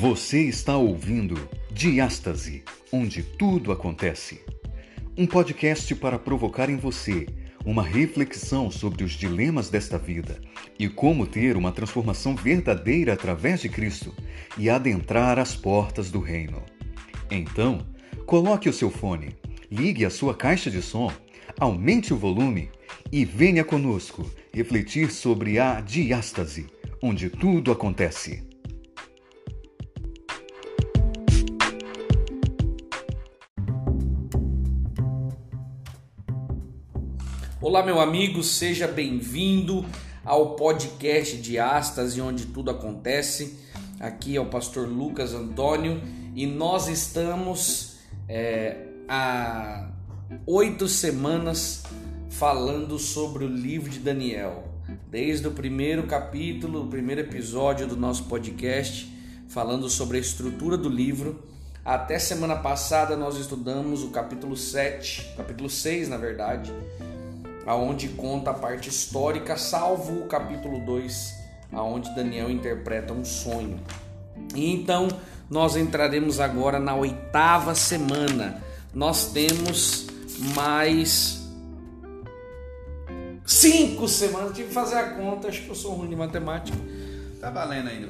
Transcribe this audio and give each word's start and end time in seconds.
Você 0.00 0.44
está 0.44 0.78
ouvindo 0.78 1.46
Diástase, 1.70 2.62
onde 2.90 3.22
tudo 3.22 3.70
acontece. 3.70 4.40
Um 5.14 5.26
podcast 5.26 5.94
para 5.94 6.18
provocar 6.18 6.70
em 6.70 6.78
você 6.78 7.26
uma 7.66 7.82
reflexão 7.82 8.70
sobre 8.70 9.04
os 9.04 9.12
dilemas 9.12 9.68
desta 9.68 9.98
vida 9.98 10.40
e 10.78 10.88
como 10.88 11.26
ter 11.26 11.54
uma 11.54 11.70
transformação 11.70 12.34
verdadeira 12.34 13.12
através 13.12 13.60
de 13.60 13.68
Cristo 13.68 14.14
e 14.56 14.70
adentrar 14.70 15.38
as 15.38 15.54
portas 15.54 16.10
do 16.10 16.18
reino. 16.18 16.62
Então, 17.30 17.86
coloque 18.24 18.70
o 18.70 18.72
seu 18.72 18.90
fone, 18.90 19.36
ligue 19.70 20.06
a 20.06 20.10
sua 20.10 20.34
caixa 20.34 20.70
de 20.70 20.80
som, 20.80 21.12
aumente 21.58 22.14
o 22.14 22.16
volume 22.16 22.70
e 23.12 23.22
venha 23.22 23.62
conosco 23.62 24.24
refletir 24.50 25.10
sobre 25.10 25.58
a 25.58 25.78
diástase, 25.82 26.68
onde 27.02 27.28
tudo 27.28 27.70
acontece. 27.70 28.48
Olá, 37.70 37.84
meu 37.84 38.00
amigo, 38.00 38.42
seja 38.42 38.88
bem-vindo 38.88 39.86
ao 40.24 40.56
podcast 40.56 41.36
de 41.36 41.56
Ástase, 41.56 42.20
onde 42.20 42.46
tudo 42.46 42.68
acontece. 42.68 43.60
Aqui 44.00 44.34
é 44.34 44.40
o 44.40 44.46
pastor 44.46 44.88
Lucas 44.88 45.34
Antônio 45.34 46.02
e 46.34 46.46
nós 46.46 46.88
estamos 46.88 47.98
é, 48.28 48.88
há 49.08 49.88
oito 50.44 50.88
semanas 50.88 51.84
falando 52.28 52.98
sobre 52.98 53.44
o 53.44 53.48
livro 53.48 53.88
de 53.88 54.00
Daniel. 54.00 54.64
Desde 55.08 55.46
o 55.46 55.52
primeiro 55.52 56.08
capítulo, 56.08 56.82
o 56.82 56.88
primeiro 56.88 57.20
episódio 57.20 57.86
do 57.86 57.96
nosso 57.96 58.24
podcast, 58.24 59.16
falando 59.48 59.88
sobre 59.88 60.16
a 60.16 60.20
estrutura 60.20 60.76
do 60.76 60.88
livro. 60.88 61.44
Até 61.84 62.18
semana 62.18 62.56
passada 62.56 63.16
nós 63.16 63.36
estudamos 63.36 64.02
o 64.02 64.10
capítulo 64.10 64.56
7, 64.56 65.34
capítulo 65.36 65.70
6, 65.70 66.08
na 66.08 66.16
verdade, 66.16 66.72
aonde 67.66 68.08
conta 68.08 68.50
a 68.50 68.54
parte 68.54 68.88
histórica, 68.88 69.56
salvo 69.56 70.20
o 70.20 70.26
capítulo 70.26 70.80
2, 70.84 71.34
aonde 71.72 72.14
Daniel 72.14 72.50
interpreta 72.50 73.12
um 73.12 73.24
sonho. 73.24 73.80
E 74.54 74.72
então 74.72 75.08
nós 75.48 75.76
entraremos 75.76 76.40
agora 76.40 76.78
na 76.78 76.94
oitava 76.94 77.74
semana. 77.74 78.62
Nós 78.94 79.32
temos 79.32 80.06
mais 80.54 81.40
cinco 83.44 84.08
semanas. 84.08 84.54
Tive 84.54 84.68
que 84.68 84.74
fazer 84.74 84.96
a 84.96 85.10
conta, 85.10 85.48
acho 85.48 85.62
que 85.62 85.68
eu 85.68 85.74
sou 85.74 85.94
ruim 85.94 86.08
de 86.08 86.16
matemática. 86.16 86.78
Tá 87.40 87.50
valendo 87.50 87.88
ainda. 87.88 88.08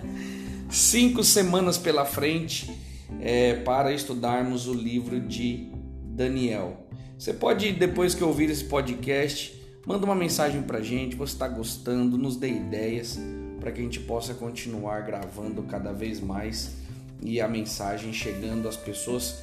cinco 0.70 1.22
semanas 1.22 1.78
pela 1.78 2.04
frente 2.04 2.74
é, 3.20 3.54
para 3.54 3.92
estudarmos 3.92 4.66
o 4.66 4.74
livro 4.74 5.20
de 5.20 5.70
Daniel. 6.04 6.85
Você 7.18 7.32
pode, 7.32 7.72
depois 7.72 8.14
que 8.14 8.22
ouvir 8.22 8.50
esse 8.50 8.64
podcast, 8.64 9.58
manda 9.86 10.04
uma 10.04 10.14
mensagem 10.14 10.60
pra 10.62 10.82
gente, 10.82 11.16
você 11.16 11.32
está 11.32 11.48
gostando, 11.48 12.18
nos 12.18 12.36
dê 12.36 12.48
ideias 12.48 13.18
para 13.58 13.72
que 13.72 13.80
a 13.80 13.82
gente 13.82 14.00
possa 14.00 14.34
continuar 14.34 15.00
gravando 15.00 15.62
cada 15.62 15.92
vez 15.92 16.20
mais 16.20 16.76
e 17.22 17.40
a 17.40 17.48
mensagem 17.48 18.12
chegando 18.12 18.68
às 18.68 18.76
pessoas 18.76 19.42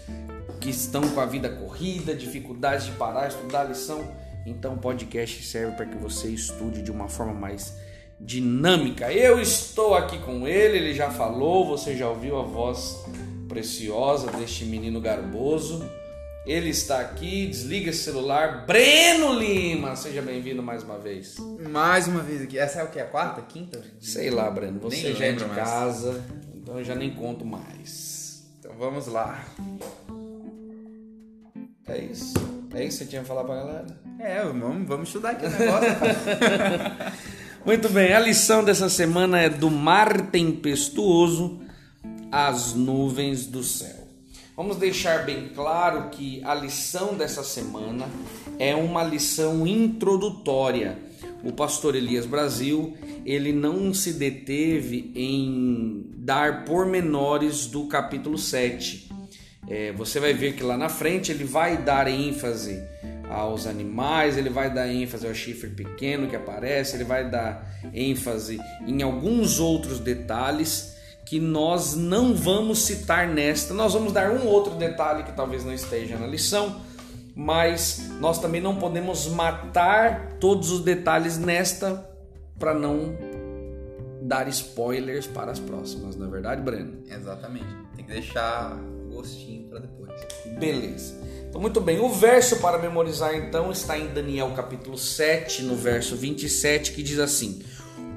que 0.62 0.70
estão 0.70 1.02
com 1.10 1.20
a 1.20 1.26
vida 1.26 1.50
corrida, 1.50 2.14
dificuldades 2.14 2.86
de 2.86 2.92
parar, 2.92 3.28
estudar 3.28 3.62
a 3.62 3.66
lição. 3.66 4.08
Então 4.46 4.76
o 4.76 4.78
podcast 4.78 5.44
serve 5.44 5.76
para 5.76 5.88
que 5.88 5.98
você 5.98 6.28
estude 6.28 6.84
de 6.84 6.92
uma 6.92 7.10
forma 7.10 7.34
mais 7.34 7.76
dinâmica. 8.22 9.12
Eu 9.12 9.42
estou 9.42 9.96
aqui 9.96 10.20
com 10.20 10.48
ele, 10.48 10.78
ele 10.78 10.94
já 10.94 11.10
falou, 11.10 11.66
você 11.66 11.98
já 11.98 12.08
ouviu 12.08 12.38
a 12.38 12.44
voz 12.44 13.04
preciosa 13.50 14.32
deste 14.32 14.64
menino 14.64 15.02
garboso. 15.02 15.84
Ele 16.46 16.70
está 16.70 17.00
aqui, 17.00 17.48
desliga 17.48 17.90
esse 17.90 18.04
celular. 18.04 18.66
Breno 18.66 19.34
Lima, 19.34 19.96
seja 19.96 20.22
bem-vindo 20.22 20.62
mais 20.62 20.84
uma 20.84 20.98
vez. 21.00 21.38
Mais 21.70 22.06
uma 22.08 22.22
vez 22.22 22.42
aqui. 22.42 22.60
Essa 22.60 22.82
é 22.82 22.84
o 22.84 22.88
que? 22.90 23.00
A 23.00 23.06
quarta? 23.06 23.42
Quinta? 23.42 23.82
Sei 24.02 24.30
lá, 24.30 24.52
Breno. 24.52 24.78
Você 24.82 25.04
Nem 25.04 25.16
já 25.16 25.26
é 25.26 25.32
de 25.32 25.46
mais. 25.46 25.56
casa, 25.56 26.22
então 26.54 26.78
eu 26.80 26.84
já 26.84 26.96
nem 26.96 27.12
conto 27.12 27.46
mais. 27.46 28.44
Então 28.60 28.74
vamos 28.78 29.08
lá. 29.08 29.42
É 31.88 31.98
isso. 32.00 32.34
É 32.74 32.84
isso 32.84 32.98
que 32.98 33.04
você 33.04 33.10
tinha 33.10 33.22
que 33.22 33.28
falar 33.28 33.46
pra 33.46 33.56
galera? 33.56 33.86
É, 34.20 34.44
vamos, 34.44 34.86
vamos 34.88 35.08
estudar 35.08 35.30
aqui 35.32 35.46
o 35.46 35.50
negócio. 35.50 35.90
Muito 37.66 37.88
bem, 37.88 38.14
a 38.14 38.20
lição 38.20 38.66
dessa 38.66 38.90
semana 38.90 39.40
é 39.40 39.48
do 39.48 39.72
mar 39.72 40.28
tempestuoso 40.28 41.62
às 42.30 42.74
nuvens 42.74 43.46
do 43.46 43.64
céu. 43.64 44.03
Vamos 44.56 44.78
deixar 44.78 45.26
bem 45.26 45.50
claro 45.50 46.10
que 46.12 46.40
a 46.44 46.54
lição 46.54 47.16
dessa 47.16 47.44
semana 47.44 48.08
é 48.60 48.76
uma 48.76 49.04
lição 49.04 49.66
introdutória. 49.66 50.96
O 51.44 51.52
pastor 51.52 51.96
Elias 51.96 52.28
Brasil, 52.28 52.96
ele 53.26 53.52
não 53.52 53.92
se 53.96 54.14
deteve 54.14 55.12
em 55.16 56.06
dar 56.18 56.66
pormenores 56.66 57.66
do 57.66 57.88
capítulo 57.88 58.38
7. 58.38 59.10
É, 59.68 59.92
você 59.94 60.20
vai 60.20 60.36
ver 60.36 60.54
que 60.54 60.62
lá 60.62 60.78
na 60.78 60.88
frente 60.88 61.32
ele 61.32 61.46
vai 61.46 61.76
dar 61.78 62.08
ênfase 62.08 62.80
aos 63.32 63.66
animais, 63.66 64.38
ele 64.38 64.52
vai 64.52 64.72
dar 64.72 64.88
ênfase 64.88 65.26
ao 65.26 65.34
chifre 65.34 65.72
pequeno 65.72 66.28
que 66.28 66.36
aparece, 66.36 66.96
ele 66.96 67.06
vai 67.06 67.28
dar 67.28 67.76
ênfase 67.92 68.60
em 68.86 69.02
alguns 69.02 69.60
outros 69.60 70.00
detalhes 70.00 70.94
que 71.26 71.40
nós 71.40 71.96
não 71.96 72.34
vamos 72.34 72.80
citar 72.80 73.28
nesta. 73.28 73.74
Nós 73.74 73.94
vamos 73.94 74.12
dar 74.12 74.32
um 74.32 74.46
outro 74.48 74.76
detalhe 74.76 75.24
que 75.24 75.32
talvez 75.32 75.64
não 75.64 75.74
esteja 75.74 76.18
na 76.18 76.28
lição, 76.28 76.82
mas 77.36 78.10
nós 78.20 78.40
também 78.40 78.62
não 78.62 78.76
podemos 78.76 79.28
matar 79.28 80.38
todos 80.40 80.72
os 80.72 80.82
detalhes 80.82 81.38
nesta 81.38 82.10
para 82.60 82.74
não 82.74 83.16
dar 84.22 84.48
spoilers 84.48 85.28
para 85.28 85.52
as 85.52 85.60
próximas, 85.60 86.16
não 86.16 86.28
é 86.28 86.30
verdade, 86.30 86.62
Breno? 86.62 87.04
Exatamente. 87.10 87.68
Tem 87.96 88.06
que 88.06 88.12
deixar 88.12 88.78
o 89.06 89.16
gostinho 89.16 89.68
pra 89.70 89.80
depois. 89.80 90.12
Beleza. 90.60 91.22
Então, 91.50 91.62
muito 91.62 91.82
bem. 91.82 92.00
O 92.00 92.10
verso 92.10 92.58
para 92.58 92.78
memorizar, 92.78 93.36
então, 93.36 93.72
está 93.72 93.98
em 93.98 94.08
Daniel 94.08 94.52
capítulo 94.56 94.98
7, 94.98 95.64
no 95.64 95.76
verso 95.76 96.16
27, 96.16 96.94
que 96.94 97.04
diz 97.04 97.20
assim: 97.20 97.62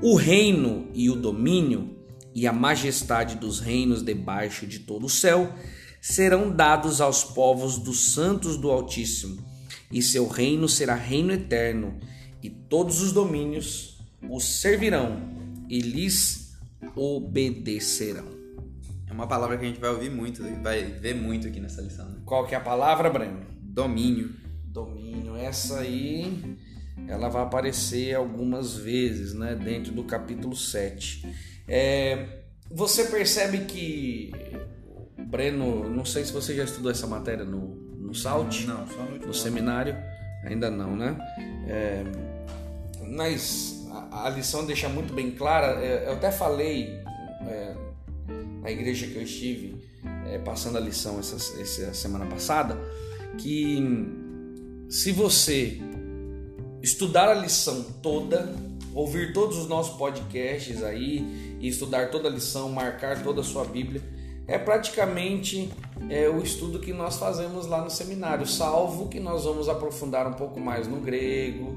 O 0.00 0.14
reino 0.14 0.88
e 0.94 1.10
o 1.10 1.16
domínio 1.16 1.95
e 2.36 2.46
a 2.46 2.52
majestade 2.52 3.36
dos 3.36 3.60
reinos 3.60 4.02
debaixo 4.02 4.66
de 4.66 4.80
todo 4.80 5.06
o 5.06 5.08
céu 5.08 5.54
serão 6.02 6.54
dados 6.54 7.00
aos 7.00 7.24
povos 7.24 7.78
dos 7.78 8.12
santos 8.12 8.58
do 8.58 8.70
Altíssimo, 8.70 9.42
e 9.90 10.02
seu 10.02 10.28
reino 10.28 10.68
será 10.68 10.94
reino 10.94 11.32
eterno, 11.32 11.98
e 12.42 12.50
todos 12.50 13.00
os 13.00 13.10
domínios 13.10 13.98
o 14.28 14.38
servirão 14.38 15.18
e 15.66 15.80
lhes 15.80 16.54
obedecerão. 16.94 18.28
É 19.06 19.14
uma 19.14 19.26
palavra 19.26 19.56
que 19.56 19.64
a 19.64 19.68
gente 19.68 19.80
vai 19.80 19.88
ouvir 19.88 20.10
muito, 20.10 20.42
vai 20.62 20.84
ver 20.84 21.14
muito 21.14 21.48
aqui 21.48 21.58
nessa 21.58 21.80
lição. 21.80 22.06
Né? 22.06 22.20
Qual 22.26 22.46
que 22.46 22.54
é 22.54 22.58
a 22.58 22.60
palavra, 22.60 23.08
Breno? 23.08 23.46
Domínio. 23.62 24.36
domínio. 24.66 25.36
Essa 25.36 25.78
aí 25.78 26.58
ela 27.08 27.30
vai 27.30 27.44
aparecer 27.44 28.14
algumas 28.14 28.76
vezes, 28.76 29.32
né, 29.32 29.54
dentro 29.54 29.90
do 29.90 30.04
capítulo 30.04 30.54
7. 30.54 31.55
É, 31.68 32.26
você 32.70 33.04
percebe 33.04 33.64
que 33.64 34.32
Breno, 35.26 35.88
não 35.88 36.04
sei 36.04 36.24
se 36.24 36.32
você 36.32 36.54
já 36.54 36.64
estudou 36.64 36.90
essa 36.90 37.06
matéria 37.06 37.44
no, 37.44 37.74
no 37.98 38.14
SALT, 38.14 38.64
Não, 38.66 38.86
só 38.86 39.02
no 39.02 39.26
no 39.26 39.34
seminário, 39.34 39.96
ainda 40.44 40.70
não, 40.70 40.96
né? 40.96 41.16
É, 41.68 42.04
mas 43.08 43.84
a, 43.90 44.26
a 44.26 44.30
lição 44.30 44.64
deixa 44.64 44.88
muito 44.88 45.12
bem 45.12 45.32
clara. 45.32 45.80
é, 45.82 46.08
eu 46.08 46.12
até 46.12 46.30
falei 46.30 47.00
é, 47.46 47.74
na 48.62 48.70
igreja 48.70 49.06
que 49.06 49.16
eu 49.16 49.22
estive 49.22 49.76
é, 50.26 50.38
passando 50.38 50.78
a 50.78 50.80
lição 50.80 51.18
essa, 51.18 51.36
essa 51.60 51.94
semana 51.94 52.26
passada 52.26 52.78
que 53.38 53.82
se 54.88 55.12
você 55.12 55.80
estudar 56.82 57.28
a 57.28 57.34
lição 57.34 57.82
toda, 58.02 58.54
ouvir 58.96 59.32
todos 59.32 59.56
os 59.58 59.68
nossos 59.68 59.96
podcasts 59.96 60.82
aí 60.82 61.56
estudar 61.60 62.10
toda 62.10 62.28
a 62.28 62.30
lição, 62.30 62.68
marcar 62.70 63.22
toda 63.22 63.40
a 63.42 63.44
sua 63.44 63.64
Bíblia, 63.64 64.00
é 64.48 64.58
praticamente 64.58 65.70
é, 66.08 66.28
o 66.28 66.42
estudo 66.42 66.78
que 66.78 66.92
nós 66.92 67.18
fazemos 67.18 67.66
lá 67.66 67.82
no 67.82 67.90
seminário, 67.90 68.46
salvo 68.46 69.08
que 69.08 69.18
nós 69.20 69.44
vamos 69.44 69.68
aprofundar 69.68 70.26
um 70.26 70.32
pouco 70.34 70.58
mais 70.60 70.86
no 70.86 70.96
grego, 71.00 71.76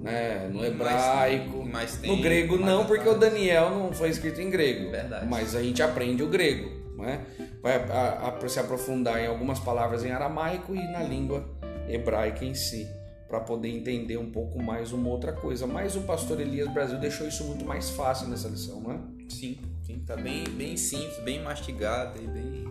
né, 0.00 0.48
no 0.52 0.64
hebraico, 0.64 1.64
mais 1.64 1.96
no 1.96 2.02
tempo, 2.02 2.22
grego 2.22 2.56
não, 2.56 2.86
porque 2.86 3.08
o. 3.08 3.18
Daniel 3.18 3.70
não 3.70 3.92
foi 3.92 4.08
escrito 4.10 4.40
em 4.40 4.48
grego, 4.50 4.90
Verdade. 4.90 5.26
mas 5.28 5.54
a 5.54 5.62
gente 5.62 5.82
aprende 5.82 6.22
o 6.22 6.28
grego, 6.28 6.70
né? 6.96 7.20
vai 7.62 7.74
a- 7.76 8.32
a- 8.42 8.48
se 8.48 8.58
aprofundar 8.60 9.20
em 9.20 9.26
algumas 9.26 9.58
palavras 9.58 10.04
em 10.04 10.10
aramaico 10.10 10.74
e 10.74 10.78
na 10.92 11.02
língua 11.02 11.44
hebraica 11.88 12.44
em 12.44 12.54
si, 12.54 12.86
para 13.28 13.40
poder 13.40 13.68
entender 13.68 14.16
um 14.16 14.30
pouco 14.30 14.60
mais 14.62 14.92
uma 14.92 15.08
outra 15.08 15.32
coisa. 15.32 15.66
Mas 15.66 15.94
o 15.96 16.00
pastor 16.02 16.40
Elias 16.40 16.72
Brasil 16.72 16.98
deixou 16.98 17.28
isso 17.28 17.44
muito 17.44 17.64
mais 17.64 17.90
fácil 17.90 18.28
nessa 18.28 18.48
lição, 18.48 18.80
não 18.80 18.92
é? 18.92 19.00
Sim, 19.28 19.58
estar 19.86 20.16
tá 20.16 20.22
bem, 20.22 20.44
bem 20.44 20.76
simples, 20.76 21.18
bem 21.18 21.42
mastigado 21.42 22.20
e 22.22 22.26
bem 22.26 22.68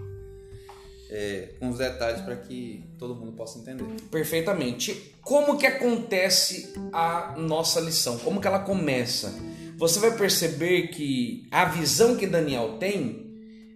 é, 1.09 1.49
com 1.59 1.69
os 1.69 1.77
detalhes 1.77 2.21
para 2.21 2.35
que 2.35 2.83
todo 2.97 3.15
mundo 3.15 3.33
possa 3.33 3.59
entender. 3.59 3.85
Perfeitamente. 4.11 5.13
Como 5.21 5.57
que 5.57 5.65
acontece 5.65 6.73
a 6.91 7.35
nossa 7.37 7.79
lição? 7.79 8.17
Como 8.19 8.41
que 8.41 8.47
ela 8.47 8.59
começa? 8.59 9.33
Você 9.77 9.99
vai 9.99 10.17
perceber 10.17 10.87
que 10.87 11.47
a 11.51 11.65
visão 11.65 12.15
que 12.15 12.25
Daniel 12.25 12.77
tem 12.79 13.27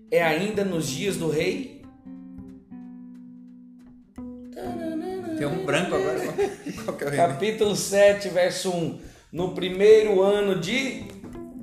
é 0.09 0.21
ainda 0.21 0.65
nos 0.65 0.87
dias 0.87 1.15
do 1.15 1.29
rei. 1.29 1.70
Tem 5.41 5.47
um 5.47 5.65
branco 5.65 5.95
agora. 5.95 6.19
Qual 6.85 7.11
é 7.11 7.15
Capítulo 7.15 7.75
7, 7.75 8.29
verso 8.29 8.69
1. 8.69 8.99
No 9.31 9.55
primeiro 9.55 10.21
ano 10.21 10.59
de 10.59 11.05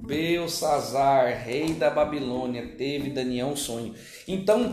Belsazar, 0.04 1.44
rei 1.44 1.74
da 1.74 1.88
Babilônia, 1.88 2.74
teve 2.76 3.10
Daniel 3.10 3.46
um 3.46 3.56
sonho. 3.56 3.94
Então, 4.26 4.72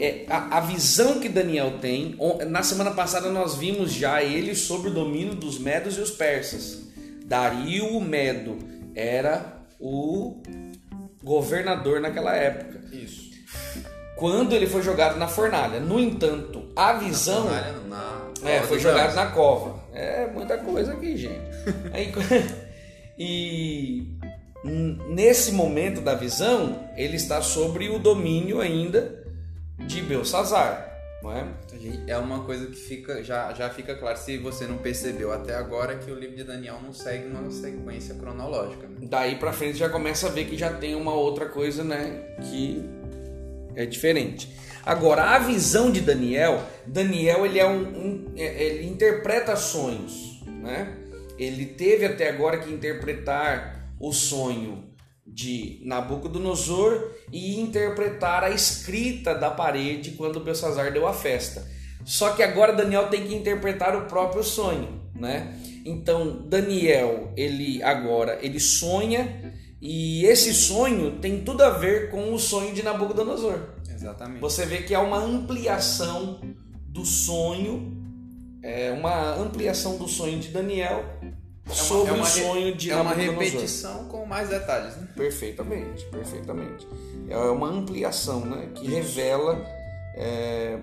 é, 0.00 0.24
a, 0.30 0.56
a, 0.56 0.60
visão 0.60 1.20
que 1.20 1.28
Daniel 1.28 1.78
tem, 1.82 2.16
na 2.48 2.62
semana 2.62 2.92
passada 2.92 3.28
nós 3.28 3.56
vimos 3.56 3.92
já 3.92 4.22
ele 4.22 4.54
sobre 4.54 4.88
o 4.88 4.94
domínio 4.94 5.34
dos 5.34 5.58
medos 5.58 5.98
e 5.98 6.00
os 6.00 6.10
persas. 6.10 6.86
Dario 7.26 7.88
o 7.88 8.00
Medo 8.00 8.56
era 8.94 9.60
o 9.78 10.40
governador 11.22 12.00
naquela 12.00 12.34
época. 12.34 12.80
Isso. 12.90 13.32
Quando 14.16 14.54
ele 14.54 14.66
foi 14.66 14.80
jogado 14.80 15.18
na 15.18 15.28
fornalha. 15.28 15.78
No 15.78 16.00
entanto, 16.00 16.72
a 16.74 16.94
visão. 16.94 17.44
Na 17.44 17.50
fornalha, 17.50 17.80
na... 17.86 18.25
Foi 18.66 18.78
jogado 18.78 19.14
na 19.14 19.26
cova. 19.26 19.80
É 19.92 20.26
muita 20.26 20.58
coisa 20.58 20.92
aqui, 20.92 21.16
gente. 21.16 21.40
Aí, 21.92 22.12
e 23.18 24.16
nesse 25.08 25.52
momento 25.52 26.00
da 26.00 26.14
visão, 26.14 26.88
ele 26.96 27.16
está 27.16 27.40
sobre 27.40 27.88
o 27.88 27.98
domínio 27.98 28.60
ainda 28.60 29.24
de 29.78 30.02
Belsazar. 30.02 30.86
Não 31.22 31.32
é? 31.32 31.46
é 32.06 32.16
uma 32.18 32.44
coisa 32.44 32.66
que 32.66 32.76
fica 32.76 33.22
já, 33.24 33.52
já 33.52 33.70
fica 33.70 33.96
claro, 33.96 34.16
se 34.18 34.36
você 34.38 34.66
não 34.66 34.78
percebeu 34.78 35.32
até 35.32 35.54
agora, 35.54 35.96
que 35.96 36.10
o 36.10 36.14
livro 36.14 36.36
de 36.36 36.44
Daniel 36.44 36.78
não 36.82 36.92
segue 36.92 37.26
uma 37.26 37.50
sequência 37.50 38.14
cronológica. 38.14 38.86
Né? 38.86 39.08
Daí 39.08 39.36
para 39.36 39.52
frente 39.52 39.78
já 39.78 39.88
começa 39.88 40.26
a 40.26 40.30
ver 40.30 40.44
que 40.44 40.56
já 40.56 40.72
tem 40.72 40.94
uma 40.94 41.14
outra 41.14 41.46
coisa 41.46 41.82
né, 41.82 42.36
que 42.42 42.88
é 43.74 43.86
diferente. 43.86 44.54
Agora, 44.86 45.34
a 45.34 45.38
visão 45.40 45.90
de 45.90 46.00
Daniel, 46.00 46.62
Daniel 46.86 47.44
ele 47.44 47.58
é 47.58 47.66
um, 47.66 47.80
um 47.80 48.32
é, 48.36 48.66
ele 48.66 48.86
interpreta 48.86 49.56
sonhos, 49.56 50.40
né? 50.46 50.96
Ele 51.36 51.66
teve 51.66 52.06
até 52.06 52.28
agora 52.28 52.58
que 52.58 52.72
interpretar 52.72 53.90
o 53.98 54.12
sonho 54.12 54.84
de 55.26 55.80
Nabucodonosor 55.84 57.10
e 57.32 57.58
interpretar 57.60 58.44
a 58.44 58.50
escrita 58.50 59.34
da 59.34 59.50
parede 59.50 60.12
quando 60.12 60.38
Belsazar 60.38 60.92
deu 60.92 61.08
a 61.08 61.12
festa. 61.12 61.66
Só 62.04 62.30
que 62.30 62.42
agora 62.42 62.72
Daniel 62.72 63.08
tem 63.08 63.26
que 63.26 63.34
interpretar 63.34 63.96
o 63.96 64.06
próprio 64.06 64.44
sonho, 64.44 65.02
né? 65.16 65.58
Então 65.84 66.46
Daniel, 66.46 67.32
ele 67.36 67.82
agora 67.82 68.38
ele 68.40 68.60
sonha 68.60 69.52
e 69.82 70.24
esse 70.26 70.54
sonho 70.54 71.18
tem 71.18 71.42
tudo 71.42 71.64
a 71.64 71.70
ver 71.70 72.08
com 72.08 72.32
o 72.32 72.38
sonho 72.38 72.72
de 72.72 72.84
Nabucodonosor. 72.84 73.75
Exatamente. 73.96 74.40
Você 74.40 74.66
vê 74.66 74.82
que 74.82 74.94
há 74.94 75.00
uma 75.00 75.18
ampliação 75.18 76.40
do 76.88 77.04
sonho, 77.04 77.96
é 78.62 78.92
uma 78.92 79.34
ampliação 79.34 79.96
do 79.96 80.06
sonho 80.06 80.38
de 80.38 80.48
Daniel 80.48 81.04
é 81.68 81.74
sobre 81.74 82.10
é 82.10 82.14
uma, 82.14 82.22
o 82.22 82.26
sonho 82.26 82.74
de 82.76 82.90
É 82.90 82.96
uma 82.96 83.12
repetição 83.12 84.04
com 84.04 84.24
mais 84.24 84.48
detalhes, 84.48 84.96
né? 84.96 85.08
Perfeitamente, 85.16 86.04
perfeitamente. 86.06 86.86
É 87.28 87.36
uma 87.36 87.68
ampliação, 87.68 88.40
né? 88.40 88.70
Que 88.74 88.86
revela 88.86 89.64
é, 90.14 90.78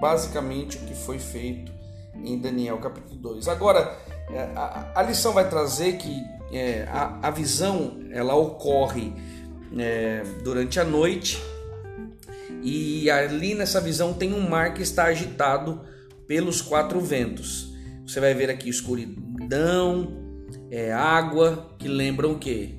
basicamente 0.00 0.78
o 0.78 0.80
que 0.80 0.94
foi 0.94 1.18
feito 1.18 1.70
em 2.14 2.38
Daniel 2.38 2.78
capítulo 2.78 3.16
2. 3.16 3.48
Agora, 3.48 3.98
é, 4.30 4.40
a, 4.56 4.92
a 4.94 5.02
lição 5.02 5.32
vai 5.32 5.48
trazer 5.48 5.98
que 5.98 6.24
é, 6.50 6.86
a, 6.90 7.28
a, 7.28 7.30
visão 7.30 8.00
ela 8.10 8.34
ocorre 8.34 9.12
é, 9.78 10.22
durante 10.42 10.80
a 10.80 10.84
noite 10.84 11.42
e 12.62 13.10
ali 13.10 13.54
nessa 13.54 13.80
visão 13.80 14.12
tem 14.12 14.32
um 14.32 14.48
mar 14.48 14.74
que 14.74 14.82
está 14.82 15.04
agitado 15.04 15.80
pelos 16.26 16.60
quatro 16.60 17.00
ventos. 17.00 17.72
Você 18.06 18.20
vai 18.20 18.34
ver 18.34 18.50
aqui 18.50 18.68
escuridão, 18.68 20.22
é 20.70 20.92
água, 20.92 21.74
que 21.78 21.88
lembram 21.88 22.32
o 22.32 22.38
quê? 22.38 22.74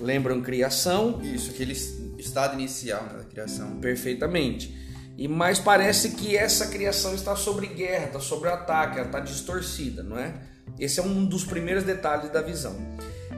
Lembram 0.00 0.42
criação. 0.42 1.20
Isso, 1.22 1.50
aquele 1.50 1.72
estado 2.18 2.54
inicial 2.54 3.04
né, 3.04 3.18
da 3.18 3.24
criação. 3.24 3.78
Perfeitamente. 3.80 4.76
E 5.16 5.26
mais 5.26 5.58
parece 5.58 6.10
que 6.10 6.36
essa 6.36 6.66
criação 6.66 7.14
está 7.14 7.34
sobre 7.34 7.68
guerra, 7.68 8.06
está 8.06 8.20
sobre 8.20 8.50
ataque, 8.50 8.98
ela 8.98 9.06
está 9.06 9.20
distorcida, 9.20 10.02
não 10.02 10.18
é? 10.18 10.34
Esse 10.78 11.00
é 11.00 11.02
um 11.02 11.24
dos 11.24 11.44
primeiros 11.44 11.84
detalhes 11.84 12.30
da 12.30 12.42
visão. 12.42 12.76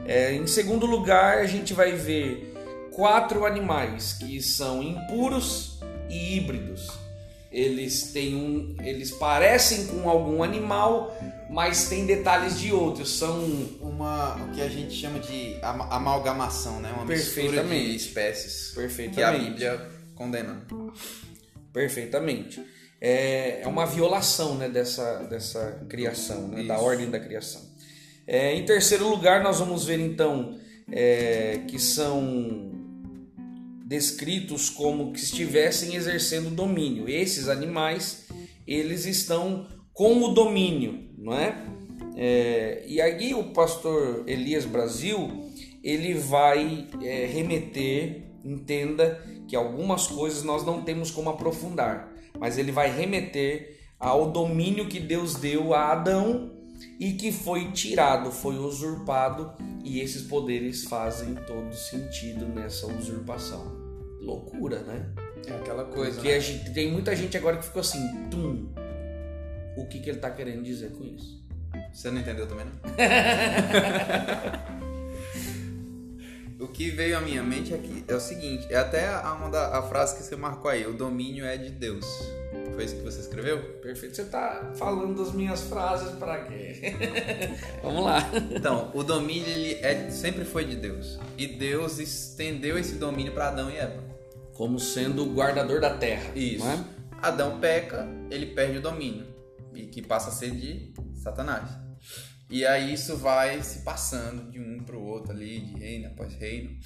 É, 0.05 0.33
em 0.33 0.45
segundo 0.45 0.85
lugar, 0.85 1.37
a 1.37 1.45
gente 1.45 1.73
vai 1.73 1.93
ver 1.93 2.48
quatro 2.99 3.45
animais 3.45 4.11
que 4.11 4.41
são 4.41 4.83
impuros 4.83 5.79
e 6.09 6.35
híbridos. 6.35 6.89
Eles 7.49 8.11
têm 8.11 8.35
um, 8.35 8.75
eles 8.83 9.09
parecem 9.09 9.87
com 9.87 10.09
algum 10.09 10.43
animal, 10.43 11.17
mas 11.49 11.87
tem 11.87 12.05
detalhes 12.05 12.59
de 12.59 12.73
outros. 12.73 13.17
São 13.17 13.39
uma 13.79 14.35
o 14.43 14.51
que 14.51 14.61
a 14.61 14.67
gente 14.67 14.93
chama 14.93 15.17
de 15.17 15.55
amalgamação, 15.61 16.81
né? 16.81 16.91
Uma 16.91 17.05
mistura 17.05 17.63
de 17.63 17.95
espécies. 17.95 18.73
Perfeitamente. 18.75 19.15
Que 19.15 19.23
a 19.23 19.31
Bíblia 19.77 19.89
condena. 20.13 20.61
Perfeitamente. 21.71 22.61
É, 22.99 23.61
é 23.61 23.67
uma 23.67 23.85
violação 23.85 24.55
né, 24.55 24.67
dessa, 24.67 25.19
dessa 25.19 25.85
criação, 25.87 26.49
né, 26.49 26.63
da 26.63 26.77
ordem 26.77 27.09
da 27.09 27.19
criação. 27.19 27.61
É, 28.27 28.53
em 28.53 28.65
terceiro 28.65 29.07
lugar, 29.07 29.41
nós 29.41 29.57
vamos 29.57 29.85
ver 29.85 29.99
então 30.01 30.59
é, 30.91 31.61
que 31.65 31.79
são 31.79 32.68
descritos 33.89 34.69
como 34.69 35.11
que 35.11 35.19
estivessem 35.19 35.95
exercendo 35.95 36.51
domínio. 36.51 37.09
Esses 37.09 37.49
animais, 37.49 38.27
eles 38.67 39.07
estão 39.07 39.65
com 39.91 40.21
o 40.21 40.27
domínio, 40.27 41.09
não 41.17 41.33
é? 41.33 41.65
é 42.15 42.83
e 42.85 43.01
aí 43.01 43.33
o 43.33 43.45
pastor 43.45 44.25
Elias 44.27 44.63
Brasil, 44.63 45.49
ele 45.83 46.13
vai 46.13 46.87
é, 47.01 47.25
remeter, 47.25 48.25
entenda 48.45 49.25
que 49.47 49.55
algumas 49.55 50.05
coisas 50.05 50.43
nós 50.43 50.63
não 50.63 50.83
temos 50.83 51.09
como 51.09 51.31
aprofundar, 51.31 52.13
mas 52.39 52.59
ele 52.59 52.71
vai 52.71 52.95
remeter 52.95 53.75
ao 53.99 54.29
domínio 54.29 54.87
que 54.87 54.99
Deus 54.99 55.33
deu 55.33 55.73
a 55.73 55.93
Adão 55.93 56.51
e 56.99 57.13
que 57.13 57.31
foi 57.31 57.71
tirado, 57.71 58.31
foi 58.31 58.55
usurpado, 58.55 59.51
e 59.83 59.99
esses 59.99 60.21
poderes 60.21 60.83
fazem 60.83 61.33
todo 61.47 61.73
sentido 61.73 62.45
nessa 62.45 62.85
usurpação 62.85 63.78
loucura, 64.21 64.79
né? 64.79 65.05
É 65.47 65.53
aquela 65.53 65.85
coisa. 65.85 66.13
Porque 66.13 66.31
né? 66.31 66.39
gente, 66.39 66.71
tem 66.71 66.91
muita 66.91 67.15
gente 67.15 67.37
agora 67.37 67.57
que 67.57 67.65
ficou 67.65 67.79
assim, 67.81 68.29
tum. 68.29 68.67
O 69.77 69.85
que, 69.85 69.99
que 69.99 70.09
ele 70.09 70.19
tá 70.19 70.29
querendo 70.29 70.63
dizer 70.63 70.91
com 70.91 71.03
isso? 71.05 71.39
Você 71.93 72.11
não 72.11 72.19
entendeu 72.19 72.47
também, 72.47 72.65
não? 72.65 72.73
o 76.65 76.67
que 76.67 76.89
veio 76.89 77.17
à 77.17 77.21
minha 77.21 77.41
mente 77.41 77.73
é, 77.73 77.77
que, 77.77 78.03
é 78.07 78.15
o 78.15 78.19
seguinte: 78.19 78.67
é 78.69 78.75
até 78.77 79.07
a, 79.07 79.33
uma 79.33 79.49
da, 79.49 79.77
a 79.77 79.83
frase 79.83 80.17
que 80.17 80.23
você 80.23 80.35
marcou 80.35 80.69
aí, 80.69 80.85
o 80.85 80.93
domínio 80.93 81.45
é 81.45 81.57
de 81.57 81.69
Deus. 81.69 82.05
Foi 82.73 82.85
isso 82.85 82.95
que 82.95 83.03
você 83.03 83.19
escreveu? 83.19 83.61
Perfeito. 83.81 84.15
Você 84.15 84.25
tá 84.25 84.71
falando 84.75 85.23
das 85.23 85.33
minhas 85.33 85.61
frases 85.63 86.11
para 86.17 86.45
quê? 86.45 86.95
Vamos 87.83 88.05
lá. 88.05 88.29
Então, 88.51 88.89
o 88.93 89.03
domínio 89.03 89.47
ele 89.49 89.73
é, 89.81 90.09
sempre 90.09 90.45
foi 90.45 90.65
de 90.65 90.75
Deus. 90.77 91.19
E 91.37 91.45
Deus 91.45 91.99
estendeu 91.99 92.77
esse 92.77 92.95
domínio 92.95 93.33
para 93.33 93.49
Adão 93.49 93.69
e 93.69 93.75
Eva 93.75 94.08
como 94.59 94.77
sendo 94.77 95.23
o 95.23 95.33
guardador 95.33 95.79
da 95.79 95.95
terra. 95.95 96.33
Isso. 96.35 96.67
É? 96.67 96.83
Adão 97.21 97.61
peca, 97.61 98.05
ele 98.29 98.47
perde 98.47 98.79
o 98.79 98.81
domínio, 98.81 99.25
e 99.73 99.83
que 99.83 100.01
passa 100.01 100.27
a 100.27 100.33
ser 100.33 100.51
de 100.51 100.93
Satanás. 101.15 101.69
E 102.49 102.65
aí 102.65 102.93
isso 102.93 103.15
vai 103.15 103.63
se 103.63 103.83
passando 103.83 104.51
de 104.51 104.59
um 104.59 104.83
para 104.83 104.97
o 104.97 105.01
outro 105.01 105.31
ali, 105.31 105.61
de 105.61 105.79
reino 105.79 106.07
após 106.07 106.33
reino. 106.33 106.77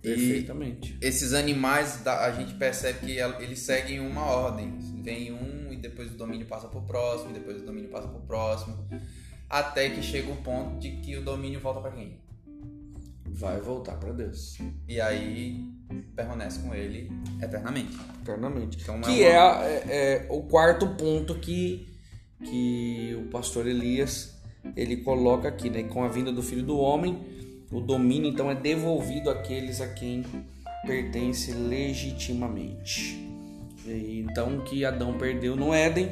Perfeitamente. 0.00 0.96
E 0.98 1.06
esses 1.06 1.34
animais, 1.34 2.06
a 2.06 2.32
gente 2.32 2.54
percebe 2.54 3.00
que 3.00 3.18
eles 3.42 3.58
seguem 3.58 4.00
uma 4.00 4.24
ordem. 4.24 4.78
Vem 5.02 5.34
um 5.34 5.70
e 5.70 5.76
depois 5.76 6.10
o 6.10 6.16
domínio 6.16 6.46
passa 6.46 6.68
para 6.68 6.78
o 6.78 6.86
próximo, 6.86 7.32
e 7.32 7.34
depois 7.34 7.60
o 7.60 7.66
domínio 7.66 7.90
passa 7.90 8.08
para 8.08 8.16
o 8.16 8.22
próximo, 8.22 8.88
até 9.46 9.90
que 9.90 10.02
chega 10.02 10.32
o 10.32 10.36
ponto 10.36 10.78
de 10.78 11.02
que 11.02 11.18
o 11.18 11.22
domínio 11.22 11.60
volta 11.60 11.82
para 11.82 11.90
quem? 11.90 12.18
Vai 13.26 13.60
voltar 13.60 13.96
para 13.96 14.12
Deus. 14.12 14.56
E 14.88 14.98
aí 14.98 15.75
permanece 16.14 16.60
com 16.60 16.74
ele 16.74 17.10
eternamente. 17.42 17.96
Eternamente. 18.22 18.78
Então, 18.80 19.00
que 19.00 19.22
é, 19.22 19.38
uma... 19.38 19.64
é, 19.64 19.84
é, 19.88 20.26
o 20.30 20.42
quarto 20.42 20.86
ponto 20.88 21.34
que, 21.36 21.88
que 22.44 23.16
o 23.20 23.30
pastor 23.30 23.66
Elias 23.66 24.36
ele 24.76 24.98
coloca 24.98 25.48
aqui, 25.48 25.70
né? 25.70 25.84
Com 25.84 26.02
a 26.02 26.08
vinda 26.08 26.32
do 26.32 26.42
Filho 26.42 26.62
do 26.62 26.78
Homem, 26.78 27.18
o 27.70 27.80
domínio 27.80 28.30
então 28.30 28.50
é 28.50 28.54
devolvido 28.54 29.30
àqueles 29.30 29.80
a 29.80 29.88
quem 29.88 30.24
pertence 30.86 31.52
legitimamente. 31.52 33.24
E, 33.84 34.24
então, 34.28 34.58
o 34.58 34.62
que 34.62 34.84
Adão 34.84 35.16
perdeu 35.16 35.54
no 35.54 35.72
Éden, 35.72 36.10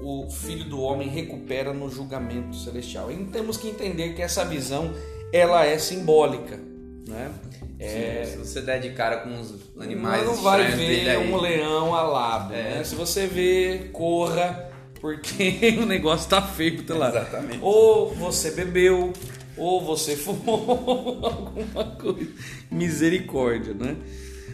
o 0.00 0.28
Filho 0.30 0.64
do 0.66 0.80
Homem 0.80 1.08
recupera 1.08 1.72
no 1.72 1.90
julgamento 1.90 2.54
celestial. 2.54 3.10
E 3.10 3.24
temos 3.26 3.56
que 3.56 3.68
entender 3.68 4.14
que 4.14 4.22
essa 4.22 4.44
visão 4.44 4.92
ela 5.32 5.64
é 5.64 5.78
simbólica, 5.78 6.60
né? 7.06 7.30
É... 7.78 8.24
Se 8.24 8.36
você 8.38 8.60
der 8.60 8.80
de 8.80 8.90
cara 8.90 9.18
com 9.18 9.38
os 9.38 9.54
animais, 9.78 10.24
não 10.24 10.36
vai 10.36 10.70
ver 10.72 11.18
um 11.18 11.36
leão 11.36 11.94
alado. 11.94 12.54
É. 12.54 12.76
Né? 12.76 12.84
Se 12.84 12.94
você 12.94 13.26
vê, 13.26 13.90
corra, 13.92 14.70
porque 15.00 15.76
o 15.80 15.86
negócio 15.86 16.28
tá 16.28 16.40
feio 16.40 16.76
pro 16.76 16.84
teu 16.84 16.98
lado. 16.98 17.16
Exatamente. 17.16 17.58
Ou 17.62 18.14
você 18.14 18.50
bebeu, 18.52 19.12
ou 19.56 19.84
você 19.84 20.16
fumou 20.16 21.20
alguma 21.22 21.84
coisa. 21.96 22.30
Misericórdia, 22.70 23.74
né? 23.74 23.96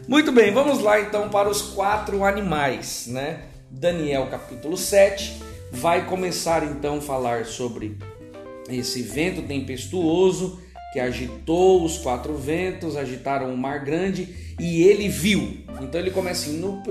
Muito 0.08 0.32
bem, 0.32 0.52
vamos 0.52 0.80
lá 0.80 1.00
então 1.00 1.28
para 1.28 1.48
os 1.48 1.62
quatro 1.62 2.24
animais, 2.24 3.06
né? 3.06 3.44
Daniel 3.70 4.26
capítulo 4.26 4.76
7 4.76 5.40
vai 5.70 6.06
começar 6.06 6.64
então 6.64 6.98
a 6.98 7.00
falar 7.00 7.44
sobre 7.46 7.96
esse 8.68 9.02
vento 9.02 9.42
tempestuoso 9.42 10.60
que 10.92 11.00
agitou 11.00 11.84
os 11.84 11.98
quatro 11.98 12.34
ventos, 12.34 12.96
agitaram 12.96 13.52
o 13.52 13.56
mar 13.56 13.84
grande 13.84 14.54
e 14.58 14.82
ele 14.82 15.08
viu. 15.08 15.64
Então 15.80 16.00
ele 16.00 16.10
começa 16.10 16.48
assim: 16.48 16.58
no, 16.58 16.82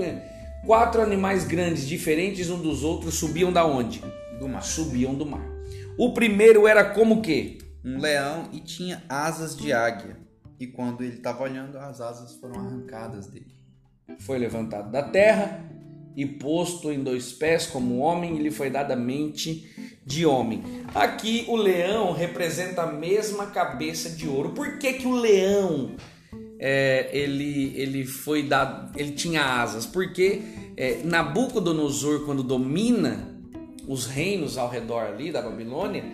quatro 0.66 1.02
animais 1.02 1.44
grandes, 1.44 1.86
diferentes 1.86 2.50
um 2.50 2.60
dos 2.60 2.82
outros, 2.82 3.14
subiam 3.14 3.52
da 3.52 3.64
onde? 3.64 4.02
Do 4.38 4.48
mar. 4.48 4.62
Subiam 4.62 5.14
do 5.14 5.26
mar. 5.26 5.44
O 5.98 6.12
primeiro 6.12 6.66
era 6.66 6.84
como 6.84 7.20
que? 7.20 7.58
Um 7.84 7.98
leão 7.98 8.48
e 8.52 8.60
tinha 8.60 9.02
asas 9.08 9.56
de 9.56 9.72
águia. 9.72 10.16
E 10.58 10.66
quando 10.66 11.02
ele 11.02 11.16
estava 11.16 11.42
olhando, 11.42 11.78
as 11.78 12.00
asas 12.00 12.34
foram 12.34 12.60
arrancadas 12.60 13.26
dele. 13.26 13.54
Foi 14.18 14.38
levantado 14.38 14.90
da 14.90 15.02
terra 15.02 15.64
e 16.14 16.26
posto 16.26 16.90
em 16.90 17.02
dois 17.02 17.32
pés 17.32 17.66
como 17.66 17.98
homem, 17.98 18.36
e 18.36 18.42
lhe 18.42 18.50
foi 18.50 18.68
dada 18.68 18.94
mente 18.96 19.99
de 20.10 20.26
homem. 20.26 20.62
Aqui 20.92 21.44
o 21.46 21.54
leão 21.54 22.12
representa 22.12 22.82
a 22.82 22.92
mesma 22.92 23.46
cabeça 23.46 24.10
de 24.10 24.26
ouro. 24.26 24.50
Por 24.50 24.76
que, 24.76 24.94
que 24.94 25.06
o 25.06 25.12
leão 25.12 25.92
é, 26.58 27.08
ele, 27.12 27.72
ele 27.76 28.04
foi 28.04 28.42
dado, 28.42 28.98
ele 28.98 29.12
tinha 29.12 29.42
asas? 29.42 29.86
Porque 29.86 30.42
é, 30.76 31.00
Nabucodonosor, 31.04 32.24
quando 32.26 32.42
domina 32.42 33.38
os 33.86 34.06
reinos 34.06 34.58
ao 34.58 34.68
redor 34.68 35.04
ali 35.04 35.30
da 35.30 35.40
Babilônia, 35.40 36.04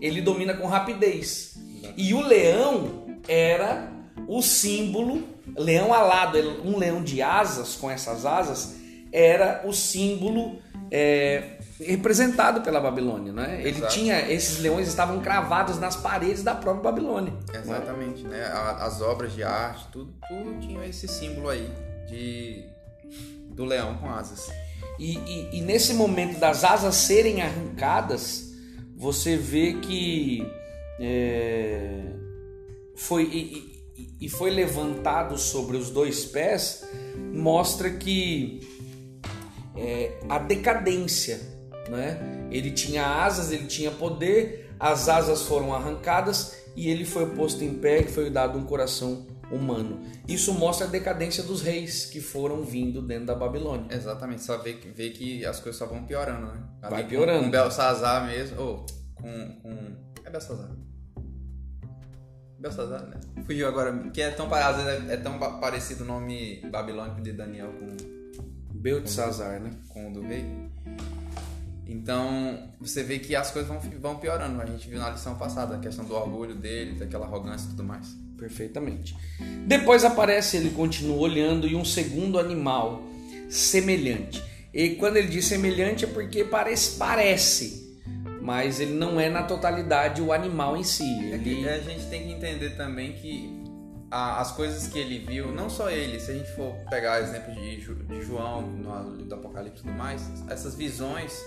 ele 0.00 0.22
domina 0.22 0.54
com 0.54 0.66
rapidez. 0.66 1.56
E 1.94 2.14
o 2.14 2.22
leão 2.22 3.04
era 3.28 3.92
o 4.26 4.40
símbolo, 4.40 5.22
leão 5.54 5.92
alado, 5.92 6.38
um 6.64 6.78
leão 6.78 7.02
de 7.02 7.20
asas, 7.20 7.76
com 7.76 7.90
essas 7.90 8.24
asas, 8.24 8.76
era 9.12 9.62
o 9.66 9.72
símbolo 9.74 10.56
é, 10.90 11.58
representado 11.86 12.60
pela 12.62 12.80
Babilônia, 12.80 13.32
né? 13.32 13.60
Ele 13.60 13.78
Exato. 13.78 13.92
tinha 13.92 14.20
esses 14.30 14.58
leões 14.58 14.88
estavam 14.88 15.20
cravados 15.20 15.78
nas 15.78 15.96
paredes 15.96 16.42
da 16.42 16.54
própria 16.54 16.90
Babilônia. 16.90 17.32
Exatamente, 17.52 18.24
né? 18.24 18.44
As 18.78 19.00
obras 19.00 19.34
de 19.34 19.42
arte, 19.42 19.86
tudo, 19.92 20.14
tudo 20.28 20.60
tinha 20.60 20.84
esse 20.86 21.06
símbolo 21.08 21.48
aí 21.48 21.70
de 22.08 22.64
do 23.50 23.64
leão 23.64 23.96
com 23.98 24.08
asas. 24.08 24.50
E, 24.98 25.18
e, 25.18 25.58
e 25.58 25.60
nesse 25.60 25.94
momento 25.94 26.38
das 26.38 26.64
asas 26.64 26.94
serem 26.94 27.42
arrancadas, 27.42 28.52
você 28.96 29.36
vê 29.36 29.74
que 29.74 30.46
é, 31.00 32.02
foi 32.96 33.24
e, 33.24 33.72
e 34.20 34.28
foi 34.28 34.50
levantado 34.50 35.36
sobre 35.36 35.76
os 35.76 35.90
dois 35.90 36.24
pés, 36.24 36.84
mostra 37.32 37.90
que 37.90 38.60
é, 39.76 40.18
a 40.28 40.38
decadência, 40.38 41.40
né? 41.88 42.48
Ele 42.50 42.70
tinha 42.70 43.06
asas, 43.06 43.50
ele 43.50 43.66
tinha 43.66 43.90
poder, 43.90 44.74
as 44.78 45.08
asas 45.08 45.42
foram 45.42 45.74
arrancadas 45.74 46.56
e 46.76 46.88
ele 46.88 47.04
foi 47.04 47.34
posto 47.34 47.62
em 47.64 47.74
pé 47.74 48.00
e 48.00 48.04
foi 48.04 48.30
dado 48.30 48.58
um 48.58 48.64
coração 48.64 49.26
humano. 49.50 50.00
Isso 50.26 50.54
mostra 50.54 50.86
a 50.86 50.90
decadência 50.90 51.42
dos 51.42 51.60
reis 51.60 52.06
que 52.06 52.20
foram 52.20 52.62
vindo 52.62 53.02
dentro 53.02 53.26
da 53.26 53.34
Babilônia. 53.34 53.86
Exatamente, 53.90 54.42
só 54.42 54.56
vê, 54.58 54.72
vê 54.72 55.10
que 55.10 55.44
as 55.44 55.60
coisas 55.60 55.78
só 55.78 55.86
vão 55.86 56.04
piorando, 56.04 56.46
né? 56.46 56.62
Ali 56.80 56.90
Vai 56.90 57.06
piorando. 57.06 57.38
Com, 57.40 57.44
com 57.44 57.50
Belsazar 57.50 58.26
mesmo, 58.26 58.60
ou 58.60 58.86
com, 59.14 59.60
com... 59.62 59.96
É 60.24 60.30
Belsazar. 60.30 60.70
Belsazar, 62.58 63.06
né? 63.08 63.20
Fugiu 63.44 63.68
agora, 63.68 64.10
que 64.10 64.22
é 64.22 64.30
tão, 64.30 64.52
às 64.54 64.76
vezes 64.76 65.10
é, 65.10 65.14
é 65.14 65.16
tão 65.16 65.38
parecido 65.38 66.04
o 66.04 66.06
nome 66.06 66.62
babilônico 66.70 67.20
de 67.20 67.32
Daniel 67.32 67.72
com 67.72 67.96
Beltesazar, 68.72 69.60
né? 69.60 69.70
Com 69.88 70.10
o 70.10 70.12
do 70.12 70.22
rei. 70.22 70.44
Então, 71.92 72.58
você 72.80 73.02
vê 73.02 73.18
que 73.18 73.36
as 73.36 73.50
coisas 73.50 73.68
vão, 73.68 73.78
vão 74.00 74.16
piorando. 74.16 74.60
A 74.60 74.66
gente 74.66 74.88
viu 74.88 74.98
na 74.98 75.10
lição 75.10 75.34
passada 75.34 75.76
a 75.76 75.78
questão 75.78 76.04
do 76.04 76.14
orgulho 76.14 76.54
dele, 76.54 76.98
daquela 76.98 77.26
arrogância 77.26 77.66
e 77.66 77.70
tudo 77.70 77.84
mais. 77.84 78.16
Perfeitamente. 78.38 79.14
Depois 79.66 80.02
aparece, 80.02 80.56
ele 80.56 80.70
continua 80.70 81.18
olhando 81.18 81.66
e 81.66 81.76
um 81.76 81.84
segundo 81.84 82.38
animal 82.38 83.02
semelhante. 83.48 84.42
E 84.72 84.96
quando 84.96 85.18
ele 85.18 85.28
diz 85.28 85.44
semelhante 85.44 86.06
é 86.06 86.08
porque 86.08 86.42
parece, 86.44 86.96
parece, 86.96 88.00
mas 88.40 88.80
ele 88.80 88.94
não 88.94 89.20
é 89.20 89.28
na 89.28 89.42
totalidade 89.42 90.22
o 90.22 90.32
animal 90.32 90.76
em 90.76 90.82
si. 90.82 91.04
É 91.04 91.34
ele... 91.34 91.64
É 91.66 91.74
a 91.74 91.78
gente 91.78 92.06
tem 92.06 92.26
que 92.26 92.32
entender 92.32 92.70
também 92.70 93.12
que 93.12 93.62
as 94.10 94.52
coisas 94.52 94.88
que 94.88 94.98
ele 94.98 95.18
viu, 95.20 95.52
não 95.52 95.70
só 95.70 95.90
ele, 95.90 96.20
se 96.20 96.30
a 96.30 96.34
gente 96.34 96.50
for 96.52 96.74
pegar 96.90 97.20
exemplo 97.20 97.54
de, 97.54 97.76
de 97.76 98.22
João, 98.22 98.60
no 98.60 99.10
livro 99.12 99.24
do 99.24 99.34
Apocalipse 99.34 99.80
e 99.80 99.82
tudo 99.84 99.96
mais, 99.96 100.22
essas 100.50 100.74
visões, 100.74 101.42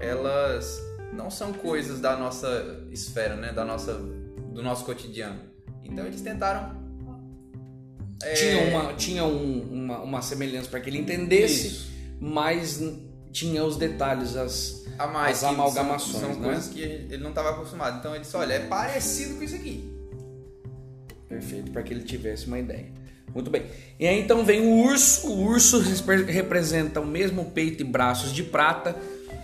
elas 0.00 0.82
não 1.12 1.30
são 1.30 1.52
coisas 1.52 2.00
da 2.00 2.16
nossa 2.16 2.86
esfera, 2.90 3.36
né? 3.36 3.52
Da 3.52 3.64
nossa, 3.64 3.94
do 3.94 4.62
nosso 4.62 4.84
cotidiano. 4.84 5.40
Então 5.84 6.06
eles 6.06 6.22
tentaram. 6.22 6.80
É... 8.22 8.32
Tinha, 8.34 8.62
uma, 8.68 8.94
tinha 8.94 9.24
um, 9.24 9.60
uma, 9.70 9.98
uma 10.00 10.22
semelhança 10.22 10.68
para 10.68 10.80
que 10.80 10.90
ele 10.90 10.98
entendesse, 10.98 11.68
Isso. 11.68 11.90
mas 12.20 12.82
tinha 13.32 13.64
os 13.64 13.76
detalhes, 13.76 14.36
as, 14.36 14.84
a 14.98 15.06
mais, 15.06 15.38
as 15.38 15.44
amalgamações. 15.44 16.20
São, 16.20 16.32
são 16.32 16.40
né? 16.40 16.48
coisas 16.48 16.68
que 16.68 16.80
ele 16.80 17.18
não 17.18 17.30
estava 17.30 17.50
acostumado. 17.50 17.98
Então 17.98 18.12
ele 18.12 18.20
disse: 18.20 18.36
olha, 18.36 18.54
é 18.54 18.60
parecido 18.60 19.36
com 19.36 19.42
isso 19.42 19.54
aqui. 19.54 19.90
Perfeito, 21.28 21.70
para 21.70 21.82
que 21.82 21.94
ele 21.94 22.02
tivesse 22.02 22.46
uma 22.46 22.58
ideia. 22.58 22.86
Muito 23.32 23.48
bem. 23.48 23.64
E 23.98 24.06
aí 24.06 24.20
então 24.20 24.44
vem 24.44 24.62
o 24.62 24.84
urso. 24.84 25.28
O 25.28 25.46
urso 25.46 25.78
representa 25.78 27.00
o 27.00 27.06
mesmo 27.06 27.46
peito 27.52 27.82
e 27.82 27.84
braços 27.84 28.32
de 28.32 28.42
prata 28.42 28.96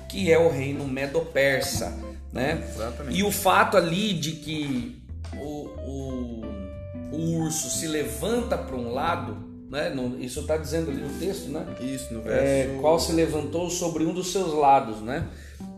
que 0.09 0.31
é 0.33 0.39
o 0.39 0.49
reino 0.49 0.87
medo-persa, 0.87 1.99
né? 2.33 2.65
Exatamente. 2.69 3.19
E 3.19 3.23
o 3.23 3.31
fato 3.31 3.77
ali 3.77 4.13
de 4.13 4.33
que 4.33 5.03
o, 5.35 5.69
o, 5.87 6.45
o 7.13 7.43
urso 7.43 7.71
se 7.71 7.87
levanta 7.87 8.57
para 8.57 8.77
um 8.77 8.93
lado, 8.93 9.37
né? 9.71 9.91
No, 9.91 10.19
isso 10.21 10.41
está 10.41 10.57
dizendo 10.57 10.91
ali 10.91 11.01
no 11.01 11.19
texto, 11.19 11.49
né? 11.49 11.67
Isso, 11.81 12.13
no 12.13 12.23
verso. 12.23 12.45
É, 12.45 12.79
qual 12.81 12.99
se 12.99 13.13
levantou 13.13 13.69
sobre 13.71 14.05
um 14.05 14.13
dos 14.13 14.33
seus 14.33 14.53
lados, 14.55 15.01
né? 15.01 15.29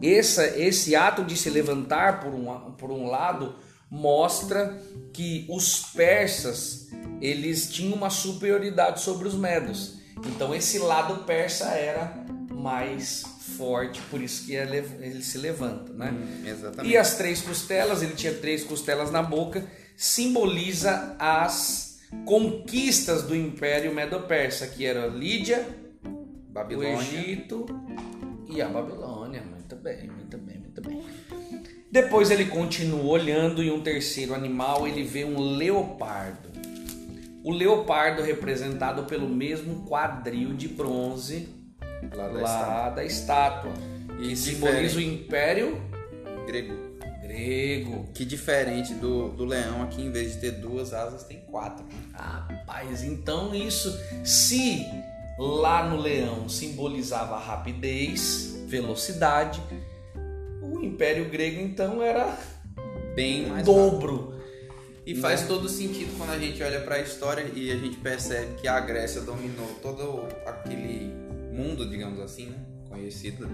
Esse, 0.03 0.43
esse 0.61 0.95
ato 0.95 1.25
de 1.25 1.37
se 1.37 1.51
levantar 1.51 2.21
por 2.21 2.35
um, 2.35 2.73
por 2.73 2.91
um 2.91 3.07
lado 3.07 3.55
mostra 3.91 4.79
que 5.13 5.47
os 5.49 5.81
persas 5.95 6.89
eles 7.21 7.71
tinham 7.71 7.95
uma 7.95 8.11
superioridade 8.11 9.01
sobre 9.01 9.27
os 9.27 9.35
medos. 9.35 9.99
Então 10.27 10.55
esse 10.55 10.79
lado 10.79 11.25
persa 11.25 11.67
era 11.71 12.13
mais 12.53 13.25
forte, 13.57 14.01
por 14.11 14.21
isso 14.21 14.47
que 14.47 14.55
ele 14.55 15.23
se 15.23 15.39
levanta, 15.39 15.93
né? 15.93 16.13
Hum, 16.13 16.47
exatamente. 16.47 16.93
E 16.93 16.97
as 16.97 17.17
três 17.17 17.41
costelas, 17.41 18.03
ele 18.03 18.15
tinha 18.15 18.35
três 18.35 18.63
costelas 18.63 19.11
na 19.11 19.23
boca, 19.23 19.65
simboliza 19.97 21.17
as 21.19 22.01
conquistas 22.25 23.23
do 23.23 23.35
Império 23.35 23.95
Medo-Persa, 23.95 24.67
que 24.67 24.85
era 24.85 25.07
Lídia, 25.07 25.67
Babilônia. 26.51 26.97
o 26.97 27.01
Egito 27.01 27.67
e 28.49 28.63
a 28.63 28.69
Babilônia. 28.69 29.43
Muito 29.43 29.77
bem, 29.77 30.11
muito 30.11 30.39
bem, 30.39 30.59
muito 30.59 30.81
bem. 30.81 31.03
Depois 31.91 32.31
ele 32.31 32.47
continua 32.47 33.05
olhando 33.05 33.63
e 33.63 33.71
um 33.71 33.81
terceiro 33.81 34.35
animal 34.35 34.87
ele 34.87 35.03
vê 35.03 35.25
um 35.25 35.41
leopardo. 35.41 36.49
O 37.43 37.53
leopardo 37.53 38.23
representado 38.23 39.05
pelo 39.05 39.29
mesmo 39.29 39.87
quadril 39.87 40.55
de 40.55 40.69
bronze 40.69 41.49
lá 42.15 42.29
da, 42.29 42.33
lá 42.33 42.43
estátua. 42.43 42.91
da 42.91 43.05
estátua. 43.05 43.73
E 44.21 44.37
simboliza 44.37 44.99
o 44.99 45.01
império 45.01 45.81
grego. 46.47 46.75
Grego. 47.23 48.09
Que 48.15 48.25
diferente 48.25 48.95
do, 48.95 49.29
do 49.29 49.45
leão 49.45 49.83
aqui, 49.83 50.03
em 50.03 50.11
vez 50.11 50.33
de 50.33 50.41
ter 50.41 50.53
duas 50.53 50.95
asas, 50.95 51.25
tem 51.25 51.41
quatro. 51.43 51.85
Rapaz, 52.15 53.03
então 53.05 53.55
isso, 53.55 53.97
se 54.25 54.87
lá 55.39 55.89
no 55.89 55.97
leão 55.97 56.49
simbolizava 56.49 57.39
rapidez, 57.39 58.65
velocidade, 58.67 59.63
o 60.63 60.83
Império 60.83 61.29
Grego 61.29 61.61
então 61.61 62.03
era 62.03 62.37
bem 63.15 63.47
mais 63.47 63.67
dobro. 63.67 64.39
E 65.05 65.15
faz 65.15 65.47
todo 65.47 65.69
sentido 65.69 66.17
quando 66.19 66.31
a 66.31 66.39
gente 66.39 66.63
olha 66.63 66.81
para 66.81 66.97
a 66.97 67.01
história 67.01 67.51
e 67.55 67.71
a 67.73 67.77
gente 67.77 67.97
percebe 67.97 68.61
que 68.61 68.69
a 68.69 68.79
Grécia 68.81 69.23
dominou 69.23 69.67
todo 69.81 70.27
aquele 70.45 71.28
mundo, 71.59 71.89
digamos 71.89 72.21
assim, 72.21 72.47
né? 72.47 72.59
conhecido, 72.89 73.47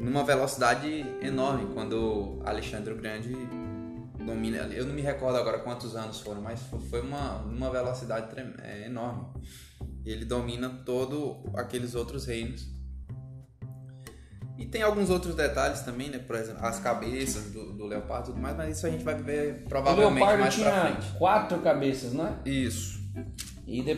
numa 0.00 0.24
velocidade 0.24 1.04
enorme. 1.20 1.72
Quando 1.74 2.40
Alexandre 2.44 2.92
o 2.92 2.96
Grande 2.96 3.32
domina, 4.24 4.58
eu 4.72 4.86
não 4.86 4.94
me 4.94 5.02
recordo 5.02 5.36
agora 5.36 5.58
quantos 5.58 5.94
anos 5.94 6.20
foram, 6.20 6.40
mas 6.40 6.60
foi 6.90 7.00
uma, 7.00 7.38
uma 7.42 7.70
velocidade 7.70 8.28
é, 8.62 8.86
enorme. 8.86 9.26
Ele 10.04 10.24
domina 10.24 10.68
todo 10.84 11.44
aqueles 11.54 11.94
outros 11.94 12.26
reinos 12.26 12.74
e 14.56 14.66
tem 14.66 14.82
alguns 14.82 15.10
outros 15.10 15.34
detalhes 15.34 15.80
também, 15.80 16.10
né? 16.10 16.18
Por 16.18 16.36
exemplo, 16.36 16.64
as 16.64 16.78
cabeças 16.78 17.50
do, 17.50 17.72
do 17.72 17.86
leopardo 17.86 18.28
e 18.28 18.32
tudo 18.32 18.40
mais, 18.40 18.56
mas 18.56 18.76
isso 18.76 18.86
a 18.86 18.90
gente 18.90 19.02
vai 19.02 19.14
ver 19.14 19.64
provavelmente 19.68 20.24
mais 20.24 20.54
tinha 20.54 20.70
pra 20.70 20.92
frente. 20.92 21.18
quatro 21.18 21.58
cabeças, 21.60 22.12
não 22.12 22.26
é? 22.26 22.48
Isso. 22.48 23.02
E, 23.66 23.80
de, 23.82 23.92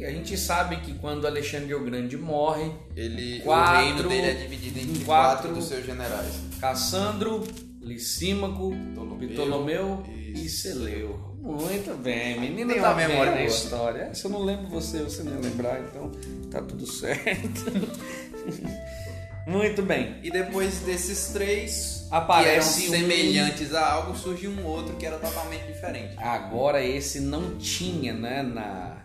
e 0.00 0.04
a 0.04 0.10
gente 0.10 0.36
sabe 0.38 0.76
que 0.78 0.94
quando 0.94 1.26
Alexandre 1.26 1.74
o 1.74 1.84
Grande 1.84 2.16
morre, 2.16 2.70
Ele, 2.96 3.40
Quatro- 3.40 3.74
o 3.74 3.78
reino 3.84 4.08
dele 4.08 4.26
é 4.28 4.34
dividido 4.34 4.78
em 4.78 4.82
em 4.82 5.04
quatro, 5.04 5.04
quatro- 5.48 5.54
dos 5.54 5.64
seus 5.66 5.84
generais. 5.84 6.34
Cassandro, 6.60 7.44
Licímaco, 7.82 8.72
Ptolomeu, 8.92 9.28
Ptolomeu 9.28 10.04
e. 10.34 10.48
Seleuco. 10.48 11.34
Muito 11.42 11.94
bem, 12.02 12.40
menino 12.40 12.72
Tem 12.72 12.80
tá 12.80 12.88
uma 12.92 13.06
memória 13.06 13.32
boa. 13.32 13.44
história. 13.44 14.14
Se 14.14 14.24
eu 14.24 14.30
não 14.30 14.42
lembro 14.42 14.66
você, 14.68 15.02
você 15.02 15.22
não 15.22 15.32
ia 15.34 15.40
lembrar, 15.40 15.78
então 15.82 16.10
tá 16.50 16.62
tudo 16.62 16.86
certo. 16.86 17.64
Muito 19.46 19.82
bem. 19.82 20.16
E 20.22 20.30
depois 20.30 20.80
desses 20.80 21.28
três 21.28 22.06
Aparece 22.10 22.82
que 22.82 22.88
um- 22.88 22.90
semelhantes 22.92 23.74
a 23.74 23.92
algo, 23.92 24.16
surgiu 24.16 24.50
um 24.50 24.64
outro 24.64 24.96
que 24.96 25.04
era 25.04 25.18
totalmente 25.18 25.66
diferente. 25.66 26.14
Agora 26.18 26.82
esse 26.84 27.20
não 27.20 27.56
tinha, 27.56 28.14
né? 28.14 28.42
Na, 28.42 29.04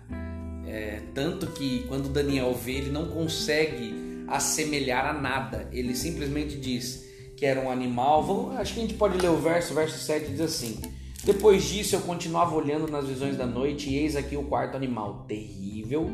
é, 0.67 1.01
tanto 1.13 1.47
que 1.47 1.85
quando 1.87 2.07
Daniel 2.09 2.53
vê, 2.53 2.73
ele 2.73 2.89
não 2.89 3.07
consegue 3.07 3.93
assemelhar 4.27 5.05
a 5.07 5.13
nada. 5.13 5.67
Ele 5.73 5.95
simplesmente 5.95 6.55
diz 6.55 7.03
que 7.35 7.45
era 7.45 7.59
um 7.59 7.69
animal. 7.71 8.23
Vamos- 8.23 8.55
acho 8.57 8.73
que 8.73 8.79
a 8.79 8.83
gente 8.83 8.93
pode 8.93 9.17
ler 9.17 9.29
o 9.29 9.37
verso, 9.37 9.73
verso 9.73 9.97
7 9.97 10.29
diz 10.31 10.41
assim: 10.41 10.79
Depois 11.23 11.63
disso 11.65 11.95
eu 11.95 12.01
continuava 12.01 12.55
olhando 12.55 12.87
nas 12.87 13.05
visões 13.07 13.35
da 13.35 13.45
noite, 13.45 13.89
e 13.89 13.97
eis 13.97 14.15
aqui 14.15 14.37
o 14.37 14.43
quarto 14.43 14.77
animal, 14.77 15.25
terrível, 15.27 16.09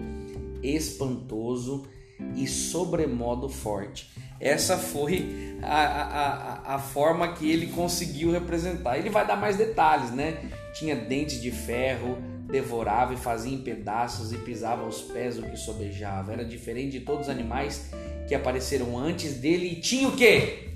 espantoso 0.63 1.85
e 2.35 2.47
sobremodo 2.47 3.49
forte. 3.49 4.09
Essa 4.39 4.77
foi 4.77 5.57
a, 5.61 5.81
a, 5.81 6.75
a, 6.75 6.79
forma 6.79 7.33
que 7.33 7.49
ele 7.49 7.67
conseguiu 7.67 8.31
representar. 8.31 8.97
Ele 8.97 9.09
vai 9.09 9.25
dar 9.25 9.35
mais 9.35 9.55
detalhes, 9.55 10.11
né? 10.11 10.37
Tinha 10.73 10.95
dentes 10.95 11.41
de 11.41 11.51
ferro, 11.51 12.17
devorava 12.49 13.13
e 13.13 13.17
fazia 13.17 13.53
em 13.53 13.61
pedaços 13.61 14.33
e 14.33 14.37
pisava 14.37 14.83
aos 14.83 15.01
pés 15.01 15.37
o 15.37 15.43
que 15.43 15.57
sobejava. 15.57 16.33
Era 16.33 16.43
diferente 16.43 16.99
de 16.99 16.99
todos 17.01 17.23
os 17.23 17.29
animais 17.29 17.89
que 18.27 18.35
apareceram 18.35 18.97
antes 18.97 19.35
dele 19.35 19.67
e 19.67 19.75
tinha 19.75 20.07
o 20.07 20.15
quê? 20.15 20.69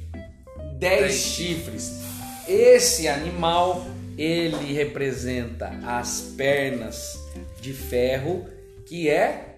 Dez 0.77 1.01
Dez 1.01 1.15
chifres. 1.15 2.01
Esse 2.47 3.07
animal, 3.07 3.85
ele 4.17 4.73
representa 4.73 5.67
as 5.83 6.33
pernas 6.35 7.19
de 7.61 7.73
ferro, 7.73 8.45
que 8.85 9.09
é 9.09 9.48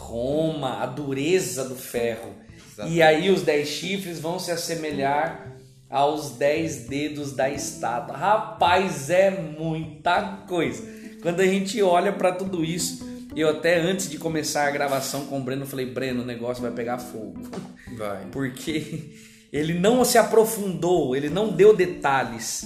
Roma, 0.00 0.82
a 0.82 0.86
dureza 0.86 1.68
do 1.68 1.76
ferro. 1.76 2.34
Exatamente. 2.72 2.96
E 2.96 3.02
aí 3.02 3.30
os 3.30 3.42
dez 3.42 3.68
chifres 3.68 4.18
vão 4.18 4.38
se 4.38 4.50
assemelhar 4.50 5.56
aos 5.88 6.30
dez 6.30 6.86
dedos 6.86 7.32
da 7.32 7.50
estátua. 7.50 8.16
Rapaz, 8.16 9.10
é 9.10 9.30
muita 9.30 10.44
coisa. 10.48 10.82
Quando 11.20 11.40
a 11.40 11.46
gente 11.46 11.82
olha 11.82 12.12
para 12.12 12.32
tudo 12.32 12.64
isso, 12.64 13.06
eu 13.36 13.48
até 13.48 13.78
antes 13.78 14.08
de 14.08 14.18
começar 14.18 14.66
a 14.66 14.70
gravação 14.70 15.26
com 15.26 15.38
o 15.38 15.42
Breno 15.42 15.66
falei, 15.66 15.86
Breno, 15.86 16.22
o 16.22 16.26
negócio 16.26 16.62
vai 16.62 16.72
pegar 16.72 16.98
fogo. 16.98 17.40
Vai. 17.96 18.24
Porque 18.30 19.10
ele 19.52 19.74
não 19.74 20.04
se 20.04 20.16
aprofundou, 20.16 21.14
ele 21.16 21.28
não 21.28 21.48
deu 21.48 21.74
detalhes 21.74 22.64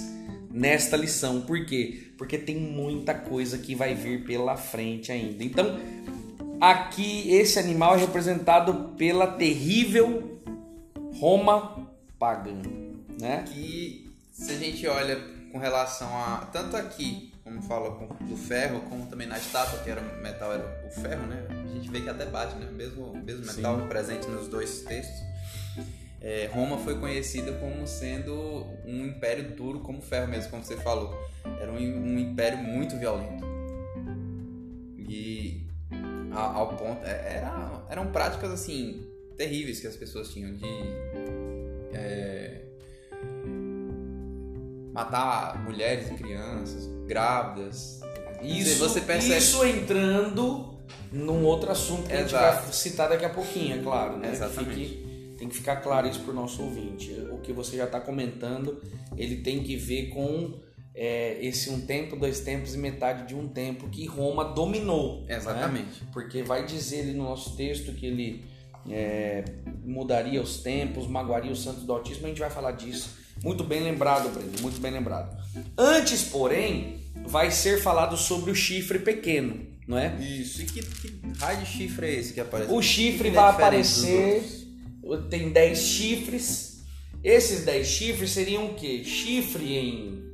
nesta 0.51 0.95
lição. 0.95 1.41
Por 1.41 1.65
quê? 1.65 2.11
Porque 2.15 2.37
tem 2.37 2.55
muita 2.55 3.13
coisa 3.13 3.57
que 3.57 3.73
vai 3.73 3.95
vir 3.95 4.23
pela 4.23 4.55
frente 4.55 5.11
ainda. 5.11 5.43
Então, 5.43 5.77
aqui 6.59 7.31
esse 7.33 7.59
animal 7.59 7.95
é 7.95 7.99
representado 7.99 8.95
pela 8.97 9.27
terrível 9.27 10.39
Roma 11.19 11.87
pagã, 12.19 12.61
né? 13.19 13.43
Que 13.47 14.11
se 14.31 14.51
a 14.51 14.57
gente 14.57 14.85
olha 14.87 15.19
com 15.51 15.57
relação 15.57 16.07
a. 16.07 16.47
Tanto 16.51 16.75
aqui, 16.75 17.33
como 17.43 17.61
fala 17.61 17.89
do 18.21 18.35
ferro, 18.35 18.81
como 18.89 19.05
também 19.05 19.27
na 19.27 19.37
estátua, 19.37 19.79
que 19.79 19.89
era 19.89 20.01
metal, 20.21 20.51
era 20.51 20.85
o 20.85 21.01
ferro, 21.01 21.25
né? 21.27 21.45
A 21.49 21.73
gente 21.73 21.89
vê 21.89 22.01
que 22.01 22.09
até 22.09 22.25
bate, 22.25 22.55
né? 22.55 22.69
Mesmo, 22.71 23.15
mesmo 23.23 23.45
metal 23.45 23.87
presente 23.87 24.27
nos 24.27 24.47
dois 24.47 24.81
textos. 24.81 25.23
É, 26.21 26.49
Roma 26.51 26.77
foi 26.79 26.99
conhecida 26.99 27.51
como 27.53 27.87
sendo 27.87 28.65
um 28.83 29.05
império 29.05 29.51
duro 29.51 29.79
como 29.81 30.01
ferro 30.01 30.27
mesmo, 30.27 30.49
como 30.49 30.63
você 30.63 30.75
falou. 30.77 31.15
Era 31.61 31.71
um, 31.71 31.77
um 31.77 32.19
império 32.19 32.57
muito 32.57 32.97
violento. 32.97 33.54
Ao 36.41 36.67
ponto. 36.75 37.03
é- 37.05 37.37
Era, 37.37 37.85
eram 37.89 38.07
práticas 38.11 38.51
assim 38.51 39.05
terríveis 39.37 39.79
que 39.79 39.87
as 39.87 39.95
pessoas 39.95 40.29
tinham 40.29 40.53
de 40.55 40.65
é, 41.93 42.61
matar 44.93 45.63
mulheres 45.63 46.09
e 46.09 46.13
crianças, 46.13 46.87
grávidas. 47.07 47.99
Isso, 48.41 48.79
você 48.79 49.01
percebe. 49.01 49.37
isso 49.37 49.63
entrando 49.65 50.75
num 51.11 51.43
outro 51.45 51.71
assunto 51.71 52.07
que 52.07 52.13
a 52.13 52.17
gente 52.17 52.27
Exato. 52.29 52.63
vai 52.63 52.73
citar 52.73 53.09
daqui 53.09 53.25
a 53.25 53.29
pouquinho, 53.29 53.79
é 53.79 53.81
claro, 53.83 54.17
né? 54.17 54.31
Exatamente. 54.31 54.73
Fique- 54.89 55.05
tem 55.37 55.49
que 55.49 55.55
ficar 55.55 55.77
claro 55.77 56.07
isso 56.07 56.21
pro 56.21 56.33
nosso 56.33 56.61
ouvinte. 56.63 57.11
O 57.31 57.39
que 57.39 57.51
você 57.51 57.75
já 57.77 57.85
está 57.85 57.99
comentando, 57.99 58.81
ele 59.17 59.37
tem 59.41 59.61
que 59.63 59.75
ver 59.75 60.07
com 60.09 60.53
é, 60.95 61.37
esse 61.41 61.69
um 61.69 61.81
tempo, 61.81 62.15
dois 62.15 62.39
tempos 62.39 62.73
e 62.73 62.77
metade 62.77 63.27
de 63.27 63.35
um 63.35 63.47
tempo 63.47 63.89
que 63.89 64.05
Roma 64.05 64.45
dominou. 64.45 65.25
né? 65.25 65.35
Exatamente. 65.35 66.03
Porque 66.13 66.41
vai 66.41 66.65
dizer 66.65 67.01
ali 67.01 67.13
no 67.13 67.25
nosso 67.25 67.55
texto 67.57 67.91
que 67.91 68.05
ele 68.05 68.45
é, 68.89 69.43
mudaria 69.83 70.41
os 70.41 70.57
tempos, 70.59 71.05
magoaria 71.07 71.51
os 71.51 71.61
santos 71.61 71.83
do 71.83 71.91
Altíssimo, 71.91 72.27
a 72.27 72.29
gente 72.29 72.39
vai 72.39 72.49
falar 72.49 72.71
disso. 72.71 73.09
Muito 73.43 73.63
bem 73.65 73.83
lembrado, 73.83 74.29
Breno, 74.29 74.53
muito 74.61 74.79
bem 74.79 74.91
lembrado. 74.91 75.37
Antes, 75.77 76.23
porém, 76.23 77.01
vai 77.25 77.51
ser 77.51 77.81
falado 77.81 78.15
sobre 78.15 78.49
o 78.49 78.55
chifre 78.55 78.99
pequeno, 78.99 79.67
não 79.85 79.97
é? 79.97 80.15
Isso. 80.21 80.61
E 80.61 80.65
que, 80.65 80.81
que 80.81 81.21
raio 81.37 81.59
de 81.59 81.65
chifre 81.65 82.07
é 82.07 82.13
esse 82.13 82.33
que 82.33 82.39
aparece? 82.39 82.71
O 82.71 82.81
chifre 82.81 83.17
que 83.23 83.27
ele 83.27 83.35
vai 83.35 83.49
aparecer, 83.49 84.43
tem 85.29 85.49
10 85.49 85.77
chifres. 85.79 86.85
Esses 87.21 87.65
10 87.65 87.87
chifres 87.87 88.31
seriam 88.31 88.67
o 88.67 88.73
quê? 88.75 89.03
Chifre 89.03 89.73
em, 89.73 90.24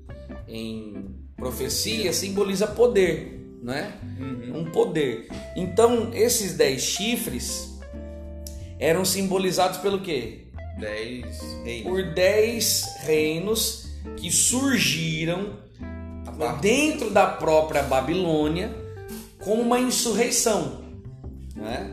em 0.48 1.16
profecia 1.36 2.14
simboliza 2.14 2.68
poder, 2.68 3.58
não 3.62 3.74
é? 3.74 3.92
Uhum. 4.20 4.60
um 4.62 4.66
poder. 4.66 5.28
Então, 5.56 6.12
esses 6.14 6.54
dez 6.56 6.82
chifres 6.82 7.80
eram 8.80 9.04
simbolizados 9.06 9.78
pelo 9.80 10.02
quê? 10.02 10.48
Dez 10.80 11.26
reinos. 11.64 11.84
Por 11.92 12.14
dez 12.14 12.86
reinos 13.02 13.88
que 14.18 14.32
surgiram 14.32 15.60
parte- 16.38 16.62
dentro 16.62 17.10
da 17.10 17.28
própria 17.28 17.84
Babilônia 17.84 18.74
como 19.40 19.62
uma 19.62 19.80
insurreição. 19.80 20.82
Né? 21.56 21.90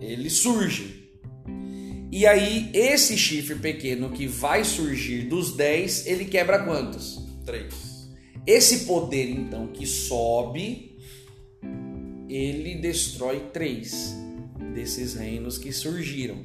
Ele 0.00 0.30
surge. 0.30 1.00
E 2.12 2.26
aí, 2.26 2.70
esse 2.74 3.16
chifre 3.16 3.54
pequeno 3.56 4.10
que 4.10 4.26
vai 4.26 4.64
surgir 4.64 5.22
dos 5.28 5.54
dez, 5.54 6.06
ele 6.06 6.24
quebra 6.24 6.58
quantos? 6.64 7.20
Três. 7.44 7.89
Esse 8.46 8.86
poder, 8.86 9.30
então, 9.30 9.66
que 9.68 9.86
sobe, 9.86 10.98
ele 12.28 12.76
destrói 12.76 13.40
três 13.52 14.16
desses 14.74 15.14
reinos 15.14 15.58
que 15.58 15.72
surgiram. 15.72 16.38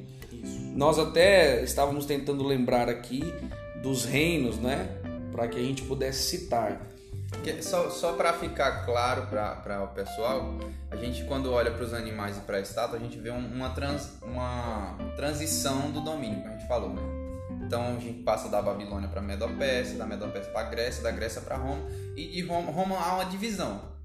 Nós 0.74 0.98
até 0.98 1.62
estávamos 1.62 2.04
tentando 2.06 2.44
lembrar 2.44 2.88
aqui 2.88 3.22
dos 3.82 4.04
reinos, 4.04 4.58
né? 4.58 4.88
Para 5.32 5.48
que 5.48 5.58
a 5.58 5.62
gente 5.62 5.82
pudesse 5.82 6.22
citar. 6.38 6.86
Que- 7.42 7.62
Só, 7.62 7.90
só 7.90 8.12
para 8.12 8.32
ficar 8.34 8.84
claro 8.84 9.26
para 9.26 9.82
o 9.84 9.88
pessoal, 9.88 10.58
a 10.90 10.96
gente 10.96 11.24
quando 11.24 11.50
olha 11.50 11.70
para 11.70 11.84
os 11.84 11.92
animais 11.94 12.36
e 12.36 12.40
para 12.40 12.58
a 12.58 12.60
estátua, 12.60 12.98
a 12.98 13.00
gente 13.00 13.18
vê 13.18 13.30
um- 13.30 13.52
uma, 13.52 13.70
trans, 13.70 14.12
uma 14.22 14.96
transição 15.16 15.90
do 15.90 16.00
domínio, 16.00 16.40
como 16.42 16.54
a 16.54 16.56
gente 16.58 16.68
falou, 16.68 16.90
né? 16.90 17.02
Então 17.66 17.96
a 17.96 18.00
gente 18.00 18.22
passa 18.22 18.48
da 18.48 18.62
Babilônia 18.62 19.08
para 19.08 19.20
Medopécia, 19.20 19.98
da 19.98 20.06
Medopécia 20.06 20.52
para 20.52 20.68
Grécia, 20.68 21.02
da 21.02 21.10
Grécia 21.10 21.40
para 21.40 21.56
Roma, 21.56 21.82
e 22.16 22.28
de 22.28 22.40
Roma, 22.42 22.70
Roma 22.70 22.96
há 22.96 23.14
uma 23.16 23.24
divisão. 23.24 23.95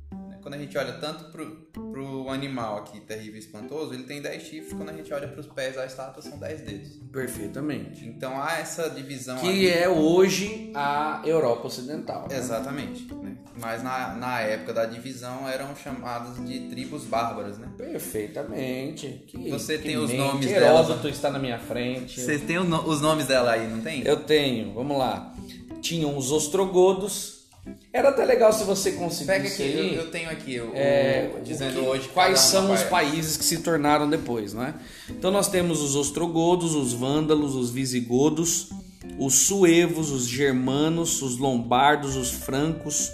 Quando 0.41 0.55
a 0.55 0.57
gente 0.57 0.77
olha 0.77 0.93
tanto 0.93 1.25
pro, 1.31 1.45
pro 1.91 2.29
animal 2.29 2.77
aqui, 2.77 2.99
terrível 3.01 3.35
e 3.35 3.39
espantoso, 3.39 3.93
ele 3.93 4.03
tem 4.03 4.21
10 4.21 4.43
chifres, 4.43 4.73
quando 4.73 4.89
a 4.89 4.93
gente 4.93 5.13
olha 5.13 5.27
pros 5.27 5.47
pés 5.47 5.75
da 5.75 5.85
estátua, 5.85 6.21
são 6.21 6.37
10 6.37 6.61
dedos. 6.61 6.99
Perfeitamente. 7.11 8.05
Então 8.05 8.41
há 8.41 8.57
essa 8.59 8.89
divisão 8.89 9.37
Que 9.37 9.47
ali. 9.49 9.69
é 9.69 9.87
hoje 9.89 10.71
a 10.73 11.21
Europa 11.25 11.67
Ocidental. 11.67 12.27
né? 12.29 12.37
Exatamente. 12.37 13.13
Né? 13.13 13.35
Mas 13.59 13.83
na, 13.83 14.13
na 14.15 14.39
época 14.41 14.73
da 14.73 14.85
divisão 14.85 15.47
eram 15.47 15.75
chamadas 15.75 16.43
de 16.45 16.69
tribos 16.69 17.03
bárbaras, 17.05 17.57
né? 17.57 17.67
Perfeitamente. 17.77 19.23
Que, 19.27 19.49
Você 19.49 19.77
que 19.77 19.83
tem 19.83 19.97
os 19.97 20.09
mente. 20.09 20.19
nomes 20.19 20.47
Heródoto 20.51 20.99
dela. 20.99 21.09
está 21.09 21.29
na 21.29 21.39
minha 21.39 21.59
frente. 21.59 22.19
Você 22.19 22.39
tem 22.39 22.57
o 22.57 22.63
no- 22.63 22.87
os 22.87 23.01
nomes 23.01 23.27
dela 23.27 23.51
aí, 23.51 23.67
não 23.67 23.81
tem? 23.81 24.05
Eu 24.05 24.17
tenho, 24.23 24.73
vamos 24.73 24.97
lá. 24.97 25.33
Tinham 25.81 26.17
os 26.17 26.31
ostrogodos. 26.31 27.40
Era 27.93 28.09
até 28.09 28.25
legal 28.25 28.51
se 28.51 28.63
você 28.63 28.93
conseguisse 28.93 29.25
Pega 29.25 29.47
aqui, 29.47 29.61
eu, 29.95 30.01
eu 30.03 30.11
tenho 30.11 30.29
aqui 30.29 30.59
o, 30.59 30.71
é, 30.73 31.29
o- 31.37 31.43
dizendo 31.43 31.73
que- 31.79 31.85
hoje 31.85 32.07
quais 32.09 32.39
são 32.39 32.65
uma 32.65 32.73
os 32.75 32.81
é. 32.81 32.85
países 32.85 33.37
que 33.37 33.43
se 33.45 33.59
tornaram 33.59 34.09
depois, 34.09 34.53
não 34.53 34.63
é? 34.63 34.73
Então 35.09 35.29
nós 35.29 35.47
temos 35.47 35.81
os 35.81 35.95
ostrogodos, 35.95 36.73
os 36.73 36.93
vândalos, 36.93 37.53
os 37.53 37.69
visigodos, 37.69 38.69
os 39.19 39.33
suevos, 39.45 40.09
os 40.09 40.27
germanos, 40.27 41.21
os 41.21 41.37
lombardos, 41.37 42.15
os 42.15 42.31
francos, 42.31 43.11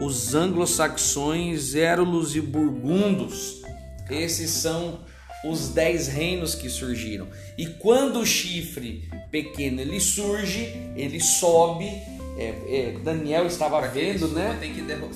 os 0.00 0.34
anglo-saxões, 0.34 1.74
érulos 1.74 2.34
e 2.34 2.40
burgundos. 2.40 3.62
Esses 4.10 4.50
são 4.50 5.00
os 5.44 5.68
dez 5.68 6.08
reinos 6.08 6.54
que 6.54 6.68
surgiram. 6.70 7.28
E 7.56 7.66
quando 7.66 8.20
o 8.20 8.26
chifre 8.26 9.08
pequeno 9.30 9.80
ele 9.80 10.00
surge, 10.00 10.72
ele 10.96 11.20
sobe. 11.20 11.90
É, 12.36 12.48
é, 12.66 12.98
Daniel 13.02 13.46
estava 13.46 13.78
Pra 13.78 13.88
vendo, 13.88 14.28
né? 14.28 14.56
Tem 14.60 14.72
que 14.74 14.82
derru- 14.82 15.10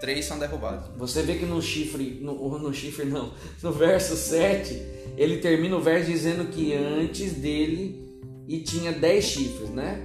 Três 0.00 0.24
são 0.24 0.38
derrubados. 0.38 0.90
Você 0.96 1.22
vê 1.22 1.34
que 1.34 1.44
no 1.44 1.60
chifre, 1.60 2.18
no, 2.22 2.34
no 2.58 2.72
chifre 2.72 3.04
não, 3.04 3.32
no 3.62 3.72
verso 3.72 4.16
7, 4.16 4.80
ele 5.16 5.38
termina 5.38 5.76
o 5.76 5.80
verso 5.80 6.10
dizendo 6.10 6.46
que 6.50 6.72
antes 6.74 7.32
dele 7.34 8.08
e 8.48 8.60
tinha 8.60 8.92
10 8.92 9.24
chifres, 9.24 9.70
né? 9.70 10.00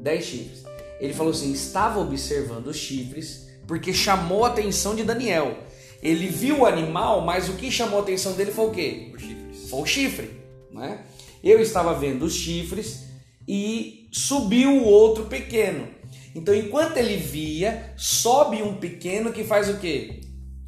10 0.00 0.24
chifres. 0.24 0.64
Ele 1.00 1.12
falou 1.12 1.32
assim: 1.32 1.52
estava 1.52 2.00
observando 2.00 2.68
os 2.68 2.76
chifres 2.76 3.48
porque 3.66 3.92
chamou 3.92 4.44
a 4.44 4.48
atenção 4.48 4.94
de 4.94 5.02
Daniel. 5.04 5.56
Ele 6.02 6.26
viu 6.28 6.60
o 6.60 6.66
animal, 6.66 7.20
mas 7.20 7.48
o 7.48 7.54
que 7.54 7.70
chamou 7.70 7.98
a 7.98 8.02
atenção 8.02 8.32
dele 8.32 8.50
foi 8.52 8.66
o 8.66 8.70
quê? 8.70 9.12
Os 9.14 9.20
chifres. 9.22 9.70
Foi 9.70 9.80
o 9.80 9.86
chifre, 9.86 10.30
né? 10.72 11.04
Eu 11.42 11.60
estava 11.60 11.94
vendo 11.94 12.24
os 12.24 12.34
chifres 12.34 13.04
e 13.46 14.08
subiu 14.12 14.70
o 14.70 14.84
outro 14.84 15.26
pequeno. 15.26 15.88
Então, 16.34 16.54
enquanto 16.54 16.96
ele 16.96 17.16
via, 17.16 17.92
sobe 17.96 18.62
um 18.62 18.76
pequeno 18.76 19.32
que 19.32 19.42
faz 19.44 19.68
o 19.68 19.78
quê? 19.78 20.20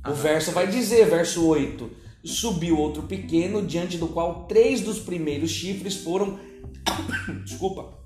O 0.04 0.08
Aham. 0.10 0.14
verso 0.14 0.50
vai 0.52 0.66
dizer, 0.66 1.06
verso 1.08 1.46
8: 1.46 1.90
Subiu 2.24 2.76
outro 2.78 3.04
pequeno, 3.04 3.64
diante 3.64 3.96
do 3.98 4.08
qual 4.08 4.46
três 4.46 4.80
dos 4.80 4.98
primeiros 4.98 5.50
chifres 5.50 5.96
foram, 5.96 6.38
desculpa, 7.44 7.98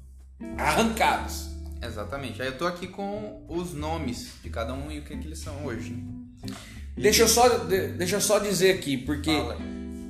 arrancados. 0.59 1.49
Exatamente. 1.83 2.41
Aí 2.43 2.49
eu 2.49 2.59
tô 2.59 2.67
aqui 2.67 2.87
com 2.87 3.45
os 3.49 3.73
nomes 3.73 4.33
de 4.43 4.51
cada 4.51 4.73
um 4.75 4.91
e 4.91 4.99
o 4.99 5.03
que, 5.05 5.17
que 5.17 5.27
eles 5.27 5.39
são 5.39 5.65
hoje. 5.67 5.91
né? 6.47 6.55
Deixa 6.97 7.23
eu 7.23 7.29
só, 7.29 7.49
de- 7.59 7.89
deixa 7.89 8.17
eu 8.17 8.21
só 8.21 8.39
dizer 8.39 8.73
aqui, 8.75 8.97
porque 8.97 9.31
Fala. 9.31 9.59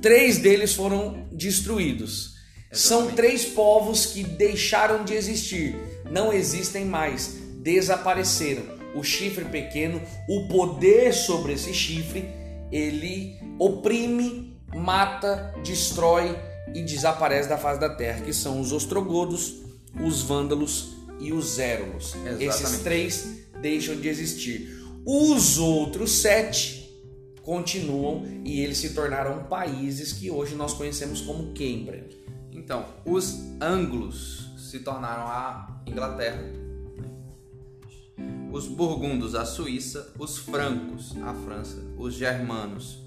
três 0.01 0.37
deles 0.37 0.73
foram 0.73 1.27
destruídos. 1.31 2.35
São 2.71 2.99
Exatamente. 3.07 3.15
três 3.15 3.45
povos 3.45 4.07
que 4.07 4.23
deixaram 4.23 5.03
de 5.05 5.13
existir, 5.13 5.75
não 6.11 6.31
existem 6.31 6.85
mais, 6.85 7.37
desapareceram. 7.57 8.63
O 8.95 9.03
chifre 9.03 9.45
pequeno, 9.45 10.01
o 10.27 10.47
poder 10.47 11.13
sobre 11.13 11.53
esse 11.53 11.73
chifre, 11.73 12.25
ele 12.71 13.37
oprime, 13.59 14.57
mata, 14.75 15.53
destrói 15.63 16.35
e 16.73 16.81
desaparece 16.81 17.47
da 17.47 17.57
face 17.57 17.79
da 17.79 17.89
terra, 17.89 18.21
que 18.21 18.33
são 18.33 18.59
os 18.59 18.71
ostrogodos, 18.71 19.57
os 20.03 20.21
vândalos 20.21 20.95
e 21.19 21.31
os 21.31 21.59
érulos. 21.59 22.15
Exatamente. 22.15 22.45
Esses 22.45 22.79
três 22.79 23.27
deixam 23.61 23.95
de 23.95 24.07
existir. 24.07 24.77
Os 25.05 25.57
outros 25.57 26.11
sete 26.11 26.91
continuam 27.41 28.25
e 28.43 28.59
eles 28.59 28.77
se 28.77 28.93
tornaram 28.93 29.43
países 29.45 30.11
que 30.11 30.29
hoje 30.29 30.55
nós 30.55 30.73
conhecemos 30.73 31.21
como 31.21 31.53
quem, 31.53 31.85
Breno? 31.85 32.09
Então, 32.51 32.85
os 33.05 33.39
anglos 33.61 34.46
se 34.67 34.79
tornaram 34.79 35.23
a 35.23 35.81
Inglaterra. 35.85 36.41
Os 38.51 38.67
burgundos, 38.67 39.35
a 39.35 39.45
Suíça. 39.45 40.13
Os 40.17 40.37
francos, 40.37 41.15
a 41.23 41.33
França. 41.33 41.77
Os 41.97 42.13
germanos, 42.13 43.03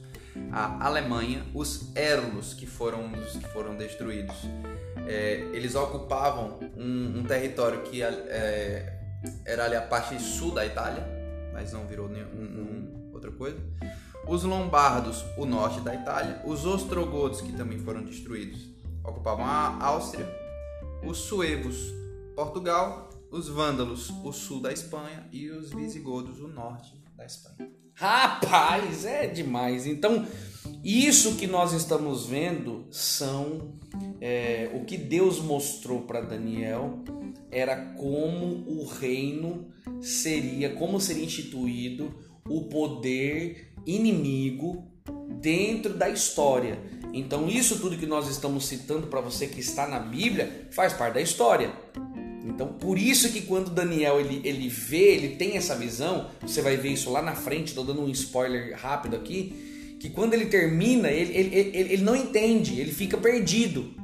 a 0.50 0.86
Alemanha. 0.86 1.44
Os 1.54 1.94
érulos, 1.94 2.54
que 2.54 2.66
foram 2.66 3.12
os 3.12 3.32
que 3.32 3.48
foram 3.48 3.76
destruídos. 3.76 4.36
É, 5.06 5.48
eles 5.52 5.74
ocupavam 5.74 6.58
um, 6.76 7.18
um 7.18 7.24
território 7.24 7.82
que 7.82 8.02
é, 8.02 9.00
era 9.44 9.64
ali 9.64 9.76
a 9.76 9.82
parte 9.82 10.20
sul 10.20 10.52
da 10.52 10.64
Itália, 10.64 11.06
mas 11.52 11.72
não 11.72 11.86
virou 11.86 12.08
nenhum 12.08 13.10
outra 13.12 13.30
coisa. 13.30 13.58
Os 14.26 14.44
lombardos, 14.44 15.24
o 15.36 15.44
norte 15.44 15.80
da 15.80 15.94
Itália. 15.94 16.40
Os 16.44 16.64
ostrogodos, 16.64 17.40
que 17.40 17.52
também 17.52 17.78
foram 17.78 18.02
destruídos, 18.02 18.68
ocupavam 19.02 19.44
a 19.44 19.84
Áustria. 19.84 20.39
Os 21.06 21.18
suevos, 21.18 21.92
Portugal. 22.34 23.08
Os 23.30 23.48
vândalos, 23.48 24.10
o 24.24 24.32
sul 24.32 24.60
da 24.60 24.72
Espanha. 24.72 25.28
E 25.30 25.48
os 25.50 25.70
visigodos, 25.70 26.40
o 26.40 26.48
norte 26.48 27.00
da 27.16 27.24
Espanha. 27.24 27.70
Rapaz, 27.94 29.04
é 29.04 29.26
demais. 29.26 29.86
Então, 29.86 30.26
isso 30.82 31.36
que 31.36 31.46
nós 31.46 31.72
estamos 31.72 32.26
vendo 32.26 32.86
são 32.90 33.74
é, 34.20 34.70
o 34.74 34.84
que 34.84 34.96
Deus 34.96 35.38
mostrou 35.38 36.02
para 36.02 36.20
Daniel 36.22 37.04
era 37.50 37.76
como 37.94 38.64
o 38.66 38.86
reino 38.86 39.68
seria, 40.00 40.74
como 40.74 41.00
seria 41.00 41.24
instituído 41.24 42.14
o 42.48 42.62
poder 42.64 43.74
inimigo 43.86 44.90
dentro 45.40 45.94
da 45.94 46.08
história. 46.08 46.78
Então, 47.12 47.48
isso 47.48 47.78
tudo 47.78 47.96
que 47.96 48.06
nós 48.06 48.28
estamos 48.28 48.66
citando 48.66 49.06
para 49.06 49.20
você 49.20 49.46
que 49.46 49.60
está 49.60 49.86
na 49.86 49.98
Bíblia 49.98 50.68
faz 50.70 50.92
parte 50.92 51.14
da 51.14 51.20
história. 51.20 51.72
Então, 52.44 52.68
por 52.68 52.98
isso 52.98 53.30
que 53.30 53.42
quando 53.42 53.70
Daniel 53.70 54.20
ele, 54.20 54.40
ele 54.44 54.68
vê, 54.68 55.14
ele 55.14 55.36
tem 55.36 55.56
essa 55.56 55.74
visão, 55.74 56.30
você 56.40 56.62
vai 56.62 56.76
ver 56.76 56.90
isso 56.90 57.10
lá 57.10 57.22
na 57.22 57.34
frente, 57.34 57.68
estou 57.68 57.84
dando 57.84 58.02
um 58.02 58.08
spoiler 58.08 58.76
rápido 58.78 59.16
aqui, 59.16 59.96
que 60.00 60.08
quando 60.08 60.34
ele 60.34 60.46
termina, 60.46 61.10
ele, 61.10 61.36
ele, 61.36 61.56
ele, 61.56 61.78
ele 61.94 62.02
não 62.02 62.16
entende, 62.16 62.80
ele 62.80 62.92
fica 62.92 63.16
perdido. 63.16 63.94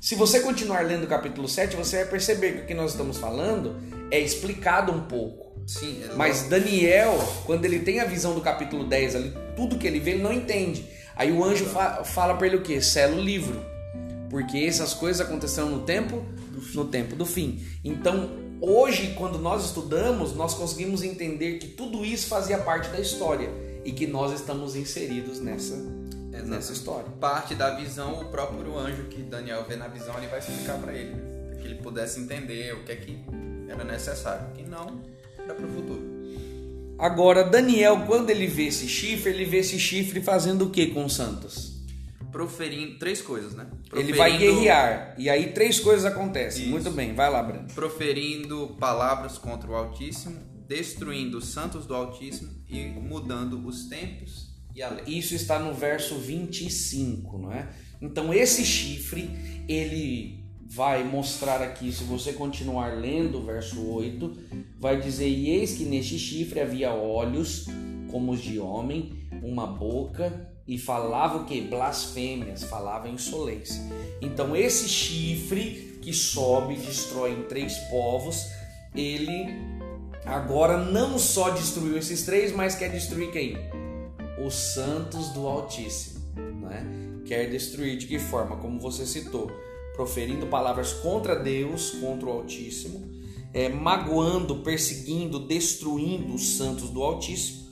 Se 0.00 0.14
você 0.14 0.40
continuar 0.40 0.84
lendo 0.86 1.04
o 1.04 1.08
capítulo 1.08 1.48
7, 1.48 1.74
você 1.74 1.96
vai 1.96 2.06
perceber 2.06 2.52
que 2.52 2.62
o 2.62 2.66
que 2.66 2.74
nós 2.74 2.92
estamos 2.92 3.16
falando 3.16 3.76
é 4.10 4.20
explicado 4.20 4.92
um 4.92 5.00
pouco. 5.02 5.46
Sim, 5.66 6.04
é 6.04 6.14
Mas 6.14 6.42
Daniel, 6.42 7.18
quando 7.44 7.64
ele 7.64 7.80
tem 7.80 7.98
a 8.00 8.04
visão 8.04 8.34
do 8.34 8.40
capítulo 8.40 8.84
10 8.84 9.16
ali, 9.16 9.34
tudo 9.56 9.78
que 9.78 9.86
ele 9.86 9.98
vê, 9.98 10.12
ele 10.12 10.22
não 10.22 10.32
entende. 10.32 10.86
Aí 11.16 11.32
o 11.32 11.42
anjo 11.42 11.64
fa 11.64 12.04
fala 12.04 12.34
para 12.34 12.46
ele 12.46 12.56
o 12.56 12.62
quê? 12.62 12.80
Sela 12.80 13.16
o 13.16 13.20
livro. 13.20 13.60
Porque 14.28 14.58
essas 14.58 14.92
coisas 14.92 15.26
aconteceram 15.26 15.70
no 15.70 15.80
tempo 15.80 16.22
no 16.74 16.86
tempo 16.86 17.14
do 17.14 17.26
fim. 17.26 17.64
Então, 17.84 18.30
hoje, 18.60 19.14
quando 19.16 19.38
nós 19.38 19.64
estudamos, 19.66 20.34
nós 20.34 20.54
conseguimos 20.54 21.02
entender 21.02 21.58
que 21.58 21.68
tudo 21.68 22.04
isso 22.04 22.28
fazia 22.28 22.58
parte 22.58 22.88
da 22.88 23.00
história 23.00 23.50
e 23.84 23.92
que 23.92 24.06
nós 24.06 24.32
estamos 24.32 24.74
inseridos 24.74 25.40
nessa, 25.40 25.76
nessa 25.76 26.72
história. 26.72 27.06
parte 27.20 27.54
da 27.54 27.74
visão, 27.76 28.20
o 28.20 28.24
próprio 28.26 28.76
anjo 28.78 29.04
que 29.04 29.22
Daniel 29.22 29.64
vê 29.68 29.76
na 29.76 29.88
visão, 29.88 30.16
ele 30.18 30.26
vai 30.28 30.38
explicar 30.38 30.78
para 30.78 30.92
ele, 30.92 31.14
para 31.48 31.56
que 31.56 31.66
ele 31.66 31.76
pudesse 31.76 32.20
entender 32.20 32.74
o 32.74 32.84
que 32.84 32.92
é 32.92 32.96
que 32.96 33.18
era 33.68 33.84
necessário, 33.84 34.52
que 34.54 34.62
não 34.62 35.00
era 35.38 35.54
para 35.54 35.66
o 35.66 35.68
futuro. 35.68 36.05
Agora, 36.98 37.44
Daniel, 37.44 38.04
quando 38.06 38.30
ele 38.30 38.46
vê 38.46 38.66
esse 38.66 38.88
chifre, 38.88 39.30
ele 39.30 39.44
vê 39.44 39.58
esse 39.58 39.78
chifre 39.78 40.20
fazendo 40.22 40.66
o 40.66 40.70
que 40.70 40.86
com 40.88 41.04
os 41.04 41.14
santos? 41.14 41.76
Proferindo 42.32 42.98
três 42.98 43.20
coisas, 43.22 43.54
né? 43.54 43.66
Ele 43.94 44.12
vai 44.12 44.30
Proferindo- 44.32 44.60
guerrear. 44.60 45.14
E 45.18 45.28
aí 45.30 45.52
três 45.52 45.78
coisas 45.80 46.04
acontecem. 46.04 46.62
Isso. 46.62 46.70
Muito 46.70 46.90
bem, 46.90 47.14
vai 47.14 47.30
lá, 47.30 47.42
Breno. 47.42 47.66
Proferindo 47.74 48.76
palavras 48.80 49.38
contra 49.38 49.70
o 49.70 49.74
Altíssimo, 49.74 50.36
destruindo 50.68 51.38
os 51.38 51.48
santos 51.48 51.86
do 51.86 51.94
Altíssimo 51.94 52.50
e 52.68 52.84
mudando 52.86 53.64
os 53.66 53.84
tempos 53.84 54.50
e 54.74 54.82
a 54.82 54.90
lei. 54.90 55.04
Isso 55.06 55.34
está 55.34 55.58
no 55.58 55.72
verso 55.72 56.16
25, 56.18 57.38
não 57.38 57.52
é? 57.52 57.68
Então 58.02 58.32
esse 58.34 58.64
chifre, 58.64 59.30
ele 59.68 60.44
vai 60.68 61.04
mostrar 61.04 61.62
aqui, 61.62 61.92
se 61.92 62.04
você 62.04 62.32
continuar 62.32 62.96
lendo 62.98 63.38
o 63.38 63.44
verso 63.44 63.86
8, 63.88 64.36
vai 64.78 65.00
dizer: 65.00 65.28
"E 65.28 65.50
eis 65.50 65.76
que 65.76 65.84
neste 65.84 66.18
chifre 66.18 66.60
havia 66.60 66.92
olhos 66.92 67.66
como 68.10 68.32
os 68.32 68.40
de 68.40 68.58
homem, 68.58 69.12
uma 69.42 69.66
boca 69.66 70.48
e 70.66 70.78
falava 70.78 71.38
o 71.38 71.44
que? 71.44 71.60
Blasfêmias, 71.60 72.64
falava 72.64 73.08
insolência. 73.08 73.80
Então 74.20 74.56
esse 74.56 74.88
chifre 74.88 75.98
que 76.02 76.12
sobe 76.12 76.74
e 76.74 76.78
destrói 76.78 77.32
em 77.32 77.42
três 77.44 77.76
povos, 77.90 78.46
ele 78.94 79.46
agora 80.24 80.78
não 80.78 81.18
só 81.18 81.50
destruiu 81.50 81.98
esses 81.98 82.24
três, 82.24 82.52
mas 82.52 82.74
quer 82.74 82.90
destruir 82.90 83.30
quem? 83.30 83.56
os 84.38 84.54
santos 84.54 85.30
do 85.30 85.46
Altíssimo. 85.46 86.20
Né? 86.36 86.84
Quer 87.24 87.50
destruir 87.50 87.96
de 87.96 88.06
que 88.06 88.18
forma? 88.18 88.56
Como 88.56 88.78
você 88.78 89.06
citou, 89.06 89.50
proferindo 89.96 90.46
palavras 90.46 90.92
contra 90.92 91.34
Deus, 91.34 91.90
contra 91.92 92.28
o 92.28 92.32
Altíssimo, 92.32 93.10
é, 93.52 93.68
magoando, 93.68 94.56
perseguindo, 94.56 95.40
destruindo 95.40 96.34
os 96.34 96.56
santos 96.56 96.90
do 96.90 97.02
Altíssimo 97.02 97.66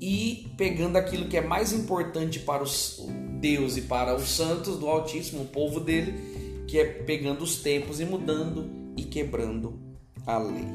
e 0.00 0.52
pegando 0.56 0.96
aquilo 0.96 1.28
que 1.28 1.36
é 1.36 1.40
mais 1.40 1.72
importante 1.72 2.38
para 2.38 2.62
os 2.62 3.02
Deus 3.40 3.76
e 3.76 3.82
para 3.82 4.14
os 4.14 4.28
santos 4.28 4.78
do 4.78 4.86
Altíssimo, 4.86 5.42
o 5.42 5.46
povo 5.46 5.80
dele, 5.80 6.64
que 6.68 6.78
é 6.78 6.84
pegando 6.84 7.42
os 7.42 7.56
tempos 7.56 8.00
e 8.00 8.04
mudando 8.04 8.70
e 8.96 9.02
quebrando 9.04 9.78
a 10.26 10.38
lei. 10.38 10.66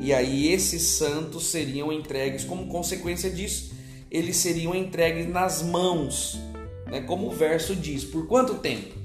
E 0.00 0.12
aí 0.12 0.52
esses 0.52 0.82
santos 0.82 1.46
seriam 1.46 1.92
entregues 1.92 2.44
como 2.44 2.68
consequência 2.68 3.30
disso, 3.30 3.72
eles 4.10 4.36
seriam 4.36 4.74
entregues 4.74 5.28
nas 5.28 5.62
mãos, 5.62 6.38
né? 6.86 7.00
Como 7.00 7.28
o 7.28 7.30
verso 7.30 7.74
diz. 7.74 8.04
Por 8.04 8.26
quanto 8.26 8.54
tempo? 8.54 9.01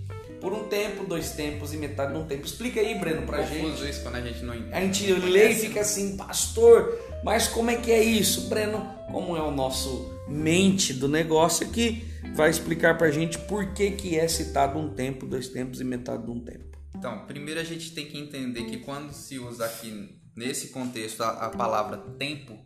Por 0.48 0.54
um 0.54 0.70
tempo, 0.70 1.04
dois 1.04 1.32
tempos 1.32 1.74
e 1.74 1.78
metade 1.78 2.14
de 2.14 2.20
um 2.20 2.26
tempo. 2.26 2.46
Explica 2.46 2.80
aí, 2.80 2.98
Breno, 2.98 3.24
pra 3.24 3.40
Confuso 3.40 3.80
gente. 3.80 3.90
isso 3.90 4.02
quando 4.02 4.16
a 4.16 4.22
gente 4.22 4.46
não 4.46 4.56
entende. 4.56 4.74
A 4.74 4.80
gente 4.80 5.12
lê 5.12 5.52
e 5.52 5.56
fica 5.56 5.82
assim, 5.82 6.16
pastor, 6.16 6.98
mas 7.22 7.50
como 7.50 7.70
é 7.70 7.76
que 7.76 7.92
é 7.92 8.02
isso? 8.02 8.48
Breno, 8.48 8.80
como 9.12 9.36
é 9.36 9.42
o 9.42 9.52
nosso 9.52 10.10
mente 10.26 10.94
do 10.94 11.10
negócio 11.10 11.68
aqui, 11.68 12.02
vai 12.34 12.50
explicar 12.50 12.98
pra 12.98 13.12
gente 13.12 13.38
por 13.40 13.74
que, 13.74 13.92
que 13.92 14.18
é 14.18 14.26
citado 14.26 14.80
um 14.80 14.94
tempo, 14.94 15.26
dois 15.26 15.50
tempos 15.50 15.82
e 15.82 15.84
metade 15.84 16.24
de 16.24 16.32
um 16.32 16.40
tempo. 16.40 16.78
Então, 16.96 17.26
primeiro 17.26 17.60
a 17.60 17.66
gente 17.66 17.92
tem 17.92 18.06
que 18.06 18.18
entender 18.18 18.68
que 18.68 18.78
quando 18.78 19.12
se 19.12 19.38
usa 19.38 19.66
aqui 19.66 20.18
nesse 20.34 20.70
contexto 20.70 21.24
a, 21.24 21.48
a 21.48 21.50
palavra 21.50 21.98
tempo, 22.18 22.58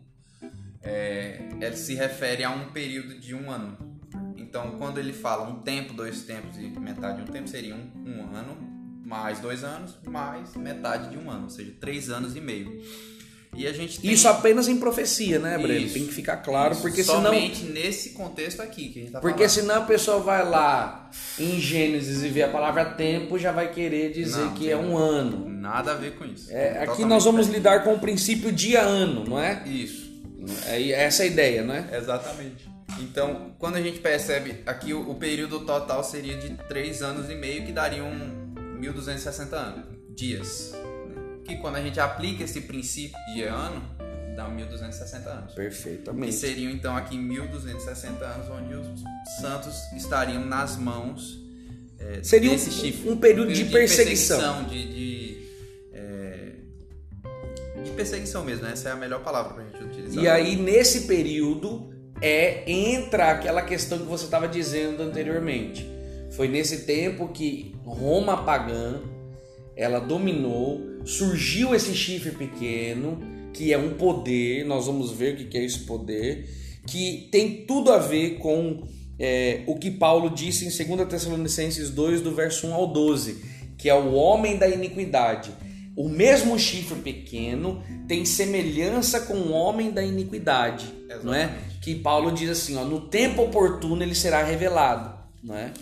é, 0.80 1.48
ela 1.60 1.74
se 1.74 1.96
refere 1.96 2.44
a 2.44 2.50
um 2.50 2.70
período 2.70 3.18
de 3.18 3.34
um 3.34 3.50
ano. 3.50 3.91
Então, 4.52 4.72
quando 4.72 4.98
ele 4.98 5.14
fala 5.14 5.48
um 5.48 5.60
tempo, 5.62 5.94
dois 5.94 6.24
tempos 6.24 6.58
e 6.58 6.78
metade 6.78 7.22
de 7.22 7.22
um 7.22 7.32
tempo, 7.32 7.48
seria 7.48 7.74
um, 7.74 7.88
um 8.04 8.36
ano, 8.36 8.54
mais 9.02 9.40
dois 9.40 9.64
anos, 9.64 9.96
mais 10.06 10.54
metade 10.56 11.08
de 11.08 11.16
um 11.16 11.30
ano, 11.30 11.44
ou 11.44 11.48
seja, 11.48 11.72
três 11.80 12.10
anos 12.10 12.36
e 12.36 12.40
meio. 12.42 12.82
E 13.56 13.66
a 13.66 13.72
gente 13.72 13.98
tem... 13.98 14.10
Isso 14.12 14.28
apenas 14.28 14.68
em 14.68 14.76
profecia, 14.76 15.38
né, 15.38 15.56
Breno? 15.56 15.86
Isso. 15.86 15.94
Tem 15.94 16.06
que 16.06 16.12
ficar 16.12 16.36
claro, 16.36 16.74
Isso, 16.74 16.82
porque 16.82 17.02
senão 17.02 17.22
somente 17.22 17.64
nesse 17.64 18.10
contexto 18.10 18.60
aqui 18.60 18.90
que 18.90 18.98
a 18.98 19.02
gente 19.04 19.12
tá 19.12 19.20
Porque 19.20 19.48
falando. 19.48 19.50
senão 19.50 19.74
a 19.76 19.86
pessoa 19.86 20.18
vai 20.20 20.46
lá 20.46 21.10
em 21.38 21.58
Gênesis 21.58 22.22
e 22.22 22.28
vê 22.28 22.42
a 22.42 22.48
palavra 22.48 22.84
tempo, 22.84 23.38
já 23.38 23.52
vai 23.52 23.72
querer 23.72 24.12
dizer 24.12 24.42
Não, 24.42 24.54
que 24.54 24.70
é 24.70 24.76
um 24.76 24.98
ano. 24.98 25.48
Nada 25.48 25.92
a 25.92 25.94
ver 25.94 26.18
com 26.18 26.26
isso. 26.26 26.52
É, 26.52 26.82
aqui 26.82 27.06
nós 27.06 27.24
vamos 27.24 27.46
diferente. 27.46 27.54
lidar 27.54 27.84
com 27.84 27.94
o 27.94 27.98
princípio 27.98 28.52
dia-ano, 28.52 29.24
não 29.24 29.38
é? 29.38 29.66
Isso. 29.66 30.12
É 30.66 30.90
essa 30.90 31.22
a 31.22 31.26
ideia, 31.26 31.62
não 31.62 31.74
é? 31.74 31.88
Exatamente. 31.96 32.71
Então, 33.00 33.54
quando 33.58 33.76
a 33.76 33.80
gente 33.82 33.98
percebe 33.98 34.62
aqui 34.66 34.92
o, 34.92 35.10
o 35.10 35.14
período 35.14 35.60
total 35.60 36.02
seria 36.04 36.36
de 36.36 36.50
3 36.68 37.02
anos 37.02 37.30
e 37.30 37.34
meio, 37.34 37.64
que 37.66 37.72
dariam 37.72 38.10
1.260 38.80 39.52
anos, 39.54 39.84
dias. 40.16 40.72
né? 40.74 41.38
Que 41.44 41.56
quando 41.56 41.76
a 41.76 41.82
gente 41.82 41.98
aplica 42.00 42.44
esse 42.44 42.60
princípio 42.62 43.16
de 43.34 43.42
ano, 43.42 43.82
dá 44.36 44.48
1.260 44.48 45.26
anos. 45.26 45.54
Perfeitamente. 45.54 46.32
seriam 46.32 46.70
então 46.70 46.96
aqui 46.96 47.16
1.260 47.16 48.22
anos, 48.22 48.48
onde 48.50 48.74
os 48.74 49.02
santos 49.40 49.74
estariam 49.96 50.44
nas 50.44 50.76
mãos 50.76 51.40
é, 51.98 52.20
Seria 52.22 52.50
um- 52.50 52.54
desse 52.54 52.70
chifre. 52.72 53.08
um 53.10 53.16
período 53.16 53.52
de 53.52 53.64
perseguição. 53.66 54.64
De, 54.64 54.92
de, 54.92 55.46
é, 55.92 56.52
de 57.84 57.90
perseguição 57.92 58.44
mesmo, 58.44 58.64
né? 58.64 58.72
essa 58.72 58.88
é 58.88 58.92
a 58.92 58.96
melhor 58.96 59.22
palavra 59.22 59.54
pra 59.54 59.64
gente 59.64 59.82
utilizar. 59.84 60.22
E 60.24 60.28
aí, 60.28 60.56
nesse 60.56 61.02
período, 61.02 61.91
é 62.22 62.62
entra 62.70 63.32
aquela 63.32 63.62
questão 63.62 63.98
que 63.98 64.04
você 64.04 64.24
estava 64.24 64.46
dizendo 64.46 65.02
anteriormente. 65.02 65.86
Foi 66.30 66.48
nesse 66.48 66.86
tempo 66.86 67.28
que 67.28 67.74
Roma 67.84 68.44
pagã 68.44 69.00
ela 69.76 69.98
dominou, 69.98 70.80
surgiu 71.04 71.74
esse 71.74 71.94
chifre 71.94 72.30
pequeno, 72.30 73.18
que 73.52 73.72
é 73.72 73.78
um 73.78 73.94
poder, 73.94 74.64
nós 74.64 74.86
vamos 74.86 75.10
ver 75.10 75.34
o 75.34 75.36
que 75.36 75.58
é 75.58 75.64
esse 75.64 75.80
poder, 75.80 76.48
que 76.86 77.28
tem 77.30 77.64
tudo 77.66 77.90
a 77.92 77.98
ver 77.98 78.38
com 78.38 78.86
é, 79.18 79.62
o 79.66 79.76
que 79.76 79.90
Paulo 79.90 80.30
disse 80.30 80.64
em 80.64 80.96
2 80.96 81.08
Tessalonicenses 81.08 81.90
2, 81.90 82.20
do 82.20 82.32
verso 82.34 82.66
1 82.66 82.74
ao 82.74 82.86
12, 82.86 83.42
que 83.76 83.88
é 83.88 83.94
o 83.94 84.12
homem 84.12 84.56
da 84.56 84.68
iniquidade. 84.68 85.50
O 85.94 86.08
mesmo 86.08 86.58
chifre 86.58 86.98
pequeno 87.00 87.82
tem 88.08 88.24
semelhança 88.24 89.20
com 89.20 89.34
o 89.34 89.52
homem 89.52 89.90
da 89.90 90.02
iniquidade, 90.02 90.92
não 91.22 91.34
é? 91.34 91.44
Exatamente. 91.44 91.78
Que 91.80 91.94
Paulo 91.96 92.32
diz 92.32 92.50
assim, 92.50 92.76
ó, 92.76 92.84
no 92.84 93.08
tempo 93.08 93.42
oportuno 93.42 94.02
ele 94.02 94.14
será 94.14 94.42
revelado, 94.42 95.14
não 95.42 95.56
é? 95.56 95.72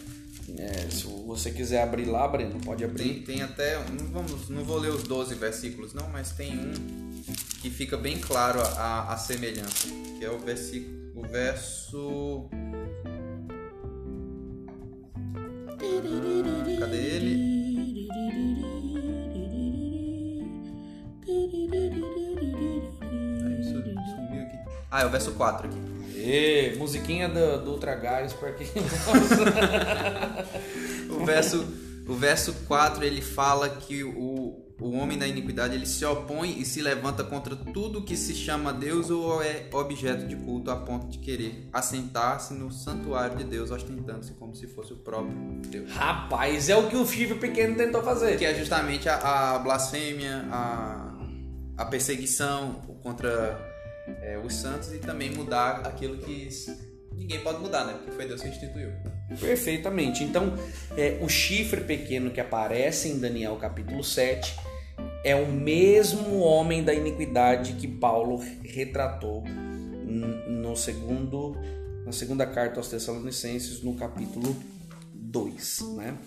É, 0.59 0.91
se 0.91 1.05
você 1.27 1.51
quiser 1.51 1.83
abrir 1.83 2.07
lá, 2.07 2.27
Breno, 2.27 2.59
pode 2.61 2.85
abrir. 2.85 3.23
Tem, 3.23 3.37
tem 3.37 3.43
até. 3.43 3.79
Não, 3.89 4.07
vamos, 4.09 4.49
não 4.49 4.65
vou 4.65 4.79
ler 4.79 4.91
os 4.91 5.05
12 5.05 5.35
versículos, 5.37 5.95
não, 5.95 6.09
mas 6.09 6.33
tem 6.33 6.59
um 6.59 7.01
que 7.61 7.71
fica 7.71 7.97
bem 7.97 8.19
claro 8.19 8.61
a, 8.61 9.13
a 9.13 9.17
semelhança. 9.17 9.89
Que 10.19 10.25
é 10.25 10.31
o 10.31 10.39
versículo. 10.39 10.99
O 11.15 11.23
verso. 11.23 12.49
Cadê 16.79 16.97
ele? 16.97 17.60
Sumiu 23.63 24.43
aqui. 24.43 24.59
Ah, 24.91 25.03
é 25.03 25.07
o 25.07 25.11
verso 25.11 25.33
4 25.33 25.69
aqui. 25.69 25.79
E, 26.17 26.75
musiquinha 26.77 27.29
do, 27.29 27.65
do 27.65 27.71
Ultra 27.73 27.95
Gás 27.95 28.33
para 28.33 28.53
quem 28.53 28.67
O 31.11 31.25
verso, 31.25 31.67
o 32.07 32.15
verso 32.15 32.53
4 32.67 33.05
ele 33.05 33.23
fala 33.23 33.69
que 33.71 34.05
o, 34.05 34.61
o 34.81 34.93
homem 34.93 35.19
da 35.19 35.27
iniquidade 35.27 35.75
ele 35.75 35.87
se 35.87 36.05
opõe 36.05 36.59
e 36.59 36.65
se 36.65 36.81
levanta 36.81 37.23
contra 37.23 37.55
tudo 37.55 38.03
que 38.03 38.17
se 38.17 38.35
chama 38.35 38.73
Deus 38.73 39.11
ou 39.11 39.43
é 39.43 39.69
objeto 39.73 40.27
de 40.27 40.37
culto 40.37 40.71
a 40.71 40.77
ponto 40.77 41.09
de 41.09 41.19
querer 41.19 41.69
assentar-se 41.73 42.55
no 42.55 42.73
santuário 42.73 43.37
de 43.37 43.45
Deus 43.45 43.71
ostentando-se 43.71 44.33
como 44.33 44.55
se 44.55 44.67
fosse 44.67 44.93
o 44.93 44.97
próprio 44.97 45.37
Deus. 45.69 45.91
Rapaz, 45.93 46.69
é 46.69 46.77
o 46.77 46.89
que 46.89 46.97
o 46.97 47.07
chifre 47.07 47.39
pequeno 47.39 47.77
tentou 47.77 48.03
fazer. 48.03 48.39
Que 48.39 48.45
é 48.45 48.55
justamente 48.55 49.09
a, 49.09 49.55
a 49.55 49.59
blasfêmia, 49.59 50.47
a, 50.51 51.10
a 51.81 51.85
perseguição 51.87 52.75
contra 53.03 53.59
é, 54.21 54.39
os 54.39 54.55
santos 54.55 54.93
e 54.93 54.99
também 54.99 55.31
mudar 55.31 55.81
aquilo 55.87 56.19
que 56.19 56.47
ninguém 57.17 57.41
pode 57.41 57.59
mudar, 57.59 57.87
né? 57.87 57.95
Porque 57.95 58.11
foi 58.13 58.27
Deus 58.29 58.43
que 58.43 58.49
instituiu. 58.49 58.91
Perfeitamente. 59.41 60.23
Então, 60.23 60.55
é, 60.95 61.19
o 61.23 61.29
chifre 61.29 61.81
pequeno 61.81 62.31
que 62.31 62.41
aparece 62.41 63.09
em 63.09 63.19
Daniel 63.19 63.57
capítulo 63.57 64.05
7 64.05 64.55
é 65.25 65.35
o 65.35 65.51
mesmo 65.51 66.41
homem 66.41 66.85
da 66.85 66.93
iniquidade 66.93 67.73
que 67.75 67.89
Paulo 67.89 68.43
retratou 68.63 69.43
no 70.47 70.77
segundo, 70.77 71.57
na 72.05 72.13
segunda 72.13 72.47
carta 72.47 72.79
aos 72.79 72.89
Tessalonicenses, 72.89 73.83
no 73.83 73.95
capítulo 73.95 74.55
2. 75.15 75.81
Né? 75.97 76.19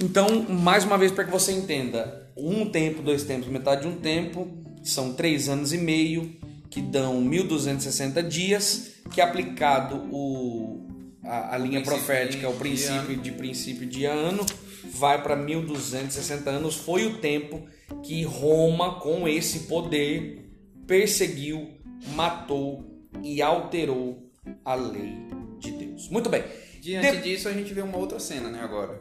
Então, 0.00 0.42
mais 0.48 0.84
uma 0.84 0.98
vez, 0.98 1.10
para 1.10 1.24
que 1.24 1.30
você 1.30 1.52
entenda, 1.52 2.30
um 2.36 2.68
tempo, 2.68 3.02
dois 3.02 3.24
tempos, 3.24 3.48
metade 3.48 3.82
de 3.82 3.88
um 3.88 3.96
tempo, 3.96 4.48
são 4.82 5.14
três 5.14 5.48
anos 5.48 5.72
e 5.72 5.78
meio, 5.78 6.36
que 6.70 6.80
dão 6.82 7.22
1.260 7.24 8.22
dias, 8.28 8.92
que 9.12 9.20
aplicado 9.20 9.96
o, 10.12 10.86
a, 11.24 11.54
a 11.54 11.58
linha 11.58 11.80
Princípio 11.80 11.84
profética, 11.84 12.48
o 12.48 12.52
de 12.52 12.58
princípio 12.58 13.16
de 13.16 13.32
princípio 13.32 13.86
de 13.86 14.04
ano, 14.04 14.44
vai 14.92 15.22
para 15.22 15.36
1.260 15.36 16.46
anos. 16.48 16.76
Foi 16.76 17.06
o 17.06 17.18
tempo 17.18 17.66
que 18.02 18.22
Roma, 18.22 19.00
com 19.00 19.26
esse 19.26 19.60
poder, 19.60 20.50
perseguiu, 20.86 21.70
matou 22.14 22.84
e 23.22 23.40
alterou 23.40 24.30
a 24.64 24.74
lei 24.74 25.14
de 25.58 25.70
Deus. 25.70 26.08
Muito 26.10 26.28
bem. 26.28 26.44
Diante 26.82 27.16
De- 27.16 27.22
disso, 27.22 27.48
a 27.48 27.52
gente 27.52 27.72
vê 27.72 27.80
uma 27.80 27.96
outra 27.96 28.20
cena, 28.20 28.50
né? 28.50 28.60
Agora. 28.62 29.00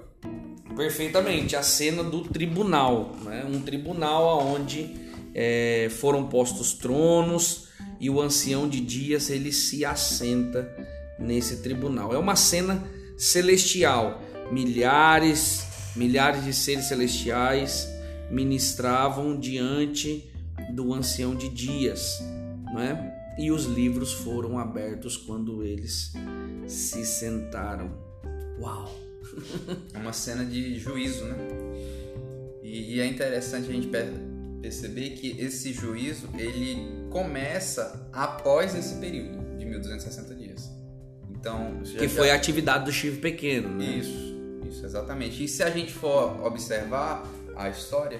Perfeitamente, 0.74 1.56
a 1.56 1.64
cena 1.64 2.04
do 2.04 2.22
tribunal, 2.22 3.16
né? 3.24 3.46
um 3.46 3.62
tribunal 3.62 4.40
onde 4.48 5.04
foram 6.00 6.28
postos 6.28 6.74
tronos 6.74 7.68
e 8.00 8.10
o 8.10 8.22
ancião 8.22 8.68
de 8.70 8.80
dias 8.80 9.30
ele 9.30 9.52
se 9.52 9.84
assenta 9.84 10.70
nesse 11.20 11.62
tribunal. 11.62 12.14
É 12.14 12.18
uma 12.18 12.36
cena 12.36 12.84
celestial, 13.18 14.22
milhares, 14.52 15.66
milhares 15.96 16.44
de 16.44 16.54
seres 16.54 16.86
celestiais 16.86 17.88
ministravam 18.30 19.40
diante 19.40 20.30
do 20.72 20.94
ancião 20.94 21.36
de 21.36 21.50
dias, 21.50 22.20
não 22.74 22.82
é? 22.82 23.36
E 23.38 23.52
os 23.52 23.66
livros 23.66 24.14
foram 24.14 24.58
abertos 24.58 25.18
quando 25.18 25.64
eles 25.64 26.14
se 26.68 27.06
sentaram. 27.06 27.92
Uau! 28.60 28.90
É 29.94 29.98
uma 30.00 30.14
cena 30.14 30.46
de 30.46 30.78
juízo, 30.80 31.26
né? 31.26 31.36
E, 32.64 32.96
e 32.96 33.00
é 33.00 33.06
interessante 33.06 33.70
a 33.70 33.74
gente 33.74 33.88
per- 33.88 34.12
perceber 34.62 35.12
que 35.12 35.40
esse 35.40 35.72
juízo 35.74 36.28
ele 36.38 37.08
começa 37.12 38.10
após 38.12 38.76
esse 38.76 38.96
período 38.96 39.58
de 39.58 39.66
1260 39.66 40.36
dias. 40.36 40.70
Então, 41.30 41.84
já- 41.86 42.00
Que 42.00 42.08
já- 42.08 42.16
foi 42.16 42.32
a 42.32 42.36
atividade 42.36 42.86
do 42.86 42.92
chifre 42.92 43.20
pequeno, 43.22 43.70
né? 43.70 43.86
Isso, 43.86 44.36
isso, 44.68 44.86
exatamente. 44.86 45.44
E 45.44 45.48
se 45.48 45.62
a 45.64 45.70
gente 45.70 45.94
for 45.94 46.44
observar 46.46 47.24
a 47.56 47.70
história, 47.70 48.20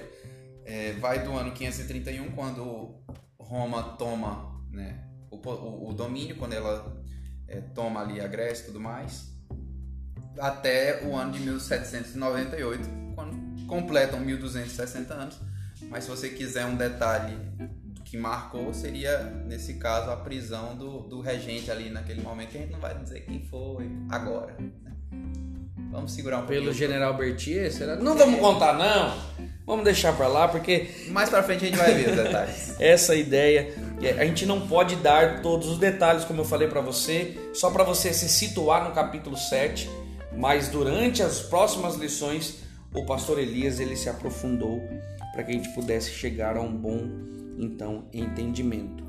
é, 0.64 0.92
vai 0.94 1.24
do 1.24 1.32
ano 1.32 1.50
531, 1.52 2.30
quando 2.32 2.94
Roma 3.38 3.82
toma 3.98 4.54
né, 4.70 5.04
o, 5.30 5.36
o- 5.36 5.88
o 5.90 5.92
domínio, 5.92 6.36
quando 6.36 6.52
ela 6.52 7.02
é, 7.48 7.60
toma 7.60 8.00
ali 8.00 8.20
a 8.20 8.26
Grécia 8.28 8.62
e 8.64 8.66
tudo 8.66 8.80
mais, 8.80 9.35
até 10.38 11.02
o 11.04 11.14
ano 11.14 11.32
de 11.32 11.40
1798, 11.40 12.88
quando 13.14 13.66
completam 13.66 14.20
1260 14.20 15.14
anos. 15.14 15.38
Mas 15.88 16.04
se 16.04 16.10
você 16.10 16.28
quiser 16.28 16.64
um 16.66 16.76
detalhe 16.76 17.36
que 18.04 18.16
marcou, 18.16 18.72
seria, 18.72 19.18
nesse 19.46 19.74
caso, 19.74 20.10
a 20.10 20.16
prisão 20.16 20.76
do, 20.76 21.00
do 21.00 21.20
regente 21.20 21.70
ali 21.70 21.90
naquele 21.90 22.22
momento, 22.22 22.50
que 22.50 22.58
a 22.58 22.60
gente 22.60 22.72
não 22.72 22.80
vai 22.80 22.96
dizer 22.96 23.20
quem 23.20 23.44
foi 23.50 23.90
agora. 24.08 24.54
né? 24.58 24.70
Vamos 25.90 26.12
segurar 26.12 26.38
um 26.38 26.46
Pelo 26.46 26.72
general 26.72 27.14
Berthier, 27.14 27.72
será? 27.72 27.96
Não 27.96 28.16
vamos 28.16 28.38
contar, 28.38 28.74
não. 28.74 29.16
Vamos 29.66 29.84
deixar 29.84 30.12
pra 30.12 30.28
lá, 30.28 30.46
porque 30.46 30.88
Mais 31.08 31.28
pra 31.28 31.42
frente 31.42 31.64
a 31.64 31.68
gente 31.68 31.76
vai 31.76 31.92
ver 31.94 32.10
os 32.10 32.16
detalhes. 32.16 32.76
essa 32.78 33.14
ideia, 33.16 33.74
é, 34.00 34.10
a 34.20 34.24
gente 34.24 34.46
não 34.46 34.68
pode 34.68 34.94
dar 34.96 35.42
todos 35.42 35.68
os 35.68 35.78
detalhes, 35.78 36.24
como 36.24 36.40
eu 36.40 36.44
falei 36.44 36.68
pra 36.68 36.80
você, 36.80 37.36
só 37.52 37.70
pra 37.70 37.82
você 37.82 38.12
se 38.12 38.28
situar 38.28 38.84
no 38.84 38.94
capítulo 38.94 39.36
7, 39.36 39.90
mas 40.36 40.68
durante 40.68 41.22
as 41.22 41.40
próximas 41.40 41.96
lições, 41.96 42.58
o 42.94 43.04
pastor 43.04 43.38
Elias 43.38 43.80
ele 43.80 43.96
se 43.96 44.08
aprofundou 44.08 44.80
para 45.32 45.42
que 45.42 45.52
a 45.52 45.54
gente 45.54 45.68
pudesse 45.70 46.10
chegar 46.12 46.56
a 46.56 46.60
um 46.60 46.74
bom 46.74 47.08
então 47.58 48.08
entendimento. 48.12 49.04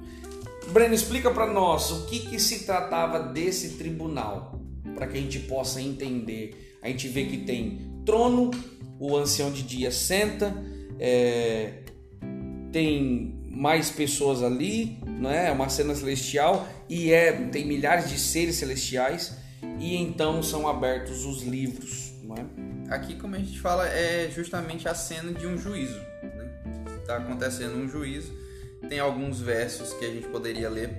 Breno, 0.72 0.94
explica 0.94 1.32
para 1.32 1.48
nós 1.48 1.92
o 1.92 2.06
que, 2.06 2.20
que 2.20 2.40
se 2.40 2.66
tratava 2.66 3.20
desse 3.20 3.78
tribunal, 3.78 4.60
para 4.96 5.08
que 5.08 5.18
a 5.18 5.22
gente 5.22 5.40
possa 5.40 5.82
entender. 5.82 6.78
A 6.82 6.90
gente 6.90 7.08
vê 7.08 7.26
que 7.26 7.38
tem 7.38 8.02
trono, 8.06 8.52
o 9.00 9.16
ancião 9.16 9.52
de 9.52 9.64
dia 9.64 9.92
senta, 9.92 10.54
é, 11.00 11.84
tem 12.72 13.40
mais 13.50 13.90
pessoas 13.90 14.44
ali, 14.44 14.98
não 15.06 15.32
é? 15.32 15.52
Uma 15.52 15.70
cena 15.70 15.96
celestial 15.96 16.68
e 16.90 17.12
é 17.12 17.32
tem 17.32 17.66
milhares 17.66 18.10
de 18.10 18.20
seres 18.20 18.56
celestiais 18.56 19.36
e 19.80 19.96
então 19.96 20.42
são 20.44 20.68
abertos 20.68 21.26
os 21.26 21.44
livros, 21.44 22.12
não 22.24 22.36
é? 22.36 22.94
Aqui, 22.94 23.16
como 23.16 23.36
a 23.36 23.40
gente 23.40 23.60
fala, 23.60 23.88
é 23.88 24.30
justamente 24.34 24.88
a 24.88 24.94
cena 24.96 25.32
de 25.34 25.46
um 25.46 25.58
juízo. 25.58 26.00
Né? 26.24 26.62
Tá 27.06 27.18
acontecendo 27.18 27.76
um 27.76 27.88
juízo. 27.88 28.32
Tem 28.88 29.00
alguns 29.00 29.40
versos 29.42 29.94
que 29.94 30.06
a 30.06 30.10
gente 30.10 30.28
poderia 30.28 30.70
ler 30.70 30.92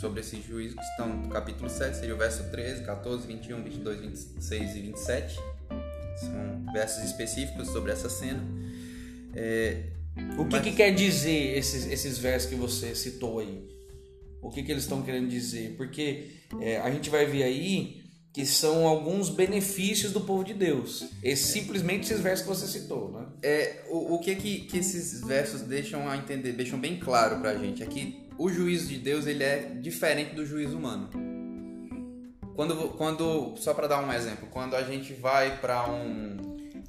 sobre 0.00 0.20
esse 0.20 0.40
juízo, 0.40 0.76
que 0.76 0.82
estão 0.82 1.08
no 1.08 1.28
capítulo 1.28 1.68
7, 1.68 1.96
seria 1.98 2.14
o 2.14 2.18
verso 2.18 2.44
13, 2.50 2.82
14, 2.84 3.26
21, 3.26 3.62
22, 3.62 4.00
26 4.00 4.76
e 4.76 4.80
27. 4.80 5.36
São 6.20 6.72
versos 6.72 7.04
específicos 7.04 7.68
sobre 7.68 7.92
essa 7.92 8.08
cena. 8.08 8.42
É, 9.34 9.82
O 10.38 10.44
que, 10.46 10.52
Mas- 10.56 10.62
que 10.64 10.72
quer 10.72 10.94
dizer 10.94 11.56
esses, 11.58 11.86
esses 11.86 12.18
versos 12.18 12.48
que 12.48 12.56
você 12.56 12.94
citou 12.94 13.40
aí? 13.40 13.68
O 14.40 14.50
que, 14.50 14.62
que 14.62 14.70
eles 14.70 14.84
estão 14.84 15.02
querendo 15.02 15.28
dizer? 15.28 15.74
Porque 15.76 16.28
é, 16.60 16.78
a 16.78 16.90
gente 16.90 17.10
vai 17.10 17.26
ver 17.26 17.42
aí 17.42 18.03
que 18.34 18.44
são 18.44 18.84
alguns 18.86 19.30
benefícios 19.30 20.12
do 20.12 20.20
povo 20.20 20.42
de 20.42 20.52
Deus. 20.52 21.04
E 21.22 21.36
simplesmente 21.36 22.02
esses 22.02 22.20
versos 22.20 22.42
que 22.44 22.48
você 22.48 22.66
citou, 22.66 23.12
né? 23.12 23.26
É, 23.40 23.84
o, 23.88 24.16
o 24.16 24.18
que, 24.18 24.34
que 24.34 24.58
que 24.62 24.78
esses 24.78 25.20
versos 25.24 25.60
deixam 25.62 26.10
a 26.10 26.16
entender, 26.16 26.50
deixam 26.52 26.76
bem 26.78 26.98
claro 26.98 27.38
pra 27.38 27.54
gente 27.54 27.80
é 27.82 27.86
que 27.86 28.24
o 28.36 28.50
juízo 28.50 28.88
de 28.88 28.98
Deus 28.98 29.28
ele 29.28 29.44
é 29.44 29.70
diferente 29.80 30.34
do 30.34 30.44
juízo 30.44 30.76
humano. 30.76 31.08
Quando, 32.56 32.88
quando 32.96 33.54
só 33.56 33.72
pra 33.72 33.86
dar 33.86 34.00
um 34.04 34.12
exemplo, 34.12 34.48
quando 34.50 34.74
a 34.74 34.82
gente 34.82 35.12
vai 35.12 35.58
pra 35.60 35.88
um 35.88 36.36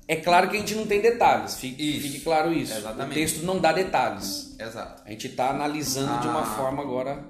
É 0.08 0.15
claro 0.15 0.49
que 0.49 0.58
a 0.58 0.60
gente 0.60 0.73
não 0.75 0.86
tem 0.88 0.99
detalhes, 1.01 1.58
fique, 1.58 1.97
Isso. 1.97 2.08
fique 2.08 2.19
claro 2.21 2.51
isso. 2.53 2.73
Exatamente. 2.73 3.12
O 3.12 3.13
texto 3.13 3.43
não 3.43 3.60
dá 3.60 3.71
detalhes. 3.71 4.55
exato, 4.60 5.03
A 5.05 5.12
gente 5.12 5.27
está 5.27 5.49
analisando 5.51 6.21
de 6.21 6.27
uma 6.27 6.41
Ah. 6.41 6.55
forma 6.55 6.81
agora. 6.81 7.23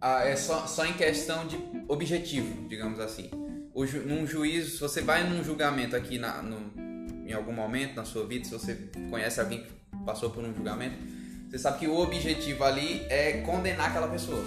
Ah, 0.00 0.24
é 0.24 0.36
só, 0.36 0.66
só 0.66 0.84
em 0.86 0.94
questão 0.94 1.46
de 1.46 1.58
objetivo, 1.88 2.68
digamos 2.68 2.98
assim. 3.00 3.30
O 3.74 3.86
ju, 3.86 4.00
num 4.06 4.26
juízo, 4.26 4.72
se 4.72 4.80
você 4.80 5.00
vai 5.00 5.28
num 5.28 5.44
julgamento 5.44 5.94
aqui 5.94 6.18
na, 6.18 6.42
no, 6.42 6.72
em 7.28 7.32
algum 7.32 7.52
momento 7.52 7.94
na 7.94 8.04
sua 8.04 8.26
vida, 8.26 8.44
se 8.44 8.52
você 8.52 8.74
conhece 9.08 9.40
alguém 9.40 9.62
que 9.62 9.70
passou 10.04 10.30
por 10.30 10.42
um 10.42 10.54
julgamento, 10.54 10.96
você 11.48 11.58
sabe 11.58 11.78
que 11.80 11.86
o 11.88 11.96
objetivo 11.98 12.64
ali 12.64 13.04
é 13.08 13.42
condenar 13.44 13.90
aquela 13.90 14.08
pessoa. 14.08 14.44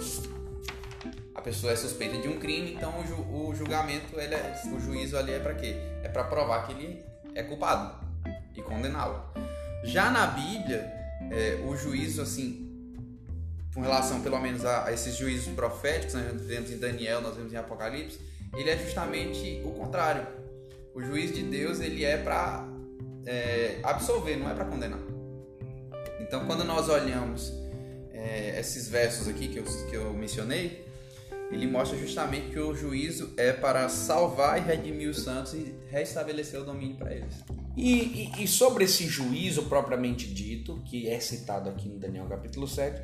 A 1.34 1.40
pessoa 1.40 1.72
é 1.72 1.76
suspeita 1.76 2.16
de 2.18 2.28
um 2.28 2.38
crime, 2.38 2.72
então 2.74 3.00
o, 3.00 3.06
ju- 3.06 3.26
o 3.30 3.54
julgamento, 3.54 4.18
ele 4.18 4.34
é, 4.34 4.62
o 4.74 4.80
juízo 4.80 5.16
ali 5.16 5.32
é 5.32 5.38
pra 5.38 5.54
quê? 5.54 5.74
É 6.02 6.08
pra 6.08 6.24
provar 6.24 6.66
que 6.66 6.72
ele 6.72 7.04
é 7.34 7.42
culpado 7.42 8.02
e 8.56 8.62
condená-lo. 8.62 9.22
Já 9.82 10.10
na 10.10 10.26
Bíblia, 10.28 10.90
é, 11.30 11.60
o 11.66 11.76
juízo, 11.76 12.22
assim, 12.22 12.63
com 13.74 13.80
relação 13.80 14.20
pelo 14.20 14.38
menos 14.40 14.64
a, 14.64 14.86
a 14.86 14.92
esses 14.92 15.16
juízos 15.16 15.52
proféticos, 15.54 16.14
né, 16.14 16.30
nós 16.32 16.46
vemos 16.46 16.70
em 16.70 16.78
Daniel, 16.78 17.20
nós 17.20 17.36
vemos 17.36 17.52
em 17.52 17.56
Apocalipse, 17.56 18.18
ele 18.56 18.70
é 18.70 18.78
justamente 18.78 19.60
o 19.64 19.72
contrário. 19.72 20.26
O 20.94 21.02
juiz 21.02 21.34
de 21.34 21.42
Deus, 21.42 21.80
ele 21.80 22.04
é 22.04 22.16
pra 22.16 22.68
é, 23.26 23.80
absolver, 23.82 24.36
não 24.36 24.48
é 24.48 24.54
pra 24.54 24.64
condenar. 24.64 25.00
Então, 26.20 26.46
quando 26.46 26.62
nós 26.64 26.88
olhamos 26.88 27.52
é, 28.12 28.58
esses 28.60 28.88
versos 28.88 29.26
aqui 29.26 29.48
que 29.48 29.58
eu, 29.58 29.64
que 29.64 29.96
eu 29.96 30.12
mencionei, 30.12 30.84
ele 31.50 31.66
mostra 31.66 31.98
justamente 31.98 32.50
que 32.50 32.58
o 32.58 32.74
juízo 32.74 33.32
é 33.36 33.52
para 33.52 33.88
salvar 33.88 34.58
e 34.58 34.62
redimir 34.62 35.08
os 35.10 35.22
santos 35.22 35.52
e 35.54 35.74
restabelecer 35.88 36.60
o 36.60 36.64
domínio 36.64 36.96
para 36.96 37.12
eles. 37.12 37.34
E, 37.76 38.30
e- 38.38 38.44
e 38.44 38.48
sobre 38.48 38.84
esse 38.84 39.06
juízo 39.06 39.64
propriamente 39.64 40.32
dito, 40.32 40.80
que 40.84 41.08
é 41.08 41.18
citado 41.20 41.68
aqui 41.68 41.88
em 41.88 41.98
Daniel 41.98 42.26
capítulo 42.26 42.66
7, 42.68 43.00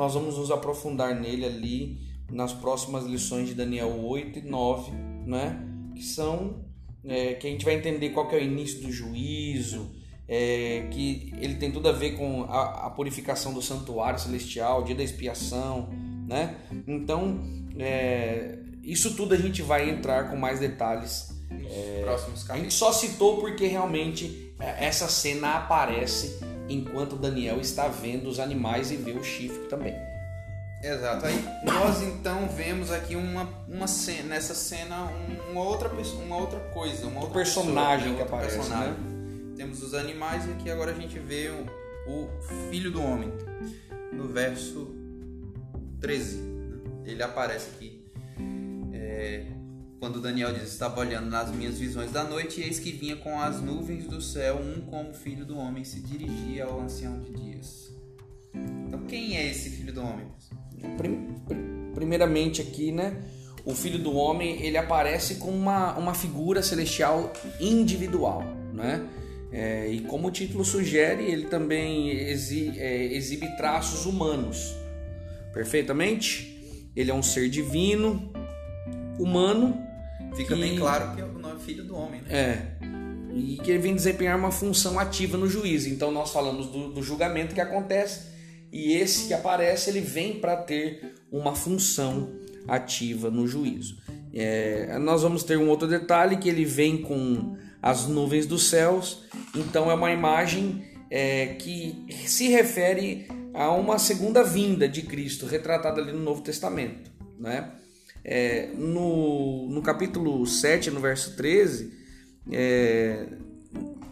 nós 0.00 0.14
vamos 0.14 0.38
nos 0.38 0.50
aprofundar 0.50 1.14
nele 1.14 1.44
ali 1.44 1.98
nas 2.32 2.54
próximas 2.54 3.04
lições 3.04 3.48
de 3.48 3.54
Daniel 3.54 4.02
8 4.02 4.38
e 4.38 4.42
9, 4.42 4.92
né? 5.26 5.62
que 5.94 6.02
são 6.02 6.64
é, 7.04 7.34
que 7.34 7.46
a 7.46 7.50
gente 7.50 7.66
vai 7.66 7.74
entender 7.74 8.08
qual 8.08 8.26
que 8.26 8.34
é 8.34 8.38
o 8.38 8.42
início 8.42 8.80
do 8.80 8.90
juízo, 8.90 9.94
é, 10.26 10.88
que 10.90 11.34
ele 11.38 11.56
tem 11.56 11.70
tudo 11.70 11.86
a 11.90 11.92
ver 11.92 12.12
com 12.12 12.44
a, 12.44 12.86
a 12.86 12.90
purificação 12.90 13.52
do 13.52 13.60
santuário 13.60 14.18
celestial, 14.18 14.80
o 14.80 14.84
dia 14.84 14.94
da 14.94 15.02
expiação, 15.02 15.90
né? 16.26 16.56
Então, 16.88 17.38
é, 17.78 18.58
isso 18.82 19.14
tudo 19.14 19.34
a 19.34 19.36
gente 19.36 19.60
vai 19.60 19.90
entrar 19.90 20.30
com 20.30 20.36
mais 20.36 20.60
detalhes 20.60 21.28
Nos 21.50 22.04
próximos 22.04 22.34
a 22.34 22.36
gente 22.38 22.46
capítulos. 22.46 22.74
só 22.74 22.90
citou 22.90 23.38
porque 23.38 23.66
realmente 23.66 24.54
é, 24.58 24.86
essa 24.86 25.08
cena 25.08 25.56
aparece 25.56 26.40
enquanto 26.70 27.16
Daniel 27.16 27.60
está 27.60 27.88
vendo 27.88 28.28
os 28.28 28.38
animais 28.40 28.90
e 28.90 28.96
vê 28.96 29.12
o 29.12 29.22
chifre 29.22 29.66
também. 29.68 29.94
Exato. 30.82 31.26
Aí 31.26 31.44
nós 31.64 32.00
então 32.02 32.48
vemos 32.48 32.90
aqui 32.90 33.14
uma, 33.14 33.46
uma 33.68 33.86
cena, 33.86 34.28
nessa 34.30 34.54
cena 34.54 35.04
um- 35.04 35.50
uma 35.52 35.62
outra 35.62 35.90
uma 35.90 36.36
outra 36.38 36.58
coisa, 36.72 37.06
uma 37.06 37.20
outra 37.20 37.34
personagem 37.34 38.12
pessoa, 38.14 38.16
que 38.16 38.22
aparece, 38.22 38.56
né? 38.56 38.62
personagem. 38.62 38.94
Temos 39.56 39.82
os 39.82 39.92
animais 39.92 40.46
e 40.46 40.52
aqui 40.52 40.70
agora 40.70 40.92
a 40.92 40.94
gente 40.94 41.18
vê 41.18 41.50
o, 41.50 42.10
o 42.10 42.28
filho 42.70 42.90
do 42.90 43.02
homem 43.02 43.30
no 44.10 44.26
verso 44.28 44.94
13. 46.00 46.38
né? 46.38 46.78
Ele 47.04 47.22
aparece 47.22 47.68
aqui. 47.76 48.02
É, 48.94 49.44
quando 50.00 50.20
Daniel 50.20 50.52
diz: 50.52 50.64
Estava 50.72 50.98
olhando 51.00 51.28
nas 51.30 51.52
minhas 51.54 51.78
visões 51.78 52.10
da 52.10 52.24
noite, 52.24 52.60
e 52.60 52.64
eis 52.64 52.78
que 52.80 52.90
vinha 52.90 53.14
com 53.16 53.38
as 53.38 53.60
nuvens 53.60 54.06
do 54.06 54.20
céu, 54.20 54.56
um 54.56 54.80
como 54.80 55.12
filho 55.12 55.44
do 55.44 55.56
homem, 55.56 55.84
se 55.84 56.00
dirigia 56.00 56.64
ao 56.64 56.80
ancião 56.80 57.20
de 57.20 57.30
dias. 57.32 57.92
Então, 58.88 59.00
quem 59.06 59.36
é 59.36 59.46
esse 59.48 59.70
filho 59.70 59.92
do 59.92 60.00
homem? 60.00 60.26
Prim- 60.96 61.34
prim- 61.46 61.92
Primeiramente 61.94 62.62
aqui, 62.62 62.90
né? 62.90 63.16
O 63.64 63.74
filho 63.74 63.98
do 63.98 64.14
homem 64.16 64.62
ele 64.62 64.78
aparece 64.78 65.34
com 65.34 65.50
uma, 65.50 65.96
uma 65.98 66.14
figura 66.14 66.62
celestial 66.62 67.32
individual, 67.60 68.42
né? 68.72 69.06
É, 69.52 69.88
e 69.88 70.00
como 70.02 70.28
o 70.28 70.30
título 70.30 70.64
sugere, 70.64 71.24
ele 71.24 71.46
também 71.46 72.08
exi- 72.10 72.72
é, 72.78 73.12
exibe 73.12 73.46
traços 73.56 74.06
humanos. 74.06 74.72
Perfeitamente? 75.52 76.88
Ele 76.96 77.10
é 77.10 77.14
um 77.14 77.22
ser 77.22 77.50
divino, 77.50 78.32
humano, 79.18 79.76
Fica 80.34 80.54
bem 80.56 80.74
E- 80.74 80.78
claro 80.78 81.14
que 81.14 81.20
é 81.20 81.24
o 81.24 81.38
nome 81.38 81.60
filho 81.60 81.84
do 81.84 81.96
homem, 81.96 82.22
né? 82.22 82.28
É. 82.30 82.66
E 83.32 83.58
que 83.62 83.70
ele 83.70 83.78
vem 83.78 83.94
desempenhar 83.94 84.36
uma 84.38 84.50
função 84.50 84.98
ativa 84.98 85.36
no 85.36 85.48
juízo. 85.48 85.88
Então 85.88 86.10
nós 86.10 86.30
falamos 86.32 86.66
do, 86.66 86.92
do 86.92 87.02
julgamento 87.02 87.54
que 87.54 87.60
acontece 87.60 88.28
e 88.72 88.92
esse 88.94 89.28
que 89.28 89.34
aparece 89.34 89.90
ele 89.90 90.00
vem 90.00 90.40
para 90.40 90.56
ter 90.56 91.14
uma 91.30 91.54
função 91.54 92.32
ativa 92.66 93.30
no 93.30 93.46
juízo. 93.46 93.98
É, 94.32 94.98
nós 94.98 95.22
vamos 95.22 95.42
ter 95.42 95.56
um 95.58 95.68
outro 95.68 95.88
detalhe 95.88 96.36
que 96.36 96.48
ele 96.48 96.64
vem 96.64 96.98
com 97.02 97.56
as 97.82 98.06
nuvens 98.06 98.46
dos 98.46 98.68
céus. 98.68 99.24
Então 99.54 99.90
é 99.90 99.94
uma 99.94 100.10
imagem 100.10 100.84
é, 101.10 101.54
que 101.54 102.06
se 102.26 102.48
refere 102.48 103.26
a 103.52 103.70
uma 103.72 103.98
segunda 103.98 104.44
vinda 104.44 104.88
de 104.88 105.02
Cristo 105.02 105.46
retratada 105.46 106.00
ali 106.00 106.12
no 106.12 106.20
Novo 106.20 106.42
Testamento, 106.42 107.10
né? 107.38 107.72
É, 108.24 108.68
no, 108.76 109.68
no 109.68 109.82
capítulo 109.82 110.46
7, 110.46 110.90
no 110.90 111.00
verso 111.00 111.36
13, 111.36 111.92
é, 112.50 113.26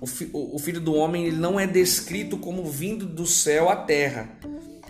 o, 0.00 0.06
fi, 0.06 0.30
o, 0.32 0.56
o, 0.56 0.58
filho 0.58 0.80
do 0.80 0.94
homem 0.94 1.26
ele 1.26 1.36
não 1.36 1.58
é 1.58 1.66
descrito 1.66 2.38
como 2.38 2.64
vindo 2.64 3.06
do 3.06 3.26
céu 3.26 3.68
à 3.68 3.76
terra, 3.76 4.38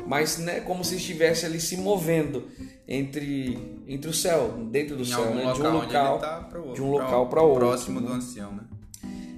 mas 0.06 0.38
né, 0.38 0.60
como 0.60 0.84
se 0.84 0.96
estivesse 0.96 1.44
ali 1.44 1.60
se 1.60 1.76
movendo 1.76 2.48
entre, 2.86 3.58
entre 3.86 4.10
o 4.10 4.14
céu, 4.14 4.68
dentro 4.70 4.96
do 4.96 5.02
em 5.02 5.06
céu, 5.06 5.34
né, 5.34 5.52
de 5.52 5.62
um 5.62 5.70
local, 5.70 6.18
tá 6.18 6.40
pro, 6.40 6.72
de 6.72 6.82
um 6.82 6.90
local 6.90 7.28
para 7.28 7.42
outro. 7.42 7.66
Próximo 7.66 8.00
né? 8.00 8.06
do 8.06 8.12
ancião, 8.12 8.52
né? 8.52 8.64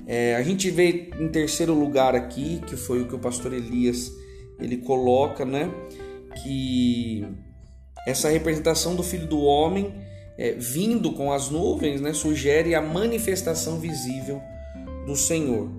É, 0.07 0.35
a 0.35 0.43
gente 0.43 0.71
vê 0.71 1.11
em 1.21 1.29
terceiro 1.29 1.73
lugar 1.73 2.17
aqui, 2.17 2.61
que 2.67 2.77
foi 2.77 3.03
o 3.03 3.07
que 3.07 3.15
o 3.15 3.19
pastor 3.19 3.53
Elias 3.53 4.11
ele 4.59 4.79
coloca, 4.79 5.45
né? 5.45 5.71
Que 6.43 7.25
essa 8.07 8.29
representação 8.29 8.95
do 8.95 9.03
Filho 9.03 9.27
do 9.27 9.41
Homem 9.41 9.95
é, 10.39 10.53
vindo 10.53 11.13
com 11.13 11.33
as 11.33 11.51
nuvens, 11.51 12.01
né? 12.01 12.13
Sugere 12.15 12.75
a 12.75 12.81
manifestação 12.81 13.79
visível 13.79 14.41
do 15.07 15.15
Senhor, 15.15 15.71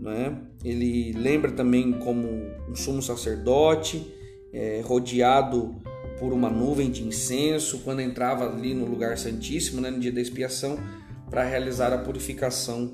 né? 0.00 0.36
Ele 0.64 1.12
lembra 1.12 1.52
também 1.52 1.92
como 1.92 2.28
um 2.68 2.74
sumo 2.74 3.00
sacerdote 3.00 4.12
é, 4.52 4.80
rodeado 4.84 5.76
por 6.18 6.32
uma 6.32 6.50
nuvem 6.50 6.90
de 6.90 7.04
incenso 7.04 7.78
quando 7.84 8.00
entrava 8.00 8.48
ali 8.48 8.74
no 8.74 8.86
lugar 8.86 9.16
santíssimo, 9.16 9.80
né? 9.80 9.90
No 9.90 10.00
dia 10.00 10.10
da 10.10 10.20
expiação 10.20 10.78
para 11.30 11.44
realizar 11.44 11.92
a 11.92 11.98
purificação 11.98 12.90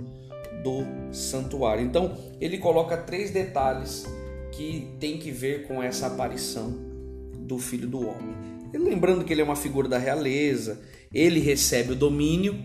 do 0.63 0.85
santuário. 1.13 1.85
Então, 1.85 2.17
ele 2.41 2.59
coloca 2.59 2.97
três 2.97 3.31
detalhes 3.31 4.05
que 4.53 4.95
tem 5.01 5.19
que 5.19 5.31
ver 5.31 5.67
com 5.67 5.83
essa 5.83 6.07
aparição 6.07 6.75
do 7.39 7.59
Filho 7.59 7.89
do 7.89 8.01
Homem. 8.01 8.35
E 8.75 8.79
lembrando 8.79 9.25
que 9.25 9.33
ele 9.33 9.41
é 9.41 9.45
uma 9.45 9.55
figura 9.55 9.89
da 9.89 9.99
realeza, 9.99 10.81
ele 11.13 11.39
recebe 11.39 11.93
o 11.93 11.95
domínio. 11.95 12.61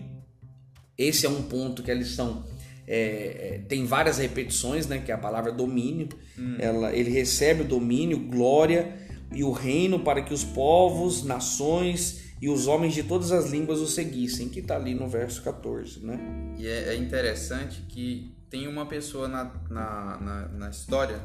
Esse 0.98 1.24
é 1.24 1.28
um 1.28 1.42
ponto 1.42 1.84
que 1.84 1.90
a 1.90 1.94
lição 1.94 2.44
é, 2.86 2.96
é, 2.96 3.58
tem 3.68 3.86
várias 3.86 4.18
repetições, 4.18 4.88
né? 4.88 4.98
Que 4.98 5.12
é 5.12 5.14
a 5.14 5.18
palavra 5.18 5.52
domínio. 5.52 6.08
Hum. 6.36 6.56
Ela, 6.58 6.92
ele 6.92 7.10
recebe 7.10 7.62
o 7.62 7.64
domínio, 7.64 8.18
glória 8.18 8.92
e 9.32 9.44
o 9.44 9.52
reino 9.52 10.00
para 10.00 10.20
que 10.20 10.34
os 10.34 10.42
povos, 10.42 11.22
nações 11.22 12.34
e 12.42 12.48
os 12.48 12.66
homens 12.66 12.94
de 12.94 13.04
todas 13.04 13.30
as 13.30 13.48
línguas 13.48 13.78
o 13.78 13.86
seguissem, 13.86 14.48
que 14.48 14.58
está 14.58 14.74
ali 14.74 14.94
no 14.94 15.06
verso 15.06 15.40
14, 15.42 16.04
né? 16.04 16.18
E 16.58 16.66
é, 16.66 16.88
é 16.88 16.96
interessante 16.96 17.82
que 17.88 18.34
tem 18.50 18.66
uma 18.66 18.86
pessoa 18.86 19.28
na, 19.28 19.44
na, 19.70 20.18
na, 20.20 20.48
na, 20.48 20.70
história 20.70 21.20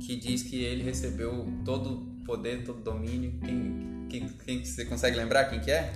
que 0.00 0.16
diz 0.16 0.42
que 0.42 0.64
ele 0.64 0.82
recebeu 0.82 1.46
todo 1.64 2.17
poder, 2.28 2.62
todo 2.62 2.80
domínio. 2.82 3.32
Quem, 3.42 4.06
quem, 4.10 4.28
quem 4.44 4.64
você 4.64 4.84
consegue 4.84 5.16
lembrar 5.16 5.46
quem 5.46 5.58
que 5.60 5.70
é? 5.70 5.92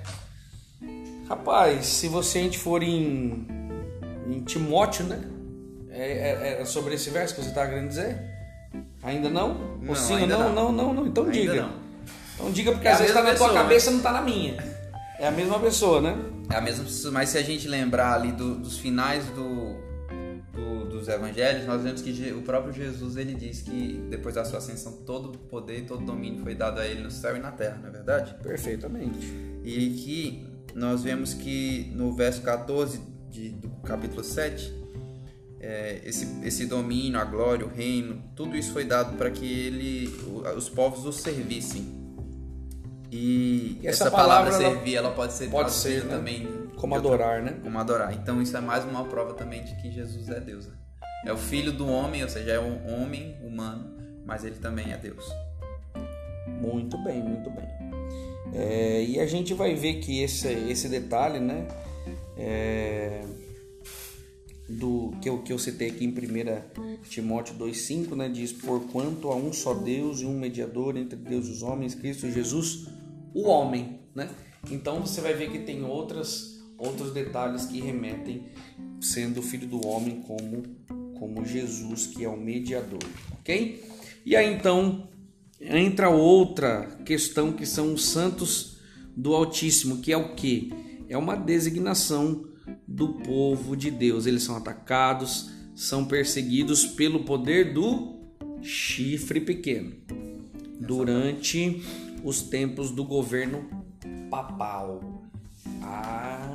Rapaz, 1.29 1.85
se 1.87 2.09
você 2.09 2.39
a 2.39 2.43
gente 2.43 2.59
for 2.59 2.83
em, 2.83 3.47
em 4.27 4.41
Timóteo, 4.45 5.05
né? 5.05 5.21
É, 5.91 6.57
é, 6.57 6.63
é 6.63 6.65
sobre 6.65 6.95
esse 6.95 7.11
verso 7.11 7.35
que 7.35 7.43
você 7.43 7.51
está 7.51 7.67
querendo 7.67 7.89
dizer? 7.89 8.19
Ainda 9.03 9.29
não? 9.29 9.55
Não, 9.81 9.91
Ou 9.91 9.95
sim, 9.97 10.15
ainda 10.17 10.39
não, 10.39 10.55
não. 10.55 10.73
não, 10.73 10.85
não, 10.87 10.95
não. 10.95 11.07
Então 11.07 11.25
Ainda 11.25 11.37
diga. 11.37 11.55
não. 11.63 11.73
Então 12.35 12.51
diga 12.51 12.73
porque 12.73 12.89
É 12.89 12.93
às 12.93 12.99
vezes 12.99 13.13
tá 13.15 13.23
mesma 13.23 13.33
na 13.33 13.39
tua 13.39 13.49
pessoa, 13.49 13.63
cabeça 13.63 13.91
não 13.91 14.01
tá 14.01 14.13
na 14.13 14.23
minha. 14.23 14.57
É 15.19 15.29
a 15.29 15.31
mesma 15.31 15.59
pessoa, 15.61 16.01
né? 16.01 16.17
É 16.51 16.57
a 16.57 16.61
mesma 16.61 16.85
pessoa, 16.85 17.13
mas 17.13 17.29
se 17.29 17.39
a 17.39 17.43
gente 17.43 17.69
lembrar 17.69 18.15
ali 18.15 18.33
do- 18.33 18.57
dos 18.57 18.79
finais 18.79 19.25
do- 19.27 19.77
dos 21.05 21.09
evangelhos, 21.15 21.67
nós 21.67 21.83
vemos 21.83 22.01
que 22.03 22.33
o 22.33 22.43
próprio 22.43 22.73
Jesus 22.73 23.17
ele 23.17 23.35
diz 23.35 23.61
que 23.63 24.05
depois 24.09 24.35
da 24.35 24.45
sua 24.45 24.59
ascensão 24.59 24.93
todo 25.05 25.37
poder 25.39 25.79
e 25.79 25.83
todo 25.83 26.05
domínio 26.05 26.43
foi 26.43 26.55
dado 26.55 26.79
a 26.81 26.87
ele 26.87 27.03
no 27.03 27.11
céu 27.11 27.37
e 27.37 27.41
na 27.41 27.51
terra, 27.53 27.79
não 27.81 27.89
é 27.89 27.93
verdade? 27.93 28.35
Perfeitamente. 28.43 29.19
E 29.65 29.91
que 29.91 30.47
nós 30.75 31.03
vemos 31.03 31.35
que 31.35 31.93
no 31.95 32.15
verso 32.15 32.41
14 32.43 33.01
de- 33.31 33.51
do 33.51 33.69
capítulo 33.83 34.23
7, 34.23 34.73
é, 35.61 36.01
esse, 36.05 36.27
esse 36.45 36.67
domínio, 36.67 37.19
a 37.21 37.25
glória, 37.25 37.65
o 37.67 37.69
reino, 37.69 38.23
tudo 38.35 38.57
isso 38.57 38.73
foi 38.73 38.85
dado 38.85 39.17
para 39.17 39.31
que 39.31 39.45
ele, 39.47 40.09
os 40.57 40.69
povos 40.69 41.05
o 41.05 41.13
servissem. 41.13 42.01
E, 43.11 43.79
E 43.83 43.87
essa 43.87 44.05
essa, 44.05 44.11
palavra, 44.11 44.51
palavra, 44.53 44.71
servir, 44.75 44.95
ela 44.97 45.11
pode 45.11 45.33
ser 45.35 45.51
pode 45.51 45.71
ser, 45.73 46.05
né? 46.05 46.17
também 46.17 46.49
Como 46.77 46.95
adorar, 46.95 47.43
né? 47.43 47.59
como 47.63 47.79
adorar. 47.79 48.13
Então 48.15 48.41
isso 48.41 48.57
é 48.57 48.61
mais 48.61 48.85
uma 48.85 49.05
prova 49.05 49.35
também 49.35 49.63
de 49.65 49.75
que 49.83 49.91
Jesus 49.91 50.29
é 50.31 50.41
Deus. 50.41 50.67
né? 50.67 50.73
É 51.25 51.33
o 51.33 51.37
filho 51.37 51.73
do 51.73 51.87
homem, 51.87 52.23
ou 52.23 52.29
seja, 52.29 52.53
é 52.53 52.61
um 52.61 53.01
homem 53.01 53.37
humano, 53.43 53.97
mas 54.25 54.45
ele 54.45 54.57
também 54.57 54.93
é 54.93 54.97
Deus. 54.97 55.25
Muito 56.61 56.97
bem, 56.99 57.23
muito 57.23 57.51
bem. 57.51 57.69
É, 58.55 59.05
e 59.05 59.21
a 59.21 59.27
gente 59.27 59.55
vai 59.55 59.75
ver 59.75 59.95
que 59.95 60.23
esse, 60.23 60.49
esse 60.49 60.89
detalhe, 60.89 61.39
né? 61.39 61.67
é, 62.37 63.25
do 64.69 65.13
que 65.21 65.29
eu, 65.29 65.43
que 65.43 65.53
eu 65.53 65.59
citei 65.59 65.91
aqui 65.91 66.05
em 66.05 66.09
1 66.09 67.03
Timóteo 67.09 67.55
2,5, 67.57 68.17
né? 68.17 68.29
Diz: 68.29 68.53
Porquanto 68.53 69.29
há 69.31 69.37
um 69.37 69.53
só 69.53 69.75
Deus 69.75 70.21
e 70.21 70.27
um 70.27 70.39
mediador 70.39 70.97
entre 70.97 71.17
Deus 71.17 71.47
e 71.47 71.51
os 71.51 71.63
homens, 71.63 71.95
Cristo 71.95 72.31
Jesus, 72.31 72.89
o 73.35 73.43
homem, 73.49 74.01
né? 74.15 74.31
Então 74.71 75.01
você 75.01 75.21
vai 75.21 75.35
ver 75.35 75.51
que 75.51 75.61
tem 75.61 75.85
outras, 75.85 76.63
outros 76.79 77.13
detalhes 77.13 77.67
que 77.67 77.81
remetem, 77.81 78.47
sendo 79.01 79.43
filho 79.43 79.67
do 79.67 79.87
homem 79.87 80.23
como, 80.23 80.63
como 81.23 81.45
Jesus, 81.45 82.09
que 82.09 82.25
é 82.25 82.29
o 82.29 82.37
mediador, 82.37 82.99
ok? 83.35 83.81
E 84.27 84.35
aí 84.35 84.53
então 84.53 85.07
entra 85.61 86.11
outra 86.11 86.99
questão 87.05 87.53
que 87.53 87.65
são 87.65 87.95
os 87.95 88.07
santos 88.07 88.79
do 89.17 89.33
Altíssimo, 89.33 89.99
que 89.99 90.13
é 90.13 90.17
o 90.17 90.35
que? 90.35 90.73
É 91.09 91.17
uma 91.17 91.37
designação 91.37 92.45
do 92.89 93.21
povo 93.21 93.77
de 93.77 93.89
Deus. 93.89 94.27
Eles 94.27 94.43
são 94.43 94.57
atacados, 94.57 95.49
são 95.77 96.05
perseguidos 96.05 96.87
pelo 96.87 97.23
poder 97.23 97.73
do 97.73 98.19
chifre 98.61 99.41
pequeno 99.41 99.93
durante 100.81 101.85
os 102.25 102.43
tempos 102.43 102.91
do 102.91 103.05
governo 103.05 103.71
papal. 104.29 105.23
Ah. 105.83 106.49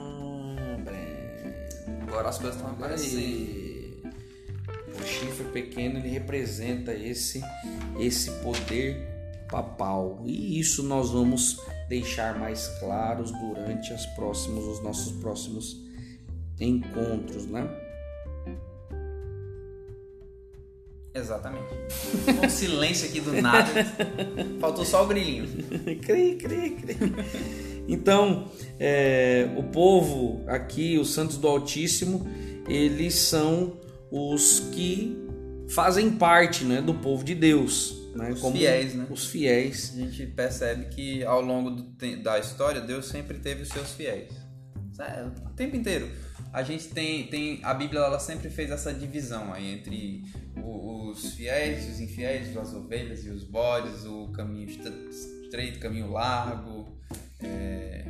Agora 2.02 2.28
as 2.30 2.38
coisas 2.38 2.56
estão 2.56 2.72
aparecendo. 2.72 3.67
O 5.00 5.06
chifre 5.06 5.46
pequeno 5.52 6.00
ele 6.00 6.10
representa 6.10 6.94
esse 6.94 7.42
esse 8.00 8.32
poder 8.42 8.98
papal 9.50 10.22
e 10.26 10.60
isso 10.60 10.84
nós 10.84 11.12
vamos 11.12 11.60
deixar 11.88 12.38
mais 12.38 12.68
claros 12.80 13.32
durante 13.32 13.94
as 13.94 14.06
próximos 14.08 14.66
os 14.66 14.84
nossos 14.84 15.14
próximos 15.14 15.78
encontros, 16.60 17.46
né? 17.46 17.70
Exatamente. 21.18 21.74
Um 22.44 22.50
silêncio 22.50 23.10
aqui 23.10 23.20
do 23.20 23.42
nada. 23.42 23.72
Faltou 24.60 24.86
só 24.86 25.04
o 25.04 25.08
grilinho. 25.08 25.48
cri, 26.02 26.36
cri, 26.36 26.72
cri. 26.72 26.98
Então, 27.88 28.52
é, 28.80 29.50
o 29.58 29.64
povo 29.64 30.44
aqui, 30.48 30.98
os 31.00 31.14
santos 31.14 31.38
do 31.38 31.48
Altíssimo, 31.48 32.28
eles 32.68 33.16
são 33.16 33.74
os 34.12 34.60
que 34.72 35.18
fazem 35.70 36.12
parte 36.12 36.64
né, 36.64 36.82
do 36.82 36.94
povo 36.94 37.24
de 37.24 37.36
Deus. 37.36 37.96
Né, 38.16 38.32
Os 38.32 38.42
fiéis, 38.52 38.96
né? 38.96 39.06
Os 39.10 39.28
fiéis. 39.28 39.94
A 39.96 40.00
gente 40.02 40.26
percebe 40.28 40.86
que 40.86 41.24
ao 41.24 41.42
longo 41.42 41.70
do 41.72 41.88
da 42.24 42.40
história, 42.40 42.82
Deus 42.82 43.06
sempre 43.08 43.38
teve 43.38 43.62
os 43.64 43.70
seus 43.70 43.92
fiéis. 43.92 44.32
É, 45.00 45.24
o 45.46 45.50
tempo 45.54 45.76
inteiro. 45.76 46.10
A 46.52 46.64
gente 46.64 46.88
tem, 46.88 47.28
tem. 47.28 47.60
A 47.64 47.74
Bíblia 47.74 48.00
ela 48.02 48.18
sempre 48.20 48.50
fez 48.50 48.72
essa 48.72 48.92
divisão 48.92 49.54
aí 49.54 49.72
entre 49.74 50.24
o- 50.64 51.12
os 51.12 51.34
fiéis, 51.34 51.88
os 51.88 52.00
infiéis, 52.00 52.56
as 52.58 52.74
ovelhas 52.74 53.24
e 53.26 53.30
os 53.30 53.44
bodes, 53.44 54.06
o 54.06 54.30
caminho 54.32 54.68
estre- 54.68 55.10
estreito, 55.44 55.78
caminho 55.80 56.10
largo. 56.12 56.98
É, 57.44 58.04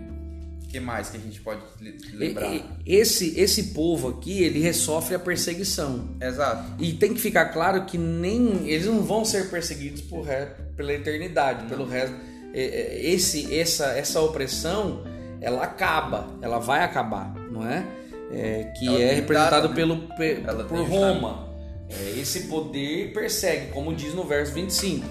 que 0.70 0.80
mais 0.80 1.10
que 1.10 1.18
a 1.18 1.20
gente 1.20 1.40
pode 1.42 1.62
le- 1.80 1.98
lembrar? 2.14 2.52
Esse, 2.86 3.40
esse 3.40 3.64
povo 3.74 4.10
aqui, 4.10 4.44
ele 4.44 4.62
sofre 4.74 5.16
a 5.16 5.20
perseguição. 5.20 6.16
Exato. 6.22 6.74
E 6.84 6.94
tem 6.94 7.14
que 7.14 7.20
ficar 7.22 7.46
claro 7.48 7.86
que 7.86 7.98
nem 7.98 8.68
eles 8.68 8.86
não 8.86 9.02
vão 9.02 9.24
ser 9.24 9.50
perseguidos 9.50 10.02
por 10.02 10.26
pela 10.76 10.94
eternidade, 10.94 11.66
pelo 11.68 11.86
resto. 11.86 12.16
Esse, 12.54 13.54
essa, 13.58 13.88
essa 13.98 14.20
opressão, 14.22 15.04
ela 15.42 15.64
acaba, 15.64 16.28
ela 16.42 16.60
vai 16.60 16.84
acabar, 16.84 17.34
não 17.52 17.68
é? 17.68 17.86
É, 18.32 18.64
que 18.78 18.88
Ela 18.88 19.00
é 19.02 19.14
representado 19.14 19.70
né? 19.70 19.76
pelo, 19.76 20.08
Ela 20.46 20.64
por 20.66 20.80
Roma. 20.88 21.48
É, 21.90 22.20
esse 22.20 22.48
poder 22.48 23.14
persegue, 23.14 23.72
como 23.72 23.96
diz 23.96 24.14
no 24.14 24.26
verso 24.26 24.54
25. 24.54 25.06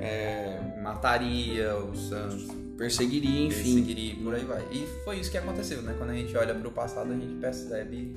É, 0.00 0.58
Mataria 0.82 1.76
os 1.76 2.08
santos, 2.08 2.46
perseguiria, 2.76 3.46
enfim. 3.46 3.74
perseguiria 3.74 4.14
por 4.16 4.34
aí 4.34 4.44
vai. 4.44 4.62
E 4.72 4.86
foi 5.04 5.18
isso 5.18 5.30
que 5.30 5.38
aconteceu, 5.38 5.82
né? 5.82 5.94
Quando 5.98 6.10
a 6.10 6.14
gente 6.14 6.36
olha 6.36 6.54
para 6.54 6.68
o 6.68 6.70
passado, 6.72 7.10
a 7.10 7.14
gente 7.14 7.34
percebe 7.40 8.16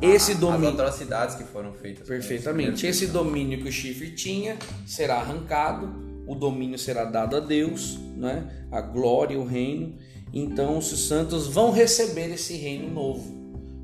Esse 0.00 0.32
a- 0.32 0.34
domínio- 0.36 0.68
as 0.68 0.74
atrocidades 0.74 1.34
que 1.36 1.44
foram 1.44 1.72
feitas. 1.74 2.06
Perfeitamente. 2.06 2.86
Esse 2.86 3.06
domínio 3.08 3.62
que 3.62 3.68
o 3.68 3.72
chifre 3.72 4.10
tinha 4.12 4.56
será 4.86 5.16
arrancado, 5.16 6.22
o 6.26 6.34
domínio 6.34 6.78
será 6.78 7.04
dado 7.04 7.36
a 7.36 7.40
Deus, 7.40 7.98
né? 8.16 8.66
a 8.70 8.80
glória 8.80 9.38
o 9.38 9.44
reino, 9.46 9.96
então 10.32 10.78
os 10.78 11.06
santos 11.06 11.46
vão 11.46 11.70
receber 11.70 12.32
esse 12.32 12.54
reino 12.56 12.90
novo. 12.92 13.34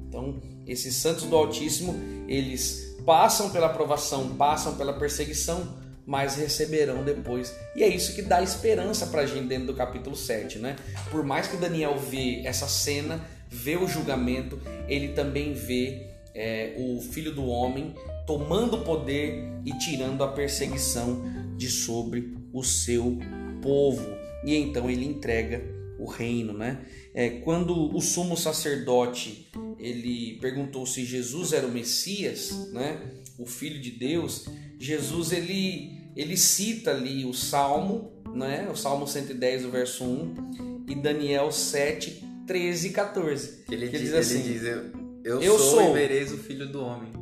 Então, 0.09 0.41
esses 0.67 0.95
santos 0.97 1.25
do 1.25 1.35
Altíssimo, 1.37 1.95
eles 2.29 2.97
passam 3.07 3.51
pela 3.51 3.69
provação, 3.69 4.29
passam 4.37 4.75
pela 4.77 4.93
perseguição, 4.93 5.67
mas 6.07 6.37
receberão 6.37 7.05
depois. 7.05 7.55
E 7.77 7.83
é 7.83 7.89
isso 7.89 8.15
que 8.15 8.23
dá 8.23 8.43
esperança 8.43 9.07
para 9.07 9.23
a 9.23 9.27
gente 9.27 9.47
dentro 9.47 9.67
do 9.67 9.75
capítulo 9.75 10.17
7, 10.17 10.59
né? 10.59 10.77
Por 11.11 11.25
mais 11.25 11.47
que 11.47 11.57
Daniel 11.57 11.97
vê 11.99 12.43
essa 12.45 12.67
cena, 12.67 13.21
vê 13.49 13.77
o 13.77 13.87
julgamento, 13.87 14.61
ele 14.89 15.09
também 15.09 15.53
vê 15.53 16.07
é, 16.35 16.75
o 16.77 17.01
filho 17.01 17.35
do 17.35 17.47
homem 17.47 17.95
tomando 18.27 18.79
poder 18.79 19.45
e 19.65 19.73
tirando 19.79 20.25
a 20.25 20.29
perseguição 20.29 21.23
de 21.57 21.69
sobre 21.69 22.37
o 22.53 22.63
seu 22.63 23.19
povo. 23.61 24.07
E 24.45 24.57
então 24.57 24.91
ele 24.91 25.05
entrega 25.05 25.63
o 25.99 26.07
reino, 26.07 26.53
né? 26.53 26.85
É, 27.15 27.29
quando 27.29 27.95
o 27.95 28.01
sumo 28.01 28.37
sacerdote 28.37 29.49
ele 29.79 30.39
perguntou 30.41 30.87
se 30.87 31.05
Jesus 31.05 31.53
era 31.53 31.67
o 31.67 31.71
Messias, 31.71 32.71
né? 32.73 33.01
O 33.39 33.47
Filho 33.47 33.81
de 33.81 33.91
Deus, 33.91 34.47
Jesus 34.83 35.33
ele 35.33 36.01
ele 36.15 36.37
cita 36.37 36.91
ali 36.91 37.25
o 37.25 37.33
Salmo, 37.33 38.13
né? 38.35 38.69
O 38.71 38.77
Salmo 38.77 39.07
110, 39.07 39.65
o 39.65 39.71
verso 39.71 40.05
1 40.05 40.85
e 40.89 40.95
Daniel 40.95 41.51
7, 41.51 42.23
13 42.47 42.89
e 42.89 42.91
14. 42.91 43.65
Ele, 43.71 43.87
que 43.89 43.93
diz, 43.99 44.09
diz 44.11 44.15
assim, 44.15 44.41
ele 44.41 44.53
diz, 44.53 44.63
eu, 44.65 44.93
eu, 45.25 45.43
eu 45.43 45.59
sou, 45.59 45.81
sou. 45.83 45.91
e 45.91 45.93
vereis 45.95 46.33
o 46.33 46.37
filho 46.39 46.71
do 46.71 46.83
homem. 46.85 47.13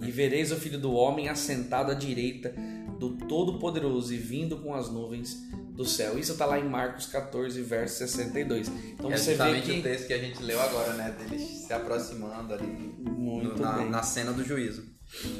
E 0.00 0.10
vereis 0.12 0.52
o 0.52 0.56
Filho 0.56 0.78
do 0.78 0.92
Homem 0.92 1.28
assentado 1.28 1.90
à 1.90 1.94
direita 1.94 2.54
do 3.00 3.16
Todo-Poderoso 3.16 4.14
e 4.14 4.16
vindo 4.16 4.58
com 4.58 4.72
as 4.72 4.88
nuvens 4.88 5.36
do 5.72 5.84
céu. 5.84 6.16
Isso 6.16 6.32
está 6.32 6.46
lá 6.46 6.56
em 6.58 6.68
Marcos 6.68 7.06
14, 7.06 7.60
verso 7.62 7.98
62. 7.98 8.68
Então 8.94 9.10
é 9.10 9.16
você 9.16 9.34
vê 9.34 9.60
que 9.60 9.72
o 9.72 9.82
texto 9.82 10.06
que 10.06 10.12
a 10.12 10.18
gente 10.18 10.40
leu 10.40 10.60
agora, 10.60 10.92
né? 10.94 11.16
Deles 11.18 11.42
se 11.66 11.72
aproximando 11.72 12.54
ali 12.54 12.66
Muito 12.66 13.56
no- 13.56 13.62
na, 13.62 13.72
bem. 13.72 13.90
na 13.90 14.02
cena 14.04 14.32
do 14.32 14.44
juízo. 14.44 14.84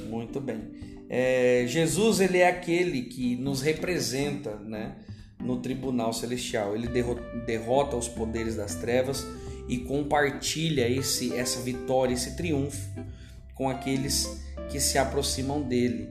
Muito 0.08 0.40
bem. 0.40 0.97
É, 1.08 1.64
Jesus 1.66 2.20
ele 2.20 2.38
é 2.38 2.48
aquele 2.48 3.02
que 3.02 3.36
nos 3.36 3.62
representa, 3.62 4.56
né, 4.56 4.96
no 5.40 5.58
tribunal 5.60 6.12
celestial. 6.12 6.74
Ele 6.74 6.86
derro- 6.88 7.18
derrota 7.46 7.96
os 7.96 8.08
poderes 8.08 8.56
das 8.56 8.74
trevas 8.74 9.26
e 9.68 9.78
compartilha 9.78 10.88
esse 10.88 11.34
essa 11.34 11.60
vitória, 11.60 12.12
esse 12.14 12.36
triunfo 12.36 12.88
com 13.54 13.68
aqueles 13.68 14.40
que 14.70 14.78
se 14.80 14.98
aproximam 14.98 15.62
dele. 15.62 16.08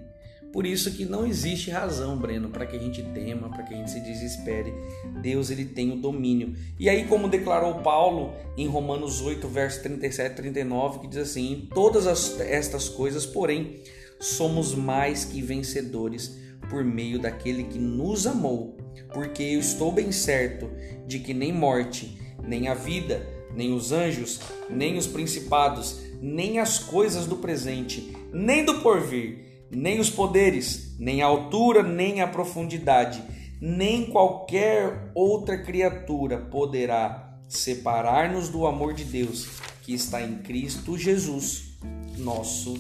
Por 0.52 0.66
isso 0.66 0.92
que 0.92 1.06
não 1.06 1.26
existe 1.28 1.70
razão, 1.70 2.18
Breno, 2.18 2.50
para 2.50 2.66
que 2.66 2.76
a 2.76 2.80
gente 2.80 3.04
tema, 3.04 3.50
para 3.50 3.64
que 3.64 3.74
a 3.74 3.78
gente 3.78 3.92
se 3.92 4.00
desespere. 4.00 4.74
Deus 5.22 5.52
ele 5.52 5.66
tem 5.66 5.92
o 5.92 5.98
domínio. 5.98 6.56
E 6.80 6.90
aí, 6.90 7.06
como 7.06 7.28
declarou 7.28 7.76
Paulo 7.82 8.34
em 8.58 8.66
Romanos 8.68 9.22
8, 9.22 9.48
verso 9.48 9.84
37 9.84 10.32
e 10.32 10.36
39, 10.36 11.00
que 11.00 11.08
diz 11.08 11.18
assim: 11.18 11.52
Em 11.52 11.66
todas 11.68 12.08
as- 12.08 12.40
estas 12.40 12.88
coisas, 12.90 13.26
porém, 13.26 13.82
somos 14.20 14.74
mais 14.74 15.26
que 15.26 15.42
vencedores 15.42 16.38
por 16.70 16.84
meio 16.84 17.20
daquele 17.20 17.64
que 17.64 17.78
nos 17.78 18.28
amou, 18.28 18.78
porque 19.14 19.44
eu 19.44 19.60
estou 19.60 19.92
bem 19.92 20.12
certo 20.12 20.70
de 21.06 21.20
que 21.20 21.34
nem 21.34 21.54
morte, 21.54 22.20
nem 22.44 22.68
a 22.68 22.74
vida, 22.74 23.26
nem 23.56 23.74
os 23.74 23.92
anjos, 23.92 24.40
nem 24.70 24.98
os 24.98 25.08
principados, 25.08 26.00
nem 26.22 26.60
as 26.60 26.80
coisas 26.80 27.26
do 27.26 27.38
presente, 27.38 28.16
nem 28.34 28.64
do 28.66 28.82
porvir, 28.82 29.66
nem 29.72 30.00
os 30.00 30.10
poderes, 30.10 30.96
nem 31.00 31.22
a 31.22 31.26
altura, 31.26 31.84
nem 31.84 32.22
a 32.22 32.28
profundidade, 32.28 33.24
nem 33.60 34.06
qualquer 34.06 35.12
outra 35.16 35.58
criatura 35.58 36.38
poderá 36.38 37.40
separar-nos 37.48 38.50
do 38.50 38.68
amor 38.68 38.94
de 38.94 39.04
Deus 39.04 39.48
que 39.84 39.94
está 39.94 40.22
em 40.22 40.38
Cristo 40.40 40.98
Jesus, 40.98 41.78
nosso 42.18 42.76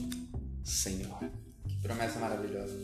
Senhor. 0.69 1.19
Que 1.67 1.75
promessa 1.81 2.19
maravilhosa. 2.19 2.77